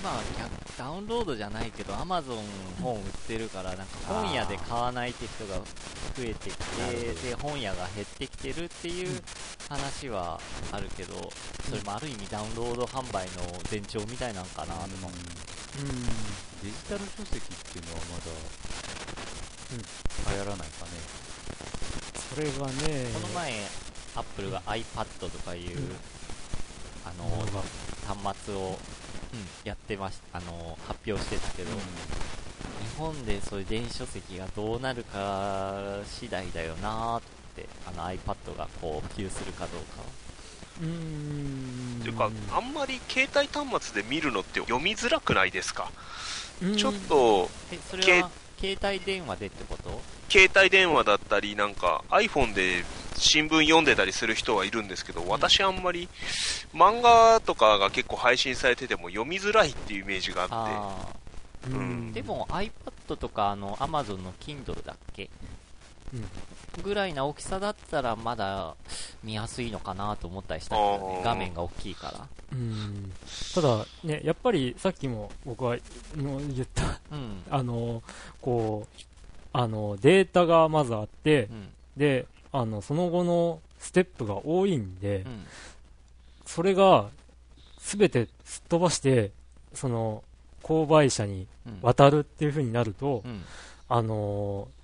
[0.01, 2.37] 今逆、ダウンロードじゃないけど、アマゾン
[2.83, 5.65] 本売ってるから、なんか本屋で買わないって人が増
[6.21, 9.23] えてきて、で、本屋が減ってきてるっていう
[9.69, 10.41] 話は
[10.73, 11.31] あるけど、
[11.69, 14.87] それもある意味ダウンロード販売の前兆みたいなんかなとか。
[14.87, 14.89] う。
[14.89, 14.91] ん。
[16.63, 17.41] デジタル書籍っ
[17.73, 18.25] ていうのはまだ、
[20.33, 21.20] 流行らないかね。
[22.35, 23.53] それがねこの前、
[24.17, 25.79] アップルが iPad とかいう、
[27.05, 27.25] あの、
[28.07, 28.59] 端末を、
[29.33, 31.79] うん、やってましあの、発表してたけど、日
[32.97, 37.23] 本でそういう電子書籍がどうなるか次第だよなーっ
[37.57, 40.07] て、あの iPad がこう普及するかどうかは。
[40.83, 41.99] うーん。
[42.01, 45.91] っていうか、あんまり携帯端末で見るのって読みづらくないですか、
[46.63, 46.77] うん。
[46.77, 48.31] ちょっとえ、それは
[48.61, 50.20] 携帯電話でってこと？
[50.31, 52.85] 携帯電話だったり、なんか iPhone で
[53.17, 56.09] 新聞読んでたりする人はいるんですけど、私あんまり
[56.73, 61.07] 漫画とかが結構配信されてても読みづらいっていうイメージがあって、あ
[61.69, 61.75] うん。
[61.75, 62.11] うん。
[62.11, 65.29] ーでも iPad とかあの Amazon の Kindle だっけ？
[66.83, 68.75] ぐらいな大きさだったらまだ
[69.23, 71.21] 見やすいのかなと思ったりしたけどね。
[71.23, 72.27] 画面が大きいから。
[72.53, 73.13] うん。
[73.55, 75.77] ただ、ね、やっぱりさっきも僕は
[76.17, 77.43] の言った、うん。
[77.49, 78.03] あの、
[78.41, 79.03] こう、
[79.53, 81.69] あの、データがまずあってう、ん。
[81.97, 85.47] で、あの、その後のステップが多いんでう、ん。
[86.47, 87.09] それが
[87.79, 89.31] 全てすっ飛ばして、
[89.75, 90.23] その、
[90.63, 91.79] 購買者にうん。
[91.83, 93.43] 渡るっていう風になると、うん。
[93.89, 94.81] あのー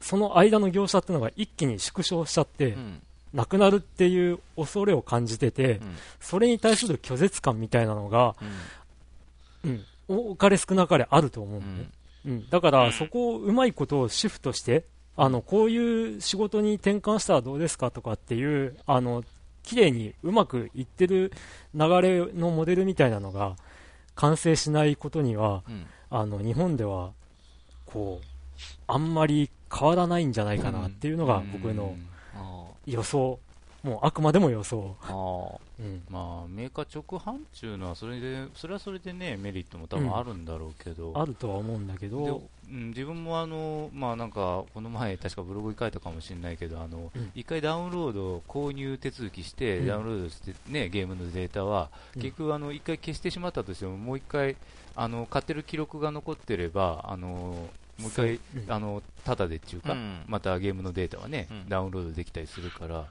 [0.00, 3.02] その間の業者っていうのが一気に縮小しちゃって、うん。
[3.34, 5.96] なくなるっていう恐れを感じてて、うん。
[6.20, 8.36] それに対する拒絶感みたいなのが、
[9.64, 9.84] うん。
[10.08, 11.90] うん、多かれ少なかれあると思ううのね。
[12.26, 14.84] んうん、だから、そこをうまいことをシフトして、
[15.16, 19.24] あの、こういう仕事に転換したらどうですかとかっていう、あの、
[19.62, 21.32] 綺麗にうまくいってる
[21.74, 23.56] 流れのモデルみたいなのが
[24.14, 25.86] 完成しないことには、うん。
[26.10, 27.12] あの、日本では、
[27.84, 28.26] こう、
[28.86, 31.96] あんまり変わらないんじゃないかなっていうのが僕の
[32.34, 33.38] あ予想。
[33.82, 34.96] もうあくまでも予想。
[35.02, 35.56] ー。
[35.56, 36.02] あうん。
[36.10, 47.30] まあ、メーカー直販っていうのは、それで、それはそれでね、メリットも多分あるんだろうけど、あるとは思うんだけでど、うん、自分もあの、まあなんか、この前、確かブログに書いたかもしれないけど、あの、うん。
[47.36, 49.86] 一回ダウンロード、購入手続きして、うん。
[49.86, 52.22] ダウンロードして、ね、ゲームのデータは、うん。
[52.22, 54.56] 結局、あの、一回消してしまったとしても、もう一回、
[54.96, 57.68] あの、買ってる記録が残ってれば、あの、
[57.98, 63.06] もう一回、あの、タダでっていうか、うんまたゲームのデータはね、うんダウンロードできたりするから、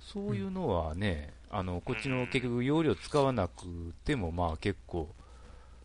[0.00, 3.66] そういうのはね、あの、こっちの結局容量使わなく
[4.04, 5.14] ても、まあ結構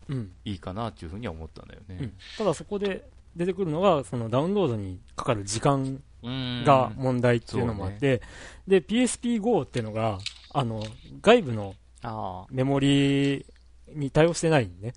[0.08, 0.32] うん。
[0.44, 1.98] いいかなっていうふうには思ったんだよね。
[2.00, 2.12] うん。
[2.36, 8.22] ただそこで出てくるのが、そのダウンロードにかかる時間うんが問題っていうのもあって、
[8.66, 10.18] で、PSP-GO っていうのが、
[10.52, 10.82] あの、
[11.20, 13.44] 外部のあメモリ
[13.88, 14.92] に対応してないんね。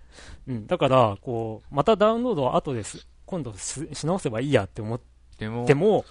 [0.47, 0.67] うん。
[0.67, 4.99] だから、こう、またダウンロードを後です、今度しし直せばいいやって思っ
[5.37, 6.05] でもても、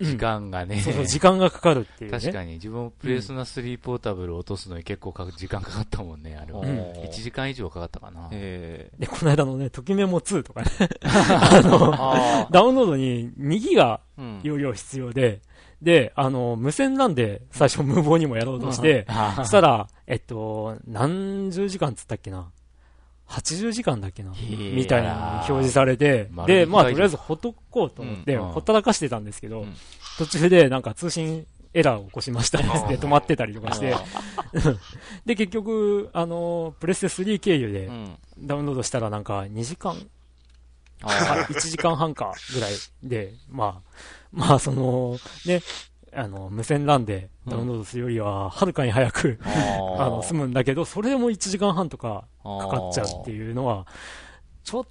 [0.00, 0.06] うん。
[0.06, 2.18] 時間がね、そうそう、時間がかかるっていうね。
[2.18, 2.54] 確かに。
[2.54, 6.60] 自分もプレスナ3ポータブルを落とすのに結構か時間かかったもんね、あれは。
[6.60, 6.68] うん。
[6.68, 8.28] 1時間以上かかったかな。
[8.32, 10.70] えで、この間のね、ときメモ2とかね、
[11.02, 14.40] あの、あダウンロードに2ギガうん。
[14.42, 15.40] 容量必要で、
[15.82, 19.06] で、あの、無線なんで、最初無謀にもやろうとして、
[19.36, 22.50] そしたら、えっと、何十時間つったっけな
[23.28, 24.32] ?80 時間だっけな？
[24.32, 28.48] ーみたいな表示されて、丸で、まあ、とりあえずほっとこうと思って、うん。
[28.48, 29.74] ほったらかしてたんですけど、うん。
[30.18, 32.58] 途中でなんか通信エラーを起こしました。
[32.58, 33.94] って止まってたりとかして、
[35.26, 38.18] で、結局、あの、プレステ3経由でうん。
[38.40, 39.96] ダウンロードしたらなんか2時間
[41.02, 42.72] あ1時間半かぐらい
[43.02, 43.90] で、まあ、
[44.32, 45.60] まあ、その、ね、
[46.12, 53.86] あの、無線 LAN でダウンロードするよりは、はるかに早く、ああの、済むんだけど、それでも1時間半とかかかっちゃうってういうのは、
[54.64, 54.86] ちょっ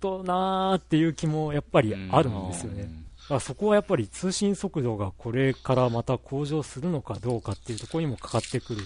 [0.00, 2.82] となーっていう気もやっぱりあるんですよね。
[2.82, 8.82] だからそこはやっぱり通信速度がこれからまた向上するのかどうかっていうところにもかかってくる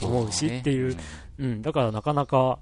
[0.00, 0.96] と思うしっていう、
[1.38, 2.58] うん、だからなかなか、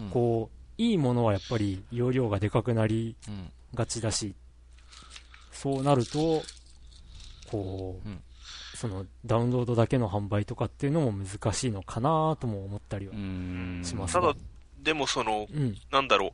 [0.00, 0.10] うん。
[0.10, 3.50] こう、いいものはやっぱり容量がでかくなりうん。
[3.74, 4.34] がちだし、
[5.52, 6.42] そうなると、
[7.50, 8.20] こう、うん
[8.76, 13.16] そのダウンロードだけの販売とかっていうのも難しいのかなとも思ったりはう。
[13.16, 13.82] ん。
[13.84, 14.34] しますただ、
[14.78, 15.74] でもその、うん。
[15.90, 16.30] なんだろう、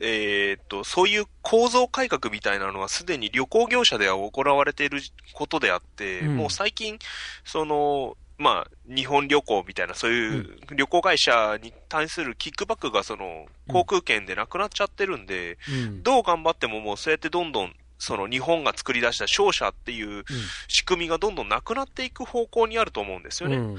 [0.00, 5.00] えーっと、そういう構造改革みたいなのはすでに旅行業者では行われている
[5.34, 6.98] ことであって、うんもう最近、
[7.44, 16.02] その、まあ、日本旅行みたいな、そういう旅行会社に対するキックバックがその、航空券でなくなっちゃってるんで、うん。
[16.02, 20.24] どう頑張ってももうそうやってどんどん、その日本が作り出した商社っていう
[20.68, 23.56] 仕組みがどんどんなくなっていく方向にあると思うんですよね。
[23.56, 23.76] うん。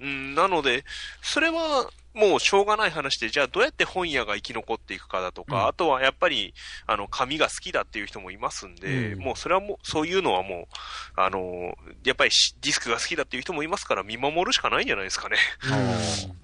[0.00, 0.84] うん、なので、
[1.22, 6.52] それはもうしょうがない話で、じゃあどうやって本屋が生き残っていくかだとか、うんあとはやっぱり、
[6.86, 10.68] あの、紙が好きだっていう人もいますんで、うんもうそれはもう、そういうのはも
[11.16, 11.74] う、あの、
[12.04, 15.36] やっぱりしディスクが好きだっていう人もいますから見守るしかないんじゃないですかね。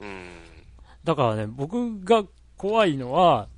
[0.00, 0.28] うんうん。
[1.04, 2.24] だからね、僕が
[2.56, 3.48] 怖いのは、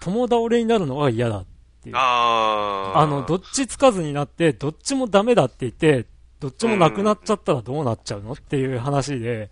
[0.00, 1.44] 友倒れになるのが嫌だ
[1.80, 1.96] っていう。
[1.96, 2.98] あー。
[2.98, 6.06] あの、どっちつかずになって、どっちもダメだって言って、
[6.38, 9.50] どっちもなくなっちゃったらどうなっちゃうのっていう話で、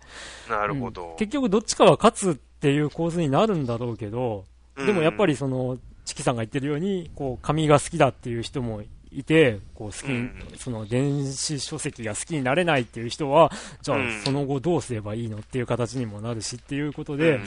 [0.49, 1.17] なるほどうん。
[1.17, 4.45] 結局どっちかは勝つっていう構図になるんだろうけど、
[4.75, 8.81] でもやっぱり、りその、チキさんが言ってるように、こう、紙が好きだっていう人も
[9.11, 13.51] いて、こう、好きに、うんその、電子書籍が好きになれないっていう人は、
[13.81, 17.39] じゃあうん、その後どうすればいいのっていう形にもなるしっていうことで、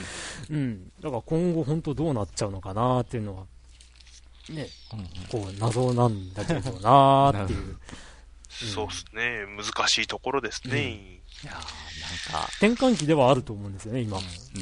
[0.49, 0.91] うん。
[1.01, 3.43] だから今後本当どうなっちゃうのかなっていうのは、
[4.49, 4.67] ね、
[5.31, 7.77] こう、謎なんだけどなーっていう。
[8.49, 9.45] そうですね。
[9.57, 10.91] 難しいところですね。
[10.91, 11.59] いやーな
[12.39, 14.19] んか、転換期ではあると思うんですよね、今。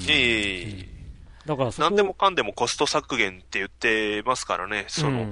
[0.07, 1.01] ええ。
[1.45, 4.85] だから何でもかんでもコスト削減って言ってますからね。
[4.87, 5.29] その、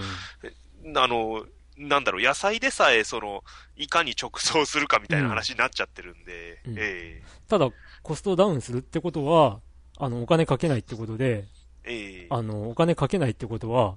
[0.83, 0.97] うん。
[0.97, 1.45] あの、
[1.77, 3.43] なんだろう、野菜でさえ、その、
[3.77, 6.75] いかに直送するかみたいな話になっちゃってるんで、うん。
[6.77, 7.69] えただ、
[8.03, 9.61] コストダウンするってことは、
[9.97, 11.45] あの、お金かけないってことで、
[11.85, 12.27] えええ。
[12.29, 13.95] あの、お金かけないってことは、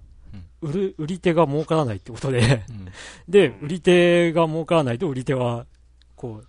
[0.61, 2.89] 売る、売り手が儲からないってことで、うん。
[3.29, 5.67] で、うん売り手が儲からないと売り手は、
[6.17, 6.47] こう、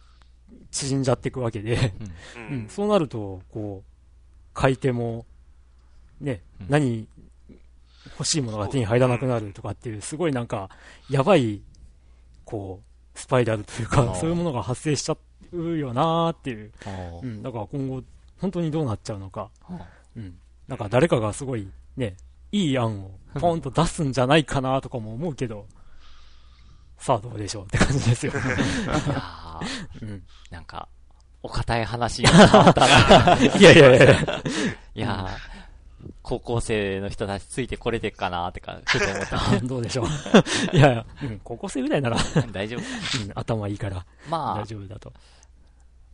[0.71, 1.93] 縮んじゃっていくわけで、
[2.35, 2.65] ううん。
[2.65, 3.89] ん、そうなると、こう、
[4.53, 5.25] 買い手も、
[6.21, 6.67] ね、うん。
[6.69, 7.07] 何、
[8.17, 10.69] 欲しいものが手に入らなくなるとかっていう、すごいなんか、
[11.09, 11.61] やばい、
[12.45, 12.81] こ
[13.15, 15.17] う、スパイラルというか、そういうものが発生しちゃ
[15.51, 16.71] うよなーっていう、
[17.21, 18.03] うん、だから今後、
[18.39, 19.49] 本当にどうなっちゃうのか、
[20.15, 20.35] うん、
[20.67, 22.15] なんか誰かがすごい、ね、
[22.53, 25.65] いい案をポンと出すんじゃないかなとかも思うけど、
[26.97, 28.31] さあどうでしょうって感じですよ。
[28.31, 30.87] いやーうん、なんか、
[31.41, 33.37] お堅い話になったな。
[33.37, 34.41] い やいやいやいや、
[34.95, 35.53] いやー
[36.21, 39.59] 高校生の人たちついてこれてっかなーってか、ちょっと思った。
[39.65, 40.07] どうでしょう。
[40.75, 42.17] いやいや、うん、高校生ぐらいなら、
[42.51, 42.79] 大丈夫
[43.23, 45.11] うん、頭いいからまあ大、丈夫だと。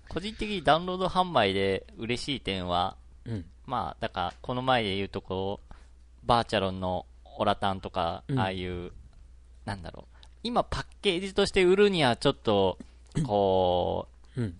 [0.07, 2.95] 個人的にダウンロード販売で嬉しい点は、
[3.25, 3.45] うん。
[3.65, 5.68] まあ、だから、この前で言うとこう、
[6.23, 7.05] バーチャロンの
[7.37, 8.91] オラタンとか、うんああいう、
[9.65, 10.17] なんだろう。
[10.43, 12.77] 今パッケージとして売るにはちょっと、
[13.25, 14.43] こうん。
[14.45, 14.55] う、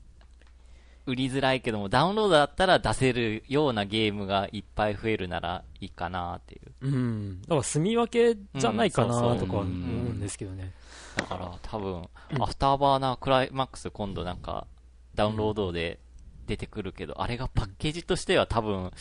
[1.08, 6.88] 売りづらいけども、ダウンロードだったら出せるようなゲームがいっぱい増えるならいいかなっていう。
[6.88, 7.42] うん。
[7.42, 10.74] だから住み分けじゃないかなうんそうそうとか思うんですけどね。
[11.16, 14.68] だから多分、うんアフターバーナークライマックス今度なんか、
[15.16, 16.00] ダウンロードで
[16.46, 18.92] 出てくるけど、あれがパッケージとしては多分、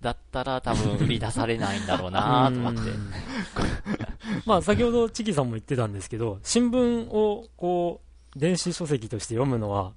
[0.00, 2.80] だったら多分売り出されないんだろうなと思って。
[2.80, 3.10] うん。
[4.46, 8.00] まあ先ほどチキさんも言ってたんですけど、新聞をこ
[8.34, 9.92] う、電子書籍として読むのは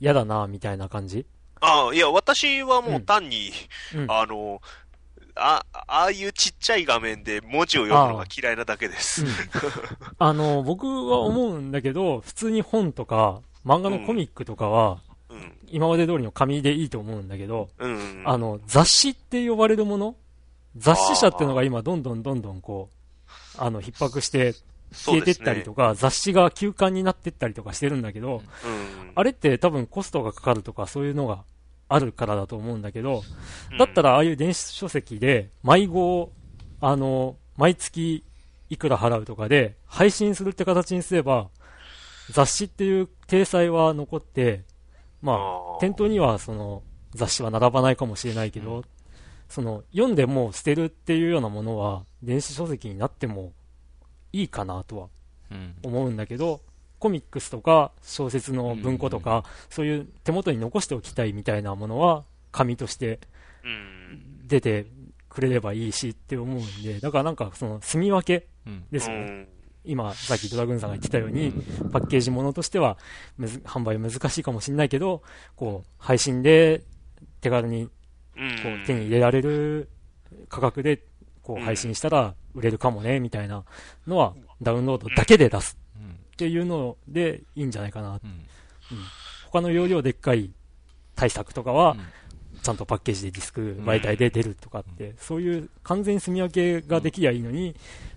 [0.00, 1.26] 嫌だなみたいな感じ？
[1.60, 3.50] ああ、いや、私はもう単に、
[3.94, 4.10] うん。
[4.10, 4.62] あの、
[5.34, 9.24] あ、ああいうちっちゃい画面で文字を読むのが嫌いなだけです。
[10.18, 14.98] あの、僕は思うんだけど、普通に本とか、漫画のコミックとかは、
[15.30, 15.52] うん。
[15.68, 18.22] 今まで通りの紙でいいと思うんだけど、うん。
[18.26, 20.16] あの、雑誌って呼ばれるもの？
[20.76, 22.90] 雑誌社っていうのが今どんどんどんどんこ
[23.56, 24.54] う、あの、逼迫して
[24.92, 29.12] 消えてったりとか、雑誌が休刊になってったりとかしてるんだけど、うん。
[29.14, 31.44] あれって多分コストがかかるとかそういうのが
[31.88, 33.22] あるからだと思うんだけど、
[33.78, 36.30] だったらああいう電子書籍で、毎号、
[36.80, 38.24] あの、毎月
[38.68, 41.48] いくら払うとかで、配信するって形にすれば、
[42.30, 44.62] 雑誌っていう体裁は残って、
[45.22, 46.82] まあ店頭にはその
[47.14, 48.84] 雑誌は並ばないかもしれないけど、
[49.48, 53.52] その、読んでもう捨てるっていうようなものは、電子書籍になっても
[54.32, 55.08] いいかなとは
[55.50, 55.74] うん。
[55.82, 56.60] 思うんだけど、
[57.00, 63.18] コミックスとか小説の文庫とか、そういう手元に残しておきたいみたいなものは、紙として
[63.64, 64.46] うん。
[64.46, 64.86] 出て
[65.28, 68.84] くれればいいしって思うんで、だからなんかその住み分けうん。
[68.92, 69.22] ですよね。
[69.22, 69.48] うん
[69.84, 71.52] 今、さっきドラグーンさんが言ってたように、
[71.92, 72.98] パッケージものとしては
[73.38, 75.22] 販売難しいかもしれないけど、
[75.56, 76.82] こう、配信で
[77.40, 77.88] 手軽に
[78.36, 79.88] うんこう手に入れられる
[80.48, 81.02] 価格で
[81.42, 83.64] こう配信したら売れるかもね、みたいな
[84.06, 86.10] のはダウンロードだけで出すうん。
[86.10, 88.14] っていうのでいいんじゃないかな。
[88.22, 88.46] うん。
[89.50, 90.50] 他の容量でっかい
[91.16, 91.96] 対策とかは、
[92.62, 97.74] ちゃんとパッケージでディスク媒体で出るとかって、そういう完全に住み分けができりゃいいのに、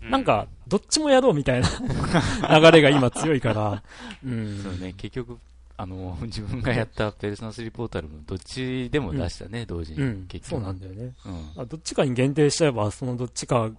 [0.10, 1.70] なん、か、どっちもやろうみたいな
[2.60, 3.84] 流れが今強いから、
[4.26, 4.62] うん。
[4.64, 5.38] そうね、結局、
[5.78, 10.00] あの、自分がやったペルソナ3ポータルもどっちでも出したね、同時に。
[10.00, 10.62] うん、結局。
[10.62, 11.14] そうなんだよね。
[11.26, 11.62] うん。
[11.62, 13.72] あどっちかに限定しちゃえば、そのどっちか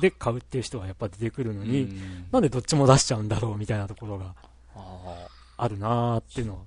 [0.00, 4.34] で買うっていう人がやっぱ出てくるのに、うんなんでどっちも出しちゃうんだろうみたいなところが
[4.74, 5.28] あ
[5.58, 6.58] あるなーっていうのは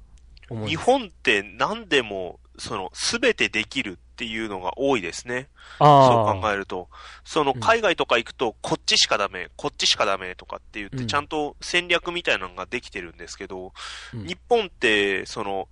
[0.50, 5.50] 思うんです日本って何でも、その、すべてできるっていうのが多いですね。
[5.80, 6.90] あそう考えると。
[7.24, 13.74] その、うん海外とか行くと、こっちしかダメ、こっちしかダメとかって言って、うんちゃんと戦略みたいなのができてるんですけど、
[14.14, 15.68] うん日本って、その、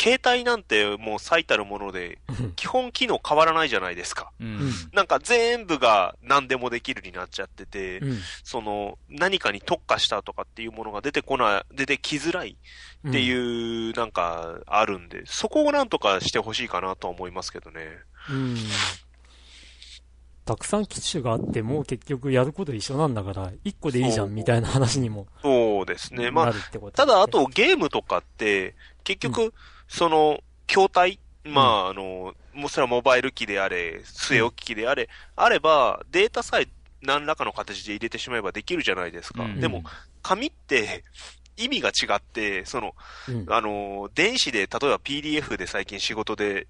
[0.00, 2.18] 携帯なんてもう最たるもので、
[2.54, 4.30] 基本機能変わらないじゃないですか。
[4.40, 12.56] うんうんなんか全部が何でもできるになっちゃってて、うんその、何かに特化したとかっていうものが出てこない、出てきづらい
[13.08, 17.80] っていう、なんか、あるんで、そこをなんとかしてほしいかなとは思いますけどね。
[18.30, 18.56] うん。
[20.46, 26.30] たくさん機種があっても結局やること一緒なんだから、一個でいいじゃんみたいな話にもそうですね。
[26.30, 29.52] まあな、るってことただあ、とゲームとかって、結局、
[29.88, 36.68] その、筐体、まあ、あの、もうそれはモバイル機であれ、据え置き機であれ、あれば、データさえ
[37.02, 39.44] 何らかの形で入れてしまえばできるじゃないですか。
[39.44, 39.60] うん。
[39.60, 39.84] でも、
[40.22, 41.04] 紙って、
[41.56, 42.94] 意味が違って、その、
[43.28, 43.46] うん。
[43.48, 46.66] あの、電子で、例えば PDF で最近仕事で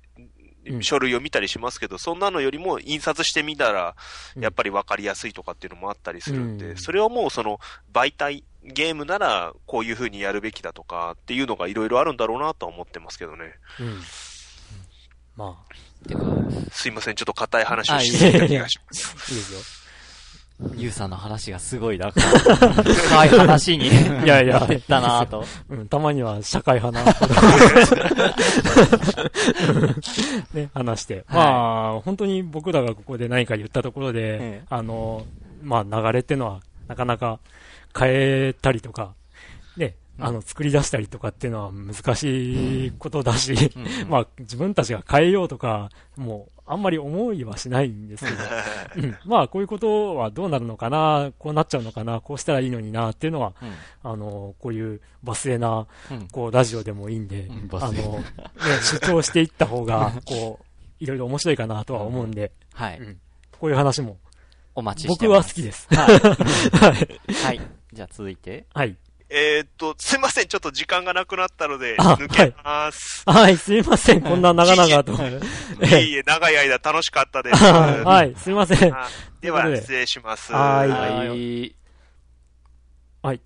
[0.69, 0.83] うん。
[0.83, 3.95] 書類を見たりしますけど、そんなのよりも印刷してみたら、
[4.37, 4.43] うん。
[4.43, 6.77] やっぱり分かりやすいとかっていうのもあったりするんで、うん。
[6.77, 7.59] それはもうその
[7.93, 13.55] 媒体、ゲームならこういう風にやるべきだとかっていうのがいろいろあるんだろうなとは思ってますけどね。
[13.81, 14.01] うん。
[15.37, 15.57] ま
[16.09, 16.21] てか、
[16.73, 19.15] すいません、ちょっと硬い話をあしすぎた気がします。
[19.17, 19.61] あ、いいですよ。
[20.75, 23.91] ゆうさんの話がすごい、だから、深い話に、い
[24.27, 25.45] やいやなってったなぁと。
[25.69, 27.13] うん、たまには社会派な
[30.55, 31.27] ね、話して。
[31.29, 35.27] まあ、本当に僕らがここで何か言ったところで、ええあの、
[35.63, 37.39] まあ流れっていうのはなかなか
[37.97, 39.15] 変えたりとか、
[39.77, 44.09] ね、あの、作り出したりとかっていうのは難しいことだし、うん。
[44.09, 48.37] まあ自分たちが変えようとか、もうあんまり思いはしないんですけど、
[49.09, 49.17] うん。
[49.25, 53.53] まあこういうことはどうなるのかな、こうなっちゃうのかな、こうしたらいいのになっていうのは、
[54.03, 56.29] あの、こういうバスエな、うん。
[56.29, 58.25] こう、ラジオでもいいんで、あの、ね、
[58.83, 60.65] 主張していった方が、こう、
[60.99, 62.99] いろいろ面白いかなとは思うんで、はい。
[62.99, 63.21] うん。
[63.53, 64.17] こういう話も、
[64.75, 65.49] お待ちして僕ます。
[65.49, 65.89] は好きです。
[65.91, 67.01] はい。
[67.47, 67.76] はい。
[67.97, 67.97] はい。
[67.97, 68.67] じゃあ続いて。
[68.75, 68.95] はい。
[69.29, 73.25] えーっと、すいません、ちょっと時間がなくなったので、あ抜けます。
[73.27, 74.21] はい、すいません。
[74.21, 75.13] こんな長々と。
[75.13, 75.17] い
[75.93, 77.57] えいえ、長い間楽しかったです。
[77.65, 78.95] はい、すいません。
[78.95, 79.09] あ
[79.41, 80.53] では、ということで失礼します。
[80.53, 81.25] はいは
[83.35, 83.41] い。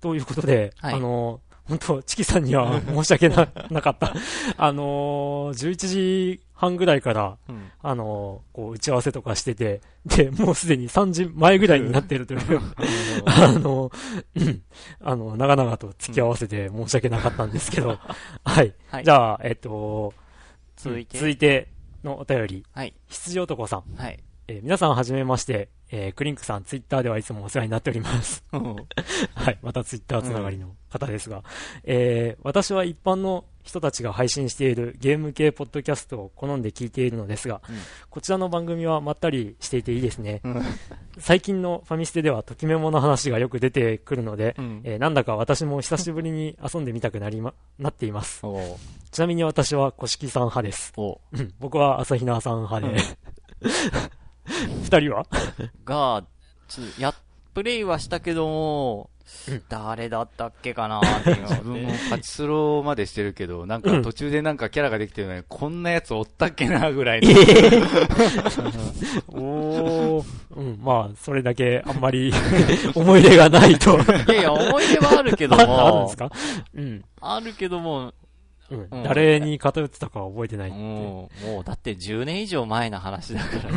[0.00, 4.14] ということで、はいあの、本当チキさんには 申し訳ななかった。
[4.56, 7.70] あのー、11時半ぐらいから、うん。
[7.82, 12.40] あのー、こう、打ち合わせとかしてて、で、もうすでに3時前ぐらいになってるという、
[13.26, 13.90] あの、
[14.34, 14.62] うん
[15.00, 17.98] あの、長々と付き合わせて申し訳なかったんですけど、
[18.44, 18.72] はい。
[18.88, 20.14] はいじゃあ、えっと、
[20.76, 21.18] 続いて。
[21.18, 21.68] 続いて
[22.02, 22.94] のお便り、はい。
[23.08, 23.84] 羊男さん。
[23.96, 24.18] はい。
[24.48, 28.44] えー皆さんはじめまして、えークリンクさん、ツイッターではいつもお世話になっております。
[28.50, 29.58] はい。
[29.62, 31.42] またツイッターつながりの方ですが、
[31.84, 37.76] えー私は一般の人たちが配信しているゲーム系ポッドキャストを好んで聞いているのですが、うん
[38.10, 40.40] こちらの番組はまったりしていていいですね。
[40.44, 40.62] うん
[41.18, 48.42] 最近のファミステではときメモの話がよく出てくるので、うんえーなんだか私も久しぶりに遊んでみたくなりま、なっています。
[49.10, 50.92] ちなみに私は古式さん派です。
[51.58, 52.96] 僕は朝比奈さん派で。
[54.84, 55.26] 二人は？
[55.84, 56.24] が、
[56.98, 57.14] や、
[57.54, 59.10] プレイはしたけども、
[59.68, 61.42] 誰だったっけかなっていう。
[61.42, 67.30] の 自分もパチスロまでしてるけど、なんか途中でなんかキャラができてるのに、こんなやつおったっけなぐらいの。
[69.28, 70.24] おー、
[70.56, 72.32] うん、まあ、それだけあんまり
[72.94, 73.98] 思い入れがないと。
[73.98, 76.30] いやいや、思い出はあるけども、ああるんですか？
[76.74, 77.04] うん。
[77.20, 78.12] あるけども、
[78.70, 78.88] うん。
[78.90, 79.02] うん。
[79.02, 81.30] 誰に偏ってたかは覚えてないってう、も
[81.60, 83.70] うだって10年以上前の話だから。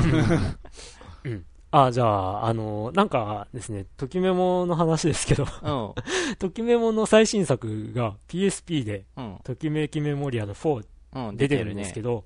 [1.25, 1.45] うん。
[1.71, 5.93] あ、じゃあ、あの、なんかですね、ときメモの話ですけど、うん。
[6.39, 9.37] ときメモの最新作が PSP で、うん。
[9.43, 11.37] ときめきメモリアル4うん。
[11.37, 12.23] 出てるんですけど、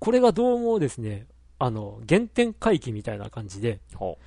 [0.00, 1.26] これがどうもですね、
[1.58, 4.18] あの、原点回帰みたいな感じで、ほ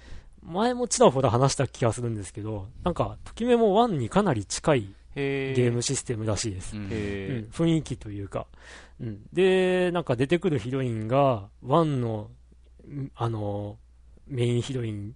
[0.42, 6.78] 前もちらほら話した気がするんですけど、なんか、ときメモ1にかなり近いへゲームシステムらしいです。
[6.78, 6.88] うん
[7.52, 8.48] 雰囲気というか、
[9.02, 9.26] うん。
[9.34, 12.30] で、なんか出てくるヒロインが、1の、
[12.88, 13.78] んあの、
[14.28, 15.16] メインヒロイン、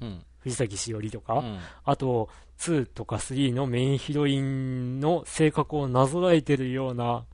[0.00, 0.24] ーうん。
[0.40, 1.58] 藤崎しおりとか、うん。
[1.84, 2.28] あと、
[2.58, 7.24] 2とか3のメインヒロインの性格をなぞらえてるような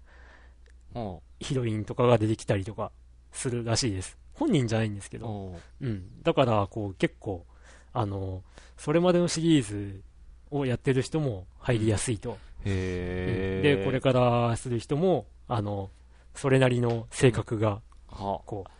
[0.94, 2.92] ほヒロインとかが出てきたりとか
[3.32, 4.18] するらしいです。
[4.34, 6.22] 本人じゃないんですけど、うん。
[6.22, 7.44] だから、こう、結構、
[7.92, 8.42] あの、
[8.76, 10.02] それまでのシリーズ
[10.50, 12.32] をやってる人も入りやすいと。
[12.32, 12.36] う。
[12.64, 15.90] へで、これからする人も、あの、
[16.34, 18.70] それなりの性格が、はこう、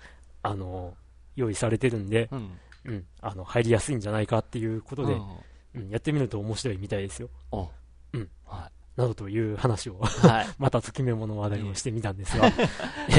[0.43, 0.95] あの、
[1.39, 2.51] 用意されてるんで、うん。
[2.85, 7.28] うん、あの、入りやすいんじゃないかっていうことで、うんうん、やってみると面白いみたいですよ。
[7.51, 7.69] お
[8.12, 8.28] うん。
[8.44, 10.27] はなどという話を、い。
[10.27, 10.47] はい。
[10.59, 12.52] またときメモの話題をしてみたんですが、え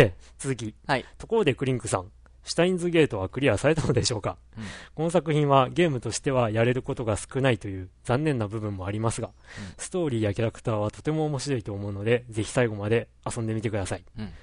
[0.02, 0.76] え 続き。
[0.86, 2.12] はいところでクリンクさん、
[2.44, 4.64] シュタインズゲートはクリアされたのでしょうか、うん
[4.96, 9.34] この作品はゲームとしてはやれることが少ないという残念な部分もありますが、うん
[9.78, 14.04] ストーリーやキャラクターはとても面白いと思うので、ぜひ最後まで遊んでみてください。
[14.18, 14.34] うん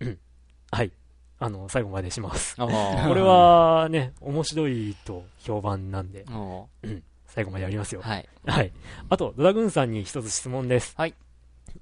[0.00, 0.18] うん
[0.70, 0.92] はい。
[1.38, 2.54] あの、最後までします。
[2.60, 2.72] お こ
[3.14, 6.68] れはね、面白いと評判なんで、お
[7.26, 8.00] 最後までやりますよ。
[8.02, 8.28] はい。
[8.46, 8.72] はい。
[9.10, 10.94] あと、ドラグーンさんに一つ質問です。
[10.96, 11.14] はい。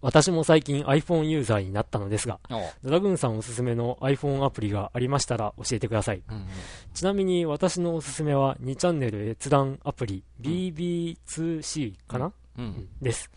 [0.00, 6.22] 私も最近 iPhone ユーザーになったのですが、おドラグーンさんおすすめの iPhone アプリがありましたら教えてください。
[6.28, 6.46] うん
[6.94, 12.64] ちなみに私のおすすめは2チャンネル閲覧アプリ BB2C かな、うん。
[12.64, 12.88] ううんん。
[13.00, 13.30] です。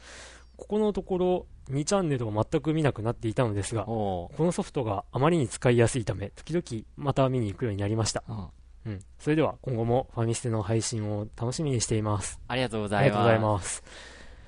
[0.57, 8.23] ここのところ2チャンネルを全く見なくなっていたのですが、おこのソフトがあまりに使いやすいため、時々また見に行くようになりました。
[8.27, 8.47] うん
[8.87, 8.99] うん。
[9.19, 12.39] それでは今後もファミステの配信を楽しみにしています。
[12.47, 13.41] ありがとうございます。
[13.41, 13.83] ます。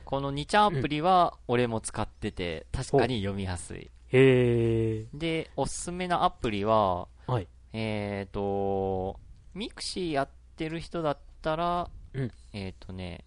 [0.05, 3.91] この2ちゃんアプリは、俺も使ってて、確かに読みやすい。
[4.07, 5.05] へえ。
[5.13, 7.47] で、おすすめなアプリは、はい。
[7.73, 9.19] えっ、と、
[9.53, 13.25] ミクシーやってる人だったら、うんえっ、とね、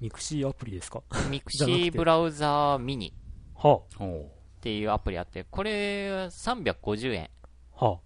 [0.00, 1.02] ミクシーアプリですか？
[1.28, 3.12] ミクシーブラウザーミニ
[3.54, 3.80] はっ
[4.60, 7.30] ていうアプリあって、これ350円
[7.76, 7.84] あ。
[7.86, 7.90] はあ。
[7.92, 8.00] はい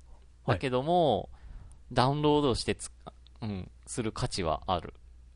[0.47, 1.31] だけども、
[1.93, 2.91] ダウンロードしてつ、
[3.41, 4.93] うん、する価値はある。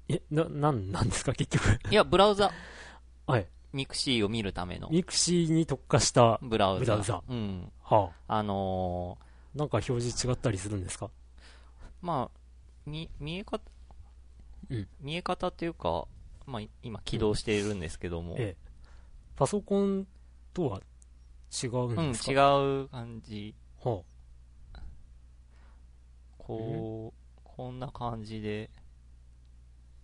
[0.09, 1.33] え、な、なんなんですか？
[1.33, 1.79] 結局。
[1.91, 2.51] いや、ブラウザ、
[3.27, 3.47] はい。
[3.73, 6.81] ミクシーを見るためのミクシーに特化した、ブラウザ。
[6.81, 7.73] ブラウザうん。
[7.83, 9.17] はあの
[9.55, 9.59] あ。
[9.59, 11.07] なんか表示違ったりするんですか？
[11.07, 11.11] ー
[12.03, 12.39] まあ、
[12.87, 13.63] み、見え方、
[14.71, 16.07] うん見え方っていうか、
[16.49, 18.69] まあ、今起動しているんですけども、ええ。
[19.37, 20.07] パソコン
[20.55, 20.81] とは
[21.63, 22.33] 違うんうん、ですか？
[22.33, 22.35] 違
[22.85, 23.55] う感じ。
[23.85, 24.03] は
[26.39, 28.71] こう、こんな感じで、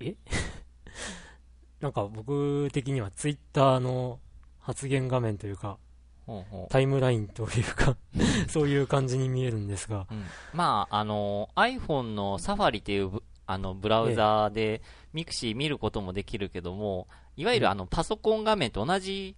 [0.00, 0.04] あ。
[1.80, 4.20] なんか僕的にはツイッターの
[4.58, 5.78] 発言画面というか、
[6.26, 6.68] ほうほう。
[6.70, 7.96] タイムラインというか、
[8.48, 10.24] そういう感じに見えるんですが、うん。
[10.54, 19.36] まあ、あの、iPhone のサファリっていうブあのブラウザーで、ミクシー見ることもできるけども、いわゆるあのパソコン画面と同じ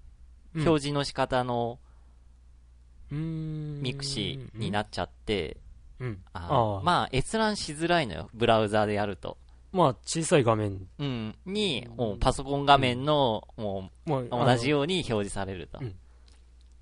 [0.54, 1.78] 表示の仕方の
[3.10, 5.58] ミクシーになっちゃって、
[5.98, 6.18] うん。
[6.32, 9.38] あああまあ、閲覧しづらいのよ、ブラウザーでやると。
[9.72, 11.34] まあ、小さい画面、うん。
[11.44, 15.78] に、もうパソコン画面の、もまあ、う、同じよように表示されると。
[15.80, 15.94] うん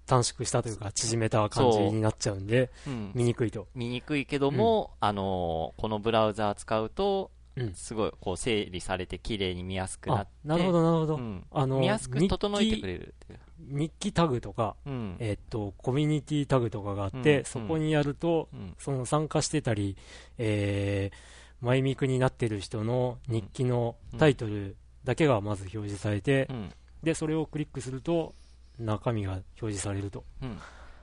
[0.07, 3.13] 短縮したというか、縮めた感じになっちゃうんで、うん。
[3.15, 3.69] 見にくいと。
[3.75, 11.17] 見にくいけども、あのーこのブラウザー使うと、うんすごい、こう、整理されて綺麗に見やすくなっあて。、なるほど、なるほど。
[11.17, 11.45] うん。
[11.53, 13.39] あの、見やすく整えてく日れるっていう。
[13.39, 13.45] 記
[13.77, 15.17] 日記タグとか、うん。
[15.21, 18.75] えっと、コミュニティタグとかがあって、うんそこにやると、うん。
[18.79, 19.97] その参加してたり、
[20.39, 26.71] えー、マイミクになってる人の日記のタイトルだけがまず表示されて、うん。
[27.05, 28.35] で、それをクリックすると、
[28.79, 30.25] 中身が表示されると。
[30.43, 30.59] うん。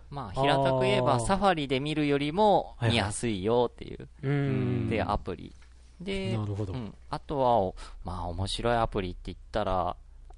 [0.10, 4.10] まあ、平たく言えば、サファリで見るよりもはいはい見やすいよっていう。
[4.23, 4.89] うーん。
[4.89, 5.56] で、アプリ。
[6.02, 6.73] で、なるほど。
[6.73, 6.93] うん。
[7.10, 7.73] あとは、
[8.03, 9.95] まあ、面白いアプリって言ったら、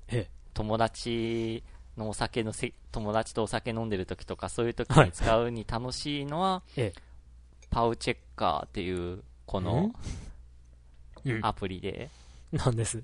[0.10, 0.30] ええ。
[0.54, 1.64] 友達
[1.98, 6.94] のお酒のせ、友達とお酒飲んでる時とか、そういう時はいに使うに楽しいのは、え
[7.72, 9.92] パウチェッカーっていう、この。
[11.42, 12.10] アプリで、
[12.52, 13.02] なんです。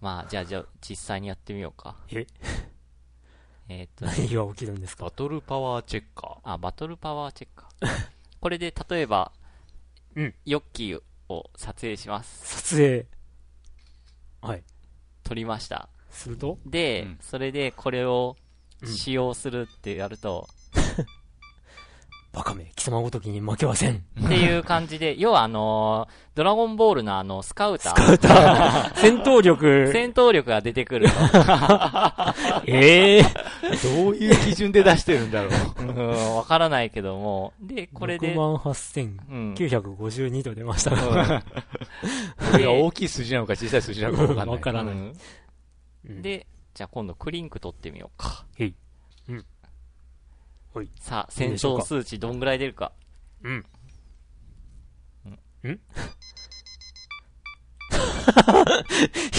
[0.00, 1.96] まあ、じゃあ、じゃあ、実際にやってみようか。
[2.10, 2.26] え
[3.68, 5.04] えーっと、何が起きるんですか？
[5.04, 7.88] バトルパワーチェッカあ、バトルパワーチェッカー。
[8.40, 9.32] これで、例えば、
[10.14, 12.62] うんヨッキーを撮影します。
[12.62, 13.06] 撮影。
[14.42, 14.64] はい。
[15.24, 15.88] 撮りました。
[16.10, 18.36] すると、で、うんそれでこれを
[18.82, 20.48] うん使用するってやると、
[22.32, 24.04] バカめ、貴様ごときに負けはせん。
[24.24, 27.94] っていう感じで、 要はあのードラゴンボールのあの、スカウター。
[27.94, 31.08] スカウター、 戦闘力、戦闘力が出てくる
[32.66, 34.02] え えー。
[34.04, 35.84] どういう基準で出してるんだろう。
[35.84, 35.94] の。
[35.94, 37.52] うん、わからないけども。
[37.60, 38.58] で、これで、6万うん。
[39.52, 41.42] 8952と出ましたが、
[42.50, 44.46] これが大きい数字なのか小さい数字なのかわかんない。
[44.46, 44.94] わからない
[46.04, 48.46] で、じゃあ今度クリンク取ってみようか。
[48.56, 48.74] へい。
[51.00, 52.92] さあ、戦闘数値どんぐらい出るか。
[53.42, 53.64] うん。
[55.64, 55.80] ん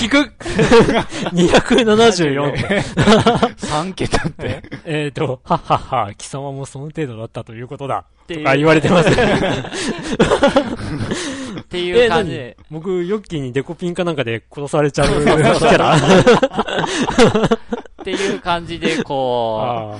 [0.01, 0.17] 引く
[1.33, 2.53] !274!
[3.55, 4.61] 3桁って。
[4.85, 8.05] えっと、はっはっは、貴様もその程度だったということだ。
[8.23, 9.09] って言われてます。
[9.09, 9.13] っ
[11.63, 12.57] ていう感じで。
[12.69, 15.99] 僕、ヨッキーにデコピンかなんかで殺されちゃうキャラ っ
[18.03, 19.99] ていう感じで、こあう、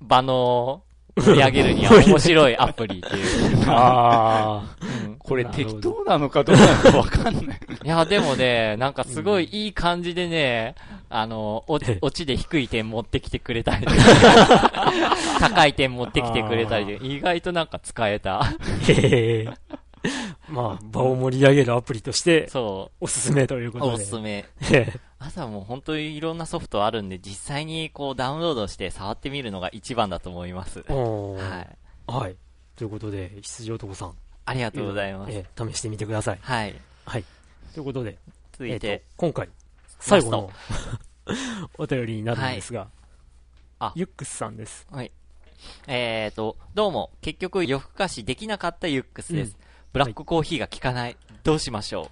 [0.00, 0.82] 場の
[1.16, 3.58] 盛り上げるには面白いアプリっていう。
[3.64, 4.62] ーあ
[5.02, 7.60] うんこれ適当なのかどうなのかわかんない。
[7.84, 10.74] いや、でもね、なんかすごいいい感じでね、
[11.10, 13.86] あの、 落ちで低い点持ってきてくれたり、
[15.38, 18.40] 高い点持ってきてくれたりで、意外となんか使えた。
[18.40, 19.02] ー。
[19.02, 19.48] へえ。
[20.48, 23.94] まあ、場を盛り上げるアプリとして、そおすすめというこう、とで。
[23.94, 24.30] おすすめ。
[24.38, 30.84] へえあとはもう本当にいろんなソフトあるんで、実際にこうダウンロードして触ってみるのが一番だと思います。
[30.88, 31.76] はい。
[32.06, 32.36] はい。
[32.76, 34.14] ということで、羊男さん。
[34.44, 35.32] ありがとうございます。
[35.32, 36.38] ええ試してみてください。
[36.40, 36.74] はい。
[37.04, 37.24] はい。
[37.74, 38.16] ということで、
[38.52, 39.48] 続いてと、今回、
[39.98, 40.50] 最後の
[41.78, 42.88] お便りになるんですが、
[43.80, 44.86] あユックスさんです。
[44.90, 45.10] はい。
[45.88, 49.57] えーと、どうも、結局夜更かしできなかったユックスです。
[49.88, 51.16] うんブラックコーヒーが効かない。
[51.44, 52.10] どうしましょ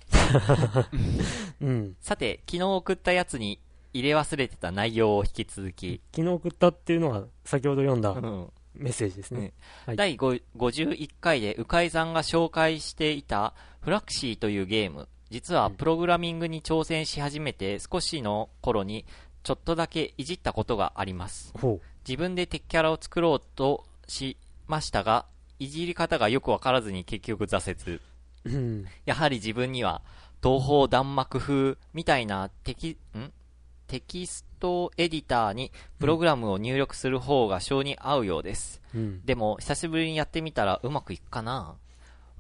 [1.60, 1.66] う？
[1.66, 1.96] うん。
[2.00, 3.60] さて、昨日送ったやつに
[3.92, 9.52] 入れ忘れてた内容を引き続き、昨日送ったっていうのは、先ほど読んだうんメッセージですね。
[9.86, 15.08] はい第5 51回で鵜飼さんが紹介していたフラクシーというゲーム。
[15.30, 19.04] 実はプログラミングに挑戦し始めて少しの頃に
[19.42, 21.52] ちょっとだけいじったことがあります。
[21.60, 24.36] ほ自分で敵キャラを作ろうとし
[24.66, 25.26] ましたが、
[25.58, 28.00] いじり方がよくわからずに結局挫折。
[28.44, 28.84] うん。
[29.04, 30.02] やはり自分には、
[30.42, 33.32] 東方弾幕風みたいなテキ、ん？
[33.86, 38.82] テキストエディターにプログラムを入力する方が性に合うようです。
[38.94, 39.24] うん。
[39.24, 41.76] でも、久しぶりにやってみたらうまくいくかな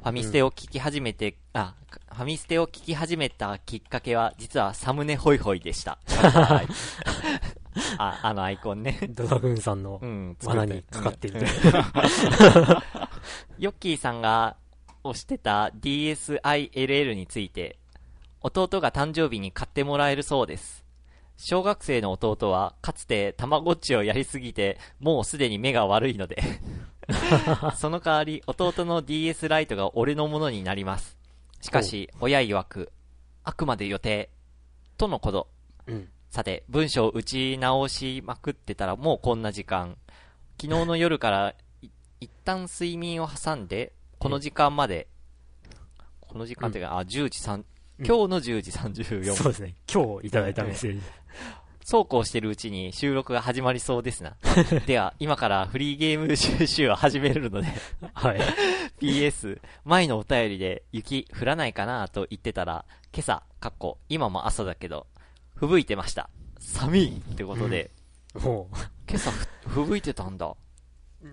[0.02, 1.74] ファミステを聞き始めて、あ、
[2.12, 5.98] ファミステを聞き始めたきっかけは、実はサムネホイホイでした。
[6.06, 6.66] はい
[7.98, 8.98] あ、あのアイコンね。
[9.10, 11.40] ドラグーンさんのうん、罠にかかっている。
[13.58, 14.56] ヨッキーさんが
[15.04, 17.78] 推してた DSiLL について、
[18.40, 20.84] 弟が誕生日に買ってもらえるそうです。
[21.36, 26.42] 小学生の弟は、かつてたまごっちをやりすぎて、もうすでに目が悪いので、
[27.76, 31.18] その代わり、弟の DS ライトが俺のものになります。
[31.60, 32.92] しかし、親曰く、
[33.44, 34.30] あくまで予定、
[34.96, 35.48] とのこと。
[35.86, 36.08] うん。
[36.30, 39.96] さて、文章を打ち直しまくってたらもうこんな時間。
[40.60, 41.54] 昨日の夜からい
[42.20, 45.08] 一旦睡眠を挟んで、この時間まで、
[46.20, 47.64] この時間っていうか、あ、10時3、うん
[47.98, 49.34] 今日の10時34分。
[49.34, 49.74] そうですね。
[49.90, 51.00] 今日いただいたメッセージ。
[51.82, 54.36] そうこうしてるうちに収録が始まりそうですな。
[54.86, 57.68] では、今からフリーゲーム収集を始めるので、
[58.12, 58.40] はい。
[59.00, 62.84] PS、前のお便りで雪降らないかなと言ってたら、
[63.14, 65.06] 今朝、かっこ、今も朝だけど、
[65.54, 66.28] 吹雪いてました。
[66.58, 67.92] 寒いってことで、
[68.34, 68.68] も
[69.08, 70.46] 今朝ふ吹雪いてたんだ。
[70.46, 70.56] う、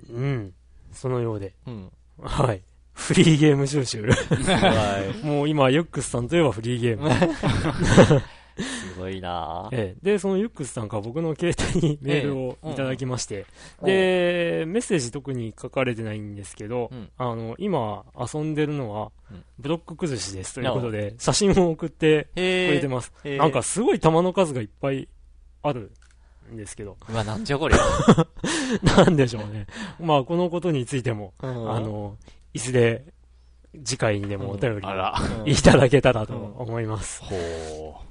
[0.07, 0.53] うん。
[0.93, 1.53] そのようで。
[1.67, 1.91] うん。
[2.21, 2.61] はい。
[2.93, 4.03] フリーゲーム収集。
[4.03, 7.09] は もう今、ユックスさんといえばフリーゲーム。
[7.09, 8.61] い。
[8.61, 9.75] すごいなぁ。
[9.75, 13.45] ええ、で、そのユックスさんから僕の携帯にメールをいただきまして、
[13.81, 22.39] で、メッセージ特に書かれてないんですけど、うんあの、今遊んでるのはうん、ブロック崩しですということで、写真を送ってく。
[22.39, 23.11] れてます。
[23.25, 25.07] なんかすごい弾の数がいっぱい
[25.63, 25.91] ある
[26.53, 27.79] んですけど、うわ、なんじゃこりゃ。
[28.83, 29.67] なんでしょうね。
[29.99, 32.17] まあ、このことについても、ああ、の、
[32.53, 33.03] いずれ
[33.83, 35.15] 次回にでもお便りをあら。
[35.45, 37.23] いただけたらと思います。
[37.23, 37.35] ほ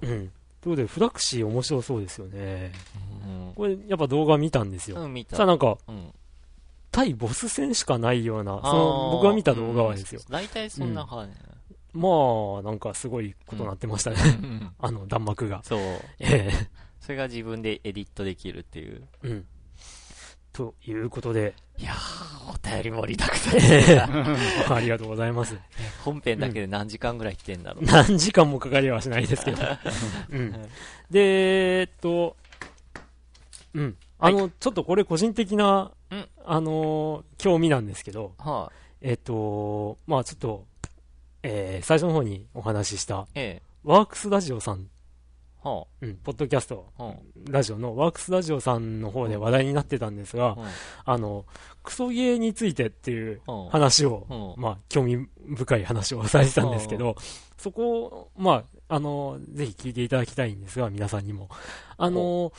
[0.02, 0.08] うん。
[0.08, 0.30] というこ
[0.70, 2.72] とで、フラクシー面白そうですよね。
[3.26, 3.52] うん。
[3.54, 4.96] これ、やっぱ動画見たんですよ。
[5.32, 6.12] さあなんか、うん。
[6.90, 10.20] 対ボス戦しかないような、そあの、ー僕が見た動画はですよ。
[10.28, 11.36] 大体そんな感じ。
[11.94, 12.08] ま
[12.60, 14.16] あ、なんかすごいことになってましたね。
[14.42, 15.62] うん あの、弾幕が。
[15.62, 15.80] そう。
[16.20, 16.50] え
[17.02, 19.02] それが自分でエディットできるっていう。
[19.24, 19.46] えうん。
[20.52, 24.00] ということで、いやー、お便り盛りだくさんで
[24.70, 25.58] ありがとうございます。
[26.04, 27.84] 本編だけで何時間ぐらい来てんだろう。
[27.84, 29.62] 何時間もかかりはしないですけど。
[30.30, 30.52] うん。
[31.10, 32.36] で、えっと、
[33.74, 33.96] うん。
[34.20, 38.70] あの、ちょっとこれ個人的な、うんあの、興味なんですけど、は
[39.00, 40.66] えっと、まあちょっと、
[41.42, 43.26] えー最初の方にお話しした、い。
[43.34, 43.62] ええ。
[43.82, 44.88] ワークスラジオさん、
[45.62, 47.04] はうん、ポッドキャスト、あ。
[47.04, 47.14] は
[47.48, 51.12] ラジオのワークスラジオさんの方で話題になってたんですが、あ。
[51.12, 51.46] あの、
[51.82, 54.26] クソゲーについてっていううん話を、
[54.56, 54.62] うん。
[54.62, 57.14] まあ、興味深い話をされてたんですけど、
[57.58, 61.48] そこを、まあ、あの、ぜひ聞いていただきたいんですが、皆さんにも。
[61.96, 62.52] あの、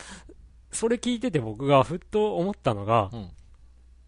[0.72, 3.30] それ聞いてて僕がふっと思ったのが、うん。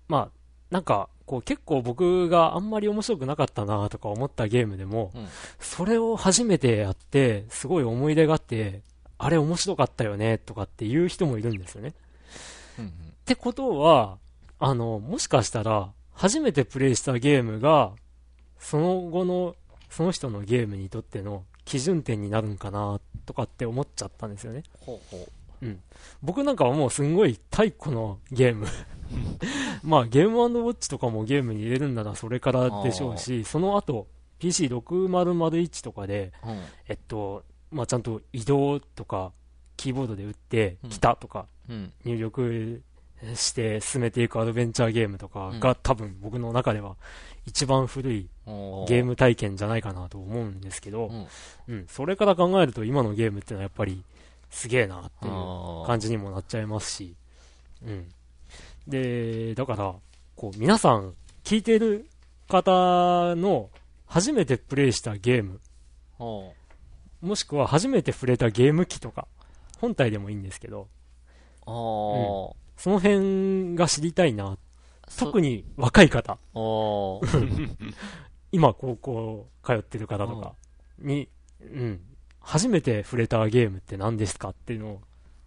[0.07, 0.31] まあ、
[0.71, 5.27] なんか、こう結構僕があんまり面白くなかったなとか思ったゲームでも、うん
[5.59, 8.81] それを初めてやって、すごい思い出があって、
[9.17, 11.93] あれ面白かったよねとかっていう人もいるんですよね。
[12.79, 12.89] うんっ
[13.25, 14.19] てことは、
[14.59, 17.93] あの、もしかしたら、初めてプレイしたゲームが、
[18.59, 19.55] その後の、
[19.89, 24.61] その人のゲームにとっての基準点になるんかな、とかって思っちゃったんですよね。
[24.79, 25.27] ほうほ
[26.21, 28.67] 僕なんかはもうすんごい太古のゲーム。
[29.83, 34.07] まあ、ゲームウォッチとかもゲームに入れるんならそれからでしょうし、その後、
[34.39, 36.49] PC6001 とかで、う。
[36.49, 36.61] うん。
[36.87, 39.31] えっと、まあ、ちゃんと移動とか、
[39.77, 41.91] キーボードで打ってうん、来たとか、うん。
[42.03, 42.81] 入力
[43.35, 46.95] して進めていくアドベンチャーゲームとかが、うん多分僕の中では
[47.45, 51.27] 一番古いおゲーム体験じゃないかなと思うんですけど、うん
[51.67, 54.03] うん、それから考えると今のゲームってのはやっぱり
[54.49, 57.15] すげえなっていう感じにもなっちゃいますし、
[57.85, 58.07] うん。
[58.87, 59.95] で、だから、
[60.35, 61.13] こう皆さん
[61.43, 62.09] 聞いてる
[62.47, 63.69] 方の
[64.05, 65.59] 初めてプレイしたゲーム、
[66.17, 66.53] ほ
[67.21, 69.27] もしくは初めて触れたゲーム機とか、
[69.79, 70.87] 本体でもいいんですけど、
[71.65, 71.71] う。
[71.71, 72.55] おー。
[72.77, 74.57] その辺が知りたいな。
[75.17, 75.49] 特に。
[75.49, 76.37] に若い方。
[78.51, 80.55] 今高校通ってる方とか
[80.99, 81.29] に、
[81.61, 82.01] うん、
[82.39, 85.01] 初めて触れたゲームって何ですかっていうのを、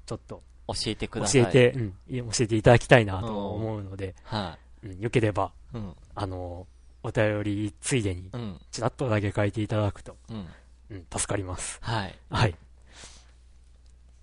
[0.06, 1.42] ちょっと教えてください。
[1.42, 1.52] 教え。
[1.52, 5.78] て、うん、教えていただきたいなと思うので、はうん、よければ、い。
[5.78, 5.94] うん。
[6.14, 6.66] あの、
[7.02, 8.60] お便りついでに、うん。
[8.70, 10.46] ちらっとだけ書いていただくと、うん。
[10.90, 11.78] うん、助かります。
[11.82, 12.14] はい。
[12.30, 12.54] はい。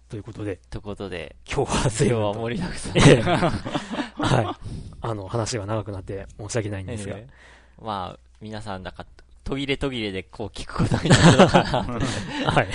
[0.10, 2.98] ということで、ということで、今日は随今日は盛りだくさん。
[2.98, 4.68] え えはい。
[5.02, 7.46] あの、話が長くなって申し訳ないんですが、ええ
[7.82, 9.06] まあ、皆さんだか、
[9.44, 11.84] 途切れ途切れでこう聞くことになるのかな。
[12.52, 12.68] はい。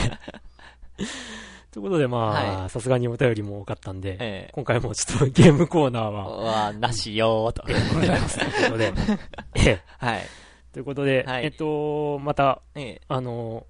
[1.71, 7.63] ということで、まはあ、さすがにお便りも多かったんで、ええ今回もちょっとゲームコーナーは、は、なしよーと。
[7.95, 8.93] ございますということで、
[9.55, 10.23] ええはい。
[10.73, 13.67] ということで、はいえっと、また、ええあの、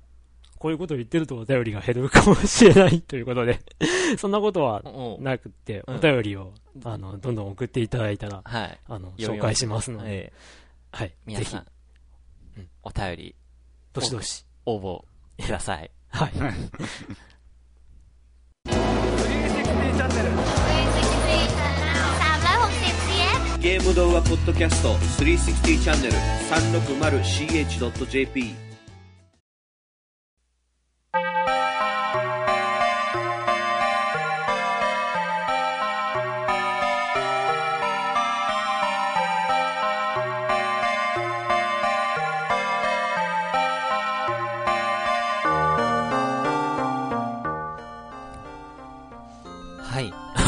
[0.59, 3.61] こういうことを言ってるとお便りが減るかもしれないということで、
[4.19, 6.53] そんなことはうんなくって、うんお便りを、
[6.85, 8.79] あの、どんどん送っていただいたら、はい。
[8.89, 10.33] あの、紹介しますので、ええ
[10.93, 11.09] はい。
[11.09, 11.67] ぜひ皆さ、ん
[12.57, 13.35] うん、お便り、
[13.93, 14.47] どしどし。
[14.67, 15.05] 応募
[15.43, 15.91] ください。
[16.09, 16.33] はい。
[23.61, 26.15] ゲーム動画ポッドキャスト360チャンネル。
[26.49, 28.70] 360ch.jp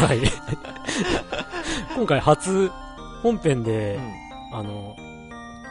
[0.07, 0.21] はい。
[0.21, 0.31] はい。
[1.95, 2.71] 今回初、
[3.23, 4.23] 本編で、うん
[4.53, 4.95] あの、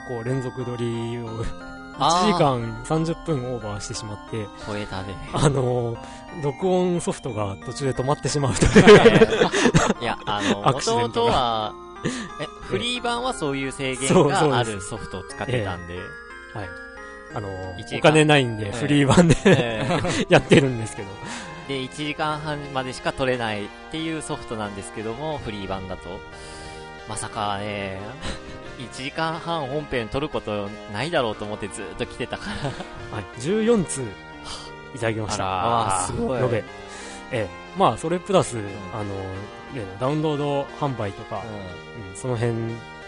[0.10, 1.46] こう、連続撮りを、1
[2.00, 5.16] あー時間30分オーバーしてしまって、超えたね。
[5.34, 5.96] あの、
[6.44, 10.02] 録音ソフトが途中で止まってしまうという。
[10.02, 11.74] いや、あの、アもともとは、
[12.42, 15.98] え、フリー版はそういう制限があるソフトを使ってたんで、
[16.56, 16.70] はい。
[17.34, 19.88] あのお金ないんで、ええフリー版でえ
[20.30, 21.10] やってるんですけど。
[21.68, 26.20] で、1時間半までしか取れないっていうソフトなんですけども、フリー版だと。
[27.08, 28.00] まさかね、
[28.80, 32.70] 1時間半本編撮ることないだろうと思ってずっと来てたから。
[33.16, 33.40] はい。
[33.40, 34.02] 14通、
[34.96, 35.44] いただきました。
[35.46, 36.58] あーすごい延べ。
[36.58, 36.64] え
[37.32, 37.48] え。
[37.78, 38.58] まあ、それプラス、
[38.94, 39.06] あの、
[39.74, 42.54] 例のダウンロード販売とか、うんその辺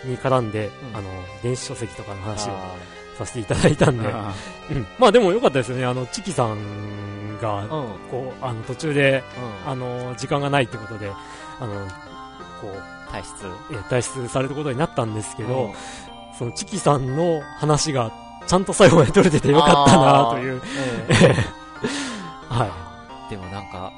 [0.06, 1.10] に絡んで、うんあの、
[1.42, 2.76] 電子書籍とかの話をあ
[3.18, 4.34] させていただいたんで、あ
[4.72, 4.86] うん。
[5.00, 5.86] まあでもよかったですよね。
[5.86, 7.66] あの、チキさんが。
[8.10, 9.24] こう、あの、途中で、
[9.66, 9.72] うん。
[9.72, 11.12] あの、時間がないってことで、
[11.60, 11.88] あの、
[12.62, 13.34] こう、体質。
[13.72, 15.74] えー退出されることになったんですけど、うん
[16.38, 18.12] そのチキさんの話が
[18.48, 20.62] ちゃんと最後まで取れててよかったなという、
[21.10, 21.36] ええ
[22.50, 22.72] は
[23.30, 23.92] でもなんか、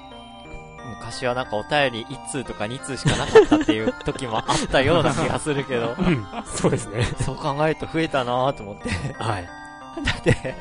[0.99, 5.89] 昔はなんかお便り1通とか2通しかなかったっていう時もあったような気がするけど、い。
[5.89, 7.03] うん、そうですね。
[7.22, 8.89] そう考えると増えたなと思って。
[9.13, 9.49] はい。
[10.03, 10.55] だって、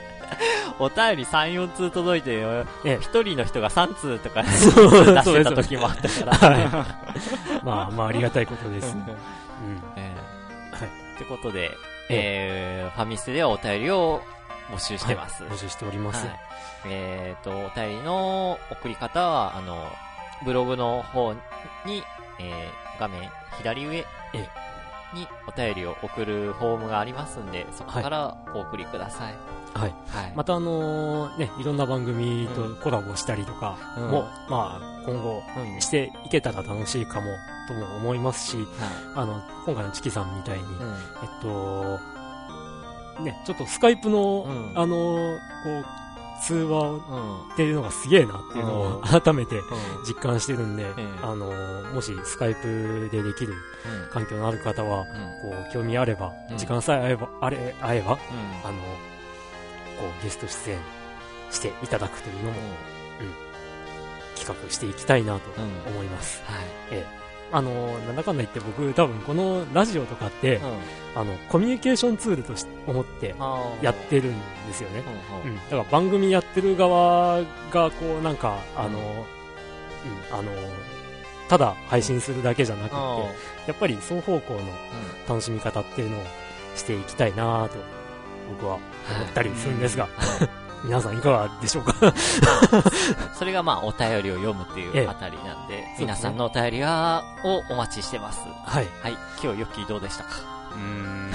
[0.79, 4.91] お便り3、4通届いてよ、ええ一人の人が3通とか出そう
[5.23, 6.57] してた時もあったから。
[6.57, 7.65] はい。
[7.65, 8.95] まあ、まあ、ありがたいことです。
[8.95, 9.83] うん。
[9.97, 10.13] え
[10.73, 10.89] えはい。
[10.89, 11.71] ってことで、
[12.11, 14.23] えー、ファミステではお便りを
[14.71, 15.43] 募集してます。
[15.45, 16.27] はい募集しております。
[16.27, 16.41] はい
[16.87, 19.91] えっ、と、お便りの送り方は、あの、
[20.45, 21.39] ブログの方に、
[22.39, 24.05] えー、画面左上え
[25.15, 29.35] にお便りを送るフォームがありますんで、そこからお送りください。
[29.75, 29.95] はい。
[30.09, 30.33] はい。
[30.35, 37.27] またあのね、いろんな番組とコラボしたりとかうんも、まあ、今後うん、していけたら楽しいかも、
[37.69, 38.67] とも思いますし、はい。
[39.17, 40.71] あの、今回のチキさんみたいに、うん。
[40.73, 42.01] えっと、
[43.23, 45.85] ね、ちょっとスカイプの、うんあの、こう、
[46.43, 46.99] 通話うん。
[47.53, 49.65] っていうのがすげえなっていうのを改めてうん。
[50.07, 51.47] 実感してるんで、えあの、
[51.93, 54.11] もしスカイプでできるうん。
[54.13, 55.51] 環境のある方は、うん。
[55.51, 58.19] こう、興味あれば、うん時間さえ合えば、あれ、合えば、うん。
[58.69, 60.79] あの、こう、ゲスト出演
[61.51, 62.57] していただくというのも
[64.37, 65.93] 企画していきたいなとうん。
[65.95, 66.43] 思います。
[66.47, 66.59] は
[66.97, 67.05] い。
[67.55, 71.21] あの、なんだかんだ言って僕多分このラジオとかって、うん。
[71.21, 73.37] あの、コミュニケーションツールとして思って
[73.81, 74.35] やってるん
[74.67, 75.05] ですよね。
[75.45, 75.51] うん。
[75.51, 75.57] うん。
[75.57, 75.57] うん。
[75.57, 80.51] だから番組やってる側が、こう、なんか、あの、うん、あの、
[81.49, 83.19] ただ配信するだけじゃなくて、あ
[83.69, 86.23] やっぱり双方向のー楽しみ方っていうのを
[86.75, 87.77] していきたいなと、
[88.51, 90.09] 僕は思ったりするんですが、
[90.85, 91.95] 皆さんいかがでしょうか？
[93.35, 98.41] それがまあお便りを読むっていええうあたりなんで、すね皆さんのお便りは、をお待ちしてます。
[98.65, 98.87] はい。
[99.03, 99.13] はい。
[99.43, 100.31] 今日ヨッキーどうでしたか？
[100.73, 101.31] うーん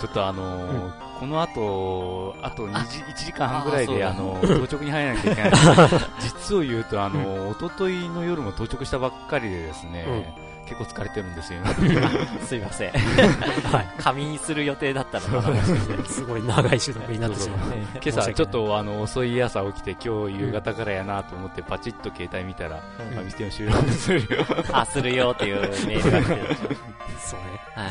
[0.00, 5.52] ちょっとあのーこの後、あと2時、1時間半ぐらいで、ああの、当直に入らなきゃいけない。
[6.20, 10.36] 実を言うと、あの、一昨日の夜も到着したばっかりでですね、
[10.66, 11.60] 結構疲れてるんですよ。
[12.44, 12.92] すいません。
[13.70, 13.88] はい。
[13.98, 15.62] 仮眠する予定だったのかな。
[16.06, 17.58] すごい長い収録になってしまう。
[17.58, 24.44] 今申し訳ない朝ちょっとあの遅い朝起きて今日夕方からやなと思ってパチッと携帯見たら、うんファミステの収録するよ。
[24.72, 26.76] あ、するよっていうメールが来て。
[27.18, 27.60] そうね。
[27.74, 27.90] はい。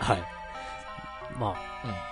[0.00, 0.24] はい。
[1.38, 2.09] まあ、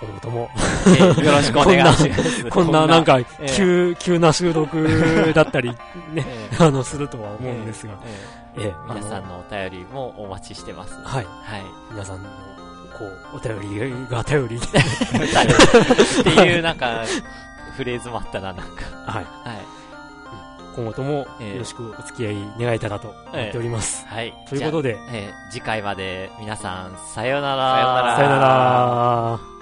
[0.00, 2.44] 今後とも、えーよろしくお願いします。
[2.50, 5.70] こんななんか、ええ急、急な収録だったり、
[6.12, 7.94] ね、えあの、するとは思うんですが、
[8.56, 10.94] えーええ、あの皆さんのお便りもお待ちしてます。
[11.02, 11.24] はい。
[11.24, 11.64] はい。
[11.90, 12.28] 皆さんの、
[12.98, 14.60] こう、お便りが頼り、 っ
[16.22, 17.02] ていうなんか、
[17.76, 18.84] フレーズもあったな、なんか。
[19.06, 19.24] はい。
[19.24, 19.76] はい。
[20.74, 24.04] 今後ともええよろしくお付き合い願えたらと思っております。
[24.08, 24.34] はい。
[24.46, 27.72] ということで、えー次回まで皆さん、さようなら。
[27.72, 29.55] さようならさよなら。